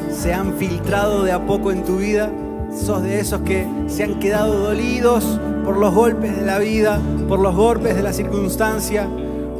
se 0.09 0.33
han 0.33 0.53
filtrado 0.53 1.23
de 1.23 1.33
a 1.33 1.45
poco 1.45 1.73
en 1.73 1.83
tu 1.83 1.97
vida. 1.97 2.31
Sos 2.73 3.03
de 3.03 3.19
esos 3.19 3.41
que 3.41 3.67
se 3.87 4.05
han 4.05 4.19
quedado 4.19 4.57
dolidos 4.57 5.37
por 5.65 5.75
los 5.75 5.93
golpes 5.93 6.37
de 6.37 6.45
la 6.45 6.59
vida, 6.59 6.97
por 7.27 7.39
los 7.39 7.53
golpes 7.53 7.93
de 7.93 8.03
la 8.03 8.13
circunstancia, 8.13 9.09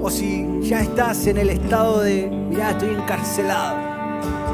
o 0.01 0.09
si 0.09 0.61
ya 0.61 0.79
estás 0.79 1.27
en 1.27 1.37
el 1.37 1.49
estado 1.49 1.99
de, 1.99 2.29
mira, 2.49 2.71
estoy 2.71 2.95
encarcelado, 2.95 3.75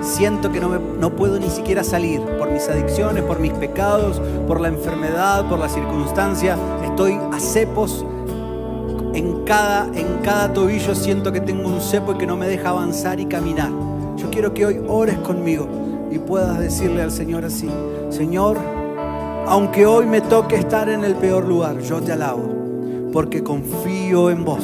siento 0.02 0.52
que 0.52 0.60
no, 0.60 0.80
no 0.80 1.12
puedo 1.12 1.40
ni 1.40 1.52
siquiera 1.52 1.84
salir 1.84 2.22
por 2.40 2.50
mis 2.50 2.68
adicciones, 2.68 3.24
por 3.24 3.40
mis 3.40 3.54
pecados, 3.54 4.20
por 4.48 4.60
la 4.60 4.70
enfermedad, 4.70 5.48
por 5.48 5.60
la 5.60 5.70
circunstancia, 5.70 6.58
estoy 7.02 7.20
a 7.32 7.40
cepos. 7.40 8.06
En 9.14 9.44
cada, 9.44 9.88
en 9.88 10.20
cada 10.24 10.54
tobillo 10.54 10.94
siento 10.94 11.32
que 11.32 11.42
tengo 11.42 11.68
un 11.68 11.82
cepo 11.82 12.14
y 12.14 12.18
que 12.18 12.28
no 12.28 12.38
me 12.38 12.48
deja 12.48 12.70
avanzar 12.70 13.20
y 13.20 13.26
caminar. 13.26 13.72
Yo 14.18 14.30
quiero 14.30 14.54
que 14.54 14.66
hoy 14.66 14.82
ores 14.88 15.18
conmigo 15.18 15.68
y 16.12 16.20
puedas 16.20 16.60
decirle 16.60 17.02
al 17.02 17.12
Señor 17.12 17.44
así, 17.44 17.70
Señor, 18.10 18.58
aunque 19.48 19.86
hoy 19.86 20.06
me 20.06 20.22
toque 20.22 20.56
estar 20.56 20.90
en 20.90 21.04
el 21.04 21.16
peor 21.16 21.48
lugar, 21.48 21.80
yo 21.80 22.02
te 22.02 22.12
alabo, 22.12 22.44
porque 23.12 23.42
confío 23.42 24.30
en 24.30 24.46
vos. 24.46 24.64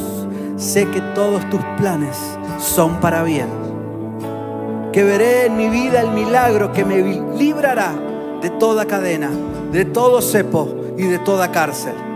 Sé 0.57 0.87
que 0.89 1.01
todos 1.15 1.49
tus 1.49 1.61
planes 1.77 2.17
son 2.59 2.99
para 2.99 3.23
bien. 3.23 3.47
Que 4.93 5.03
veré 5.03 5.47
en 5.47 5.57
mi 5.57 5.69
vida 5.69 6.01
el 6.01 6.11
milagro 6.11 6.71
que 6.71 6.85
me 6.85 7.01
librará 7.35 7.93
de 8.41 8.49
toda 8.51 8.85
cadena, 8.85 9.31
de 9.71 9.85
todo 9.85 10.21
cepo 10.21 10.69
y 10.97 11.03
de 11.03 11.19
toda 11.19 11.51
cárcel. 11.51 12.06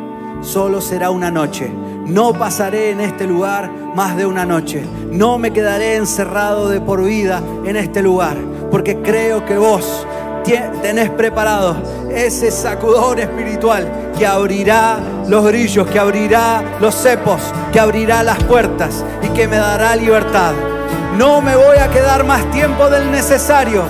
Solo 0.42 0.82
será 0.82 1.12
una 1.12 1.30
noche. 1.30 1.72
No 2.06 2.34
pasaré 2.34 2.90
en 2.92 3.00
este 3.00 3.28
lugar 3.28 3.72
más 3.96 4.18
de 4.18 4.26
una 4.26 4.46
noche. 4.46 4.84
No 5.12 5.38
me 5.38 5.52
quedaré 5.52 5.96
encerrado 5.96 6.68
de 6.68 6.82
por 6.82 7.04
vida 7.04 7.42
en 7.64 7.76
este 7.76 8.02
lugar, 8.02 8.36
porque 8.72 9.02
creo 9.02 9.46
que 9.46 9.58
vos 9.58 10.06
tenés 10.82 11.10
preparado 11.12 11.76
ese 12.10 12.52
sacudón 12.52 13.20
espiritual 13.20 13.88
que 14.18 14.26
abrirá 14.26 15.00
los 15.28 15.46
grillos, 15.46 15.88
que 15.88 16.00
abrirá 16.00 16.64
los 16.82 16.96
cepos, 16.96 17.42
que 17.72 17.80
abrirá 17.80 18.24
las 18.24 18.44
puertas 18.44 19.06
y 19.22 19.28
que 19.30 19.48
me 19.48 19.58
dará 19.58 19.96
libertad. 19.96 20.54
No 21.18 21.42
me 21.42 21.56
voy 21.56 21.78
a 21.78 21.90
quedar 21.90 22.24
más 22.26 22.50
tiempo 22.52 22.90
del 22.90 23.12
necesario 23.12 23.84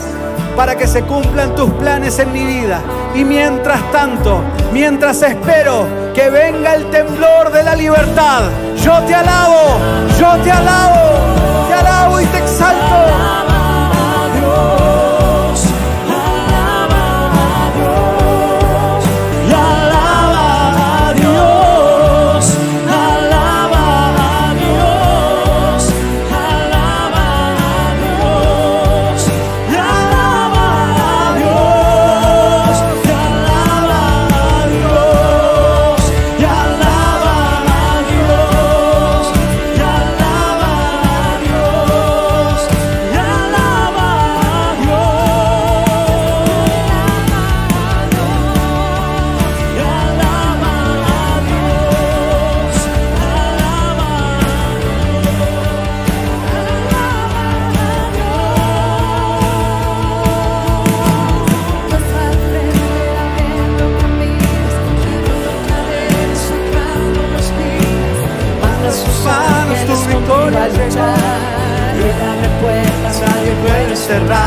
para 0.56 0.76
que 0.76 0.88
se 0.88 1.04
cumplan 1.04 1.56
tus 1.56 1.70
planes 1.72 2.20
en 2.20 2.34
mi 2.34 2.46
vida. 2.46 2.82
Y 3.16 3.24
mientras 3.24 3.92
tanto, 3.92 4.42
mientras 4.74 5.22
espero 5.22 6.01
que 6.14 6.30
venga 6.30 6.76
el 6.76 6.90
temblor 6.90 7.52
de 7.52 7.64
la 7.64 7.76
libertad, 7.76 8.42
yo 8.84 9.00
te 9.04 9.16
alabo, 9.16 9.78
yo 10.20 10.36
te 10.44 10.52
alabo, 10.52 11.68
te 11.68 11.74
alabo 11.74 12.20
y 12.20 12.26
te 12.26 12.38
exalto. 12.40 13.51
Cerrar. 74.12 74.41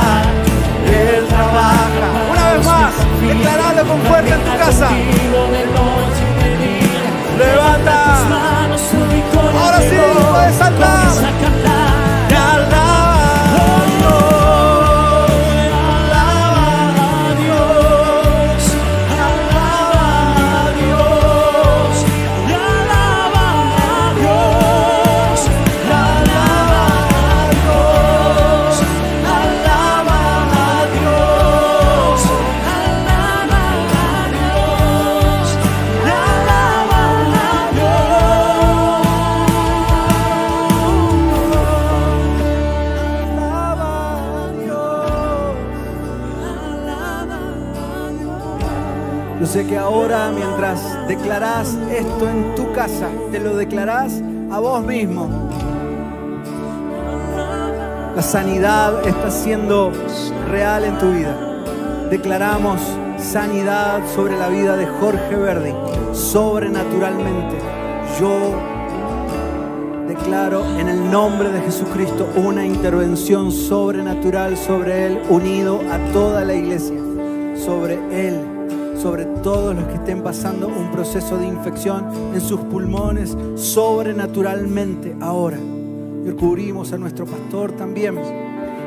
Te 53.30 53.40
lo 53.40 53.56
declarás 53.56 54.22
a 54.50 54.60
vos 54.60 54.84
mismo. 54.84 55.28
La 58.14 58.22
sanidad 58.22 59.06
está 59.06 59.30
siendo 59.30 59.90
real 60.48 60.84
en 60.84 60.98
tu 60.98 61.10
vida. 61.10 61.36
Declaramos 62.10 62.80
sanidad 63.18 64.00
sobre 64.14 64.38
la 64.38 64.48
vida 64.48 64.76
de 64.76 64.86
Jorge 64.86 65.34
Verdi, 65.34 65.72
sobrenaturalmente. 66.12 67.56
Yo 68.20 68.54
declaro 70.06 70.64
en 70.78 70.88
el 70.88 71.10
nombre 71.10 71.50
de 71.50 71.60
Jesucristo 71.62 72.28
una 72.36 72.64
intervención 72.64 73.50
sobrenatural 73.50 74.56
sobre 74.56 75.06
él, 75.06 75.22
unido 75.28 75.80
a 75.90 75.98
toda 76.12 76.44
la 76.44 76.54
iglesia, 76.54 77.00
sobre 77.56 77.98
él, 78.12 78.53
sobre 79.04 79.26
todos 79.26 79.76
los 79.76 79.84
que 79.84 79.96
estén 79.96 80.22
pasando 80.22 80.66
un 80.66 80.90
proceso 80.90 81.36
de 81.36 81.46
infección 81.46 82.08
en 82.32 82.40
sus 82.40 82.58
pulmones, 82.60 83.36
sobrenaturalmente 83.54 85.14
ahora. 85.20 85.58
Y 86.26 86.30
cubrimos 86.30 86.90
a 86.94 86.96
nuestro 86.96 87.26
pastor 87.26 87.72
también. 87.72 88.18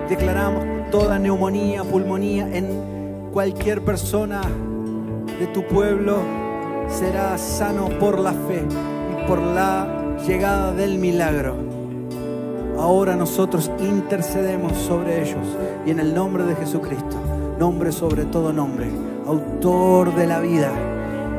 Declaramos 0.10 0.90
toda 0.90 1.20
neumonía, 1.20 1.84
pulmonía 1.84 2.50
en 2.52 3.30
cualquier 3.32 3.86
persona 3.86 4.42
de 5.40 5.46
tu 5.54 5.64
pueblo 5.68 6.18
será 6.90 7.38
sano 7.38 7.88
por 8.00 8.18
la 8.18 8.34
fe 8.34 8.64
y 8.66 9.28
por 9.28 9.40
la 9.40 10.18
llegada 10.28 10.72
del 10.72 10.98
milagro. 10.98 11.58
Ahora 12.80 13.16
nosotros 13.16 13.70
intercedemos 13.80 14.76
sobre 14.80 15.22
ellos 15.22 15.46
y 15.86 15.92
en 15.92 16.00
el 16.00 16.16
nombre 16.16 16.44
de 16.44 16.56
Jesucristo, 16.56 17.18
nombre 17.60 17.92
sobre 17.92 18.26
todo 18.26 18.52
nombre, 18.52 18.88
autor 19.28 20.16
de 20.16 20.26
la 20.26 20.40
vida, 20.40 20.72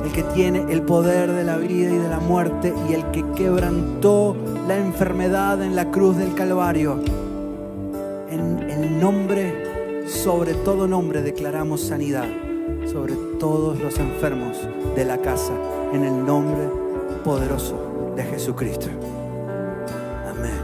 el 0.04 0.12
que 0.12 0.22
tiene 0.22 0.70
el 0.70 0.82
poder 0.82 1.32
de 1.32 1.42
la 1.42 1.56
vida 1.56 1.90
y 1.90 1.96
de 1.96 2.08
la 2.08 2.20
muerte 2.20 2.74
y 2.88 2.92
el 2.92 3.10
que 3.10 3.24
quebrantó 3.34 4.36
la 4.66 4.76
enfermedad 4.76 5.62
en 5.62 5.74
la 5.74 5.90
cruz 5.90 6.18
del 6.18 6.34
Calvario. 6.34 7.00
En 8.30 8.58
el 8.70 9.00
nombre, 9.00 10.06
sobre 10.06 10.52
todo 10.52 10.86
nombre, 10.86 11.22
declaramos 11.22 11.80
sanidad 11.80 12.26
sobre 12.86 13.14
todos 13.40 13.80
los 13.80 13.98
enfermos 13.98 14.58
de 14.94 15.04
la 15.04 15.18
casa, 15.18 15.54
en 15.92 16.04
el 16.04 16.26
nombre 16.26 16.68
poderoso 17.24 18.12
de 18.14 18.22
Jesucristo. 18.24 18.88
Amén. 20.28 20.60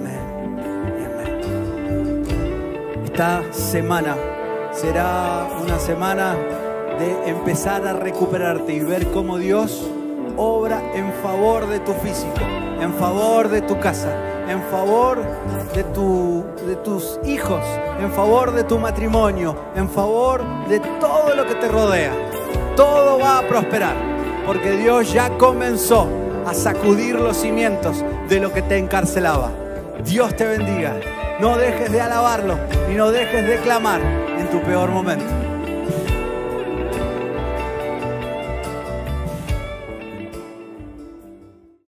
Amén. 0.00 0.58
Amén. 1.06 2.24
Esta 3.04 3.42
semana 3.52 4.16
será 4.82 5.46
una 5.62 5.78
semana 5.78 6.34
de 6.98 7.30
empezar 7.30 7.86
a 7.86 7.92
recuperarte 7.92 8.72
y 8.72 8.80
ver 8.80 9.06
cómo 9.12 9.38
Dios 9.38 9.88
obra 10.36 10.82
en 10.96 11.12
favor 11.22 11.68
de 11.68 11.78
tu 11.78 11.92
físico, 11.92 12.40
en 12.80 12.92
favor 12.94 13.48
de 13.48 13.62
tu 13.62 13.78
casa, 13.78 14.12
en 14.48 14.60
favor 14.72 15.22
de, 15.72 15.84
tu, 15.84 16.44
de 16.66 16.74
tus 16.74 17.20
hijos, 17.24 17.62
en 18.00 18.10
favor 18.10 18.50
de 18.50 18.64
tu 18.64 18.80
matrimonio, 18.80 19.56
en 19.76 19.88
favor 19.88 20.42
de 20.66 20.80
todo 20.98 21.32
lo 21.36 21.46
que 21.46 21.54
te 21.54 21.68
rodea. 21.68 22.12
Todo 22.74 23.20
va 23.20 23.38
a 23.38 23.42
prosperar, 23.42 23.94
porque 24.44 24.72
Dios 24.72 25.12
ya 25.12 25.30
comenzó 25.38 26.08
a 26.44 26.52
sacudir 26.54 27.14
los 27.20 27.36
cimientos 27.36 28.04
de 28.28 28.40
lo 28.40 28.52
que 28.52 28.62
te 28.62 28.78
encarcelaba. 28.78 29.52
Dios 30.04 30.34
te 30.34 30.44
bendiga. 30.44 30.96
No 31.40 31.56
dejes 31.56 31.92
de 31.92 32.00
alabarlo 32.00 32.56
y 32.90 32.94
no 32.94 33.12
dejes 33.12 33.46
de 33.46 33.56
clamar 33.58 34.00
tu 34.52 34.60
peor 34.60 34.90
momento. 34.90 35.51